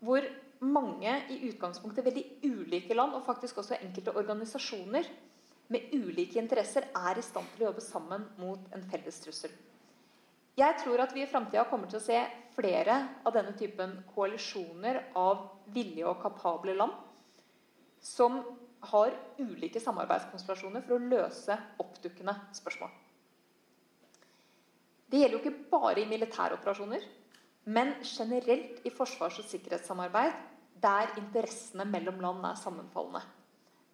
Hvor 0.05 0.24
mange 0.61 1.14
i 1.32 1.41
utgangspunktet 1.49 2.05
veldig 2.05 2.24
ulike 2.45 2.97
land, 2.97 3.14
og 3.16 3.24
faktisk 3.24 3.62
også 3.62 3.78
enkelte 3.80 4.14
organisasjoner 4.16 5.09
med 5.72 5.93
ulike 5.97 6.41
interesser, 6.41 6.91
er 6.97 7.18
i 7.18 7.24
stand 7.24 7.49
til 7.55 7.64
å 7.64 7.70
jobbe 7.70 7.84
sammen 7.84 8.26
mot 8.41 8.72
en 8.74 8.84
felles 8.91 9.20
trussel. 9.24 9.53
Jeg 10.59 10.76
tror 10.82 11.01
at 11.01 11.14
vi 11.16 11.22
i 11.24 11.30
framtida 11.30 11.64
kommer 11.70 11.88
til 11.88 12.01
å 12.01 12.05
se 12.05 12.18
flere 12.53 12.97
av 13.24 13.32
denne 13.32 13.55
typen 13.57 13.95
koalisjoner 14.12 15.07
av 15.16 15.47
villige 15.72 16.11
og 16.11 16.20
kapable 16.20 16.74
land 16.76 17.07
som 18.01 18.40
har 18.90 19.12
ulike 19.38 19.80
samarbeidskonstellasjoner 19.80 20.84
for 20.84 20.96
å 20.96 21.09
løse 21.12 21.57
oppdukkende 21.82 22.34
spørsmål. 22.57 22.92
Det 25.11 25.20
gjelder 25.20 25.36
jo 25.36 25.42
ikke 25.42 25.70
bare 25.72 26.01
i 26.01 26.09
militære 26.09 26.57
operasjoner, 26.57 27.03
men 27.70 27.92
generelt 28.07 28.80
i 28.86 28.92
forsvars- 28.94 29.40
og 29.42 29.48
sikkerhetssamarbeid 29.51 30.36
der 30.80 31.12
interessene 31.20 31.84
mellom 31.84 32.20
land 32.22 32.46
er 32.46 32.61
sammenfallende. 32.61 33.20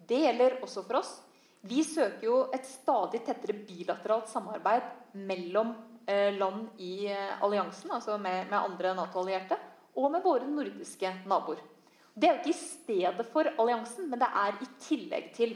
Det 0.06 0.20
gjelder 0.22 0.60
også 0.62 0.84
for 0.86 1.00
oss. 1.00 1.16
Vi 1.66 1.82
søker 1.82 2.22
jo 2.28 2.36
et 2.54 2.66
stadig 2.68 3.24
tettere 3.26 3.56
bilateralt 3.66 4.28
samarbeid 4.30 5.16
mellom 5.26 5.72
eh, 6.06 6.30
land 6.36 6.76
i 6.78 7.08
eh, 7.10 7.42
alliansen, 7.42 7.90
altså 7.96 8.20
med, 8.22 8.46
med 8.52 8.60
andre 8.60 8.92
Nato-allierte, 8.94 9.58
og 9.96 10.12
med 10.12 10.22
våre 10.22 10.46
nordiske 10.46 11.10
naboer. 11.26 11.58
Det 12.16 12.28
er 12.28 12.32
jo 12.32 12.40
ikke 12.40 12.54
i 12.54 12.56
stedet 12.56 13.26
for 13.28 13.48
alliansen, 13.60 14.08
men 14.08 14.20
det 14.22 14.28
er 14.42 14.56
i 14.64 14.68
tillegg 14.80 15.32
til. 15.36 15.52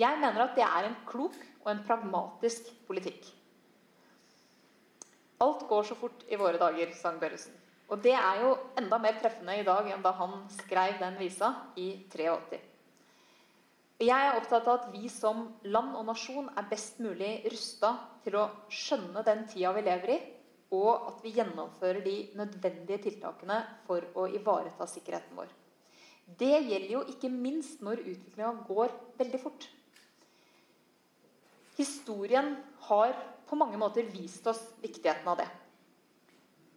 Jeg 0.00 0.20
mener 0.22 0.46
at 0.46 0.56
det 0.56 0.64
er 0.64 0.88
en 0.88 0.96
klok 1.04 1.36
og 1.64 1.68
en 1.68 1.82
pragmatisk 1.84 2.70
politikk. 2.88 3.26
Alt 5.44 5.66
går 5.68 5.84
så 5.84 5.98
fort 5.98 6.24
i 6.32 6.38
våre 6.40 6.56
dager, 6.56 6.94
sang 6.96 7.20
Børresen. 7.20 7.52
Og 7.92 8.00
det 8.00 8.14
er 8.16 8.40
jo 8.40 8.54
enda 8.80 8.96
mer 9.02 9.18
treffende 9.20 9.58
i 9.60 9.64
dag 9.66 9.88
enn 9.92 10.04
da 10.04 10.14
han 10.16 10.46
skrev 10.54 10.96
den 11.02 11.18
visa 11.20 11.50
i 11.76 11.90
83. 12.08 12.60
Jeg 14.02 14.28
er 14.28 14.38
opptatt 14.38 14.66
av 14.66 14.78
at 14.80 14.86
vi 14.94 15.10
som 15.12 15.44
land 15.68 15.92
og 15.98 16.06
nasjon 16.08 16.48
er 16.56 16.70
best 16.70 17.02
mulig 17.04 17.34
rusta 17.52 17.92
til 18.24 18.38
å 18.40 18.48
skjønne 18.72 19.22
den 19.26 19.44
tida 19.50 19.74
vi 19.76 19.84
lever 19.84 20.14
i, 20.14 20.20
og 20.72 21.10
at 21.10 21.20
vi 21.22 21.34
gjennomfører 21.36 22.00
de 22.02 22.16
nødvendige 22.38 23.10
tiltakene 23.10 23.60
for 23.86 24.08
å 24.16 24.24
ivareta 24.32 24.88
sikkerheten 24.88 25.36
vår. 25.36 25.52
Det 26.26 26.52
gjelder 26.52 26.90
jo 26.94 27.02
ikke 27.12 27.30
minst 27.32 27.82
når 27.84 28.04
utviklinga 28.04 28.52
går 28.68 28.92
veldig 29.18 29.40
fort. 29.42 29.66
Historien 31.76 32.54
har 32.88 33.16
på 33.48 33.58
mange 33.58 33.80
måter 33.80 34.06
vist 34.12 34.46
oss 34.48 34.60
viktigheten 34.82 35.28
av 35.28 35.40
det. 35.42 35.48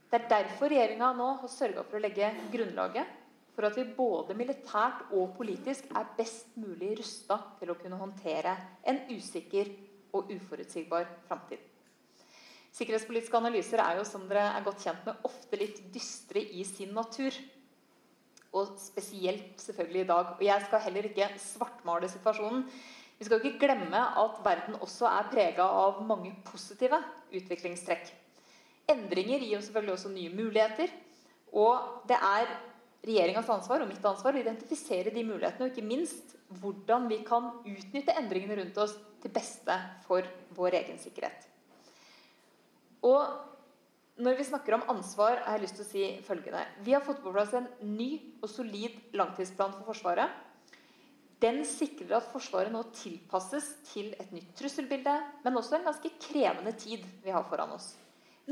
Det 0.10 0.20
er 0.22 0.32
derfor 0.32 0.72
regjeringa 0.72 1.12
nå 1.18 1.30
har 1.42 1.52
sørga 1.52 1.84
for 1.84 1.98
å 1.98 2.04
legge 2.04 2.30
grunnlaget 2.54 3.22
for 3.56 3.68
at 3.68 3.78
vi 3.80 3.86
både 3.96 4.36
militært 4.36 5.14
og 5.16 5.34
politisk 5.38 5.88
er 5.96 6.10
best 6.18 6.58
mulig 6.60 6.98
rusta 7.00 7.38
til 7.60 7.72
å 7.72 7.78
kunne 7.80 8.00
håndtere 8.00 8.54
en 8.88 9.00
usikker 9.12 9.72
og 10.16 10.32
uforutsigbar 10.36 11.08
framtid. 11.30 11.60
Sikkerhetspolitiske 12.76 13.40
analyser 13.40 13.80
er 13.80 14.02
jo 14.02 14.08
som 14.08 14.26
dere 14.28 14.50
er 14.52 14.64
godt 14.66 14.84
kjent 14.84 15.06
med, 15.08 15.20
ofte 15.24 15.60
litt 15.60 15.80
dystre 15.94 16.44
i 16.44 16.66
sin 16.68 16.92
natur. 16.96 17.32
Og 18.56 18.76
spesielt 18.80 19.62
selvfølgelig 19.62 20.06
i 20.06 20.10
dag. 20.12 20.36
Og 20.38 20.44
jeg 20.46 20.68
skal 20.68 20.86
heller 20.86 21.10
ikke 21.10 21.32
svartmale 21.44 22.10
situasjonen. 22.12 22.64
Vi 23.20 23.28
skal 23.28 23.40
ikke 23.40 23.60
glemme 23.68 24.02
at 24.22 24.40
verden 24.44 24.78
også 24.84 25.08
er 25.08 25.28
prega 25.32 25.66
av 25.68 26.02
mange 26.08 26.34
positive 26.48 27.00
utviklingstrekk. 27.36 28.12
Endringer 28.92 29.44
gir 29.44 29.64
selvfølgelig 29.64 29.96
også 29.96 30.14
nye 30.14 30.32
muligheter. 30.36 30.92
Og 31.56 32.08
det 32.10 32.18
er 32.20 32.50
regjeringas 33.06 33.50
ansvar 33.54 33.84
og 33.84 33.90
mitt 33.90 34.06
ansvar 34.06 34.36
å 34.36 34.42
identifisere 34.42 35.14
de 35.14 35.24
mulighetene, 35.24 35.68
og 35.68 35.74
ikke 35.74 35.88
minst 35.88 36.36
hvordan 36.62 37.08
vi 37.10 37.20
kan 37.26 37.52
utnytte 37.62 38.16
endringene 38.18 38.58
rundt 38.60 38.80
oss 38.82 38.96
til 39.22 39.34
beste 39.34 39.76
for 40.06 40.26
vår 40.58 40.80
egen 40.82 40.98
sikkerhet. 41.02 41.48
Og 43.06 43.22
når 44.16 44.38
vi 44.40 44.48
snakker 44.48 44.78
om 44.78 44.86
ansvar, 44.94 45.42
har 45.44 45.58
jeg 45.58 45.66
lyst 45.66 45.76
til 45.80 45.84
å 45.84 45.90
si 45.90 46.04
følgende. 46.24 46.62
Vi 46.86 46.94
har 46.96 47.04
fått 47.04 47.20
på 47.24 47.34
plass 47.36 47.52
en 47.58 47.68
ny 47.84 48.10
og 48.40 48.48
solid 48.48 49.16
langtidsplan 49.18 49.74
for 49.76 49.90
Forsvaret. 49.92 50.32
Den 51.44 51.66
sikrer 51.68 52.16
at 52.22 52.30
Forsvaret 52.32 52.72
nå 52.72 52.86
tilpasses 52.96 53.68
til 53.90 54.14
et 54.16 54.32
nytt 54.32 54.54
trusselbilde, 54.56 55.16
men 55.44 55.60
også 55.60 55.76
en 55.78 55.90
ganske 55.90 56.14
krevende 56.30 56.72
tid 56.80 57.04
vi 57.26 57.34
har 57.36 57.44
foran 57.50 57.74
oss. 57.76 57.90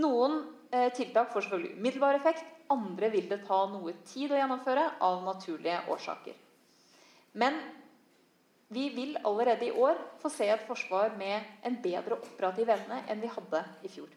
Noen 0.04 0.42
eh, 0.74 0.90
tiltak 0.98 1.32
får 1.32 1.46
selvfølgelig 1.46 1.78
umiddelbar 1.78 2.18
effekt, 2.18 2.44
andre 2.74 3.12
vil 3.14 3.30
det 3.30 3.44
ta 3.48 3.62
noe 3.72 3.94
tid 4.10 4.34
å 4.34 4.40
gjennomføre 4.42 4.88
av 5.06 5.24
naturlige 5.24 5.78
årsaker. 5.94 6.36
Men 7.40 7.56
vi 8.74 8.90
vil 8.92 9.16
allerede 9.24 9.70
i 9.70 9.72
år 9.72 10.02
få 10.20 10.32
se 10.34 10.50
et 10.50 10.68
forsvar 10.68 11.16
med 11.18 11.64
en 11.64 11.80
bedre 11.82 12.18
operativ 12.20 12.74
evne 12.74 13.00
enn 13.08 13.24
vi 13.24 13.32
hadde 13.32 13.64
i 13.86 13.92
fjor. 13.96 14.12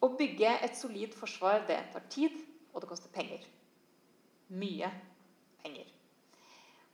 Å 0.00 0.08
bygge 0.16 0.52
et 0.64 0.76
solid 0.78 1.14
forsvar 1.16 1.66
det 1.68 1.78
tar 1.92 2.04
tid, 2.12 2.36
og 2.72 2.82
det 2.82 2.88
koster 2.88 3.12
penger. 3.12 3.42
Mye 4.48 4.88
penger. 5.60 5.90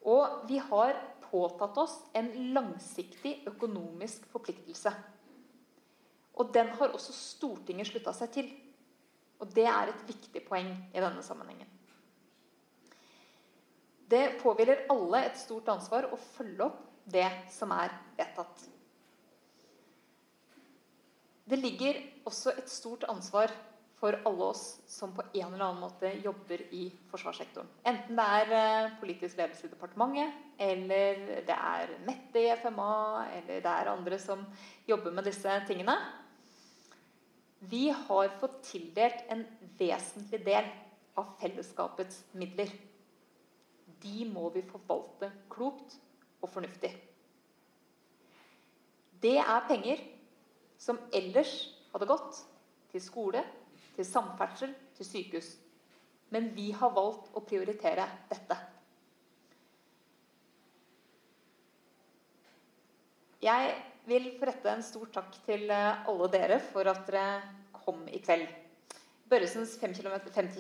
Og 0.06 0.42
vi 0.48 0.58
har 0.62 0.98
påtatt 1.26 1.78
oss 1.82 1.96
en 2.18 2.28
langsiktig 2.54 3.38
økonomisk 3.50 4.26
forpliktelse. 4.30 4.92
Og 6.36 6.52
den 6.54 6.70
har 6.78 6.94
også 6.94 7.14
Stortinget 7.16 7.90
slutta 7.90 8.12
seg 8.14 8.32
til. 8.34 8.52
Og 9.40 9.50
det 9.54 9.66
er 9.68 9.90
et 9.92 10.06
viktig 10.08 10.42
poeng 10.46 10.68
i 10.92 11.02
denne 11.02 11.22
sammenhengen. 11.24 11.68
Det 14.06 14.36
påhviler 14.38 14.86
alle 14.92 15.24
et 15.26 15.38
stort 15.38 15.68
ansvar 15.72 16.06
å 16.12 16.18
følge 16.36 16.68
opp 16.68 16.82
det 17.10 17.26
som 17.50 17.72
er 17.74 17.90
vedtatt. 18.18 18.66
Det 21.46 21.58
ligger 21.60 21.98
også 22.26 22.56
et 22.58 22.70
stort 22.70 23.04
ansvar 23.08 23.52
for 23.96 24.16
alle 24.28 24.48
oss 24.50 24.64
som 24.90 25.12
på 25.16 25.24
en 25.30 25.54
eller 25.54 25.64
annen 25.64 25.80
måte 25.80 26.10
jobber 26.24 26.60
i 26.74 26.88
forsvarssektoren. 27.10 27.68
Enten 27.86 28.18
det 28.18 28.26
er 28.38 28.54
eh, 28.56 28.96
politisk 29.00 29.38
ledelse 29.38 29.68
i 29.68 29.70
departementet, 29.72 30.34
eller 30.60 31.22
det 31.46 31.56
er 31.56 31.94
Mette 32.04 32.42
i 32.42 32.50
FMA, 32.60 32.90
eller 33.38 33.62
det 33.64 33.72
er 33.72 33.92
andre 33.92 34.18
som 34.20 34.42
jobber 34.88 35.14
med 35.16 35.30
disse 35.30 35.54
tingene. 35.68 35.94
Vi 37.70 37.86
har 37.88 38.34
fått 38.40 38.58
tildelt 38.68 39.22
en 39.32 39.46
vesentlig 39.78 40.42
del 40.44 40.68
av 41.16 41.30
fellesskapets 41.40 42.20
midler. 42.36 42.74
De 44.02 44.26
må 44.28 44.50
vi 44.52 44.66
forvalte 44.66 45.30
klokt 45.50 45.96
og 46.42 46.50
fornuftig. 46.52 46.92
Det 49.22 49.38
er 49.40 49.64
penger 49.70 50.04
som 50.78 50.98
ellers 51.14 51.52
hadde 51.92 52.08
gått 52.10 52.42
til 52.92 53.02
skole, 53.02 53.42
til 53.96 54.06
samferdsel, 54.06 54.74
til 54.96 55.08
sykehus. 55.08 55.54
Men 56.34 56.50
vi 56.56 56.70
har 56.74 56.94
valgt 56.94 57.30
å 57.36 57.42
prioritere 57.46 58.06
dette. 58.30 58.58
Jeg 63.46 63.74
vil 64.08 64.30
få 64.38 64.48
rette 64.48 64.70
en 64.72 64.84
stor 64.84 65.10
takk 65.14 65.34
til 65.46 65.70
alle 65.70 66.30
dere 66.32 66.58
for 66.72 66.88
at 66.90 67.04
dere 67.06 67.26
kom 67.84 68.06
i 68.10 68.20
kveld. 68.22 68.48
Børresens 69.26 69.74
50 69.80 70.04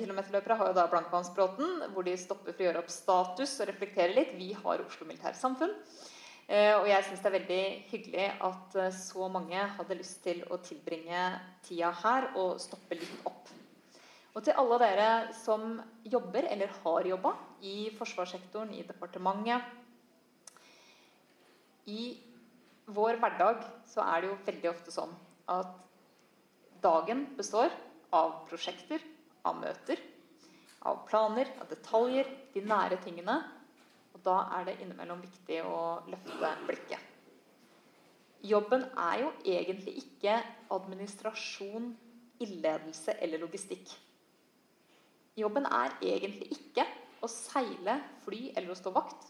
km-løpere 0.02 0.56
har 0.58 0.70
jo 0.70 0.74
da 0.74 0.88
Blankvannsbråten, 0.90 1.84
hvor 1.94 2.06
de 2.06 2.16
stopper 2.18 2.50
for 2.50 2.64
å 2.64 2.66
gjøre 2.66 2.80
opp 2.82 2.90
status 2.90 3.52
og 3.60 3.68
reflektere 3.70 4.14
litt. 4.14 4.32
Vi 4.34 4.50
har 4.58 4.82
Oslo 4.82 5.06
Militære 5.06 5.38
Samfunn. 5.38 5.74
Eh, 6.46 6.76
og 6.78 6.84
jeg 6.86 7.02
syns 7.02 7.22
det 7.24 7.26
er 7.26 7.34
veldig 7.40 7.62
hyggelig 7.90 8.26
at 8.46 8.76
eh, 8.78 8.92
så 8.94 9.26
mange 9.34 9.58
hadde 9.78 9.96
lyst 9.98 10.20
til 10.22 10.44
å 10.46 10.60
tilbringe 10.62 11.22
tida 11.66 11.90
her 12.04 12.28
og 12.38 12.60
stoppe 12.62 12.94
litt 12.94 13.26
opp. 13.26 13.50
Og 14.36 14.44
til 14.46 14.54
alle 14.60 14.78
dere 14.78 15.08
som 15.34 15.80
jobber 16.06 16.46
eller 16.46 16.70
har 16.84 17.08
jobba 17.08 17.32
i 17.66 17.90
forsvarssektoren, 17.98 18.74
i 18.76 18.84
departementet 18.86 19.64
I 21.90 22.14
vår 22.94 23.18
hverdag 23.22 23.64
så 23.88 24.04
er 24.04 24.22
det 24.22 24.30
jo 24.30 24.38
veldig 24.46 24.70
ofte 24.70 24.94
sånn 24.94 25.14
at 25.50 25.74
dagen 26.84 27.26
består 27.34 27.74
av 28.14 28.44
prosjekter, 28.46 29.02
av 29.42 29.58
møter, 29.58 29.98
av 30.86 31.02
planer, 31.08 31.50
av 31.58 31.66
detaljer, 31.72 32.28
de 32.54 32.62
nære 32.62 33.00
tingene 33.02 33.40
da 34.24 34.38
er 34.58 34.66
det 34.68 34.78
innimellom 34.82 35.20
viktig 35.24 35.60
å 35.66 36.00
løfte 36.10 36.52
blikket. 36.68 37.12
Jobben 38.46 38.84
er 39.00 39.22
jo 39.24 39.30
egentlig 39.44 39.96
ikke 40.02 40.36
administrasjon, 40.74 41.88
ildledelse 42.44 43.16
eller 43.24 43.40
logistikk. 43.42 43.90
Jobben 45.36 45.66
er 45.68 45.96
egentlig 46.04 46.52
ikke 46.54 46.84
å 47.24 47.28
seile, 47.32 47.98
fly 48.24 48.52
eller 48.54 48.72
å 48.72 48.78
stå 48.78 48.92
vakt. 48.94 49.26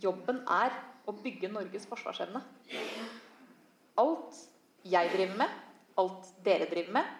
Jobben 0.00 0.42
er 0.50 0.74
å 1.08 1.14
bygge 1.16 1.50
Norges 1.52 1.86
forsvarsevne. 1.90 2.42
Alt 4.00 4.38
jeg 4.86 5.12
driver 5.14 5.40
med, 5.42 5.56
alt 6.00 6.30
dere 6.44 6.68
driver 6.70 7.00
med, 7.00 7.16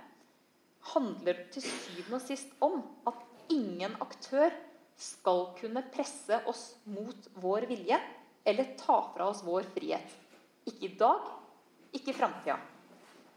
handler 0.95 1.45
til 1.53 1.65
syvende 1.67 2.19
og 2.19 2.25
sist 2.25 2.55
om 2.65 2.81
at 3.09 3.21
ingen 3.53 3.97
aktør 4.01 4.55
skal 5.01 5.47
kunne 5.61 5.83
presse 5.93 6.43
oss 6.51 6.75
mot 6.85 7.29
vår 7.41 7.67
vilje 7.71 8.01
eller 8.45 8.75
ta 8.81 8.99
fra 9.15 9.29
oss 9.33 9.43
vår 9.45 9.69
frihet. 9.75 10.17
Ikke 10.69 10.87
i 10.91 10.95
dag, 11.01 11.31
ikke 11.97 12.13
i 12.13 12.17
framtida. 12.17 12.59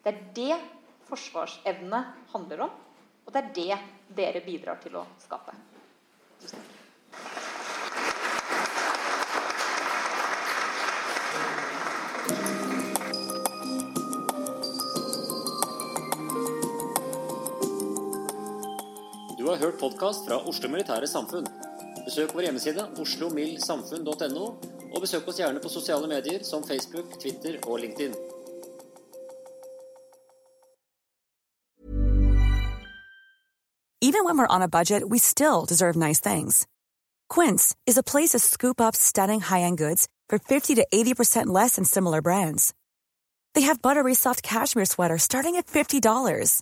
Det 0.03 0.11
er 0.11 0.23
det 0.35 0.59
forsvarsevne 1.07 2.01
handler 2.33 2.65
om, 2.67 2.75
og 3.23 3.31
det 3.31 3.43
er 3.43 3.53
det 3.55 3.79
dere 4.19 4.43
bidrar 4.43 4.83
til 4.83 4.99
å 4.99 5.07
skape. 5.23 5.55
Tusen 6.43 6.59
takk. 6.59 7.42
Har 19.53 19.59
hørt 19.59 19.79
podkast 19.79 20.25
fra 20.27 20.39
Oslo 20.49 20.69
Militære 20.69 21.07
Samfunn. 21.07 21.45
Besøk 22.05 22.31
vår 22.33 22.47
hjemmeside 22.47 22.85
oslomildsamfunn.no, 22.99 24.45
og 24.93 25.01
besøk 25.01 25.27
oss 25.29 25.39
gjerne 25.41 25.61
på 25.61 25.69
sosiale 25.69 26.09
medier 26.09 26.41
som 26.47 26.63
Facebook, 26.65 27.11
Twitter 27.21 27.59
og 27.67 27.79
LinkedIn. 27.83 28.15
Even 34.01 34.25
when 34.25 34.37
we're 34.37 34.55
on 34.55 34.61
a 34.61 34.67
budget, 34.67 35.07
we 35.09 35.19
still 35.19 35.65
deserve 35.65 35.95
nice 35.95 36.19
things. 36.19 36.67
Quince 37.29 37.75
is 37.85 37.97
a 37.97 38.03
place 38.03 38.31
to 38.31 38.39
scoop 38.39 38.81
up 38.81 38.95
stunning 38.95 39.39
high-end 39.39 39.77
goods 39.77 40.07
for 40.29 40.39
50 40.39 40.75
to 40.75 40.87
80% 40.93 41.47
less 41.47 41.75
than 41.75 41.85
similar 41.85 42.21
brands. 42.21 42.73
They 43.53 43.61
have 43.61 43.81
buttery 43.81 44.13
soft 44.13 44.43
cashmere 44.43 44.85
sweaters 44.85 45.23
starting 45.23 45.55
at 45.55 45.67
$50, 45.67 46.61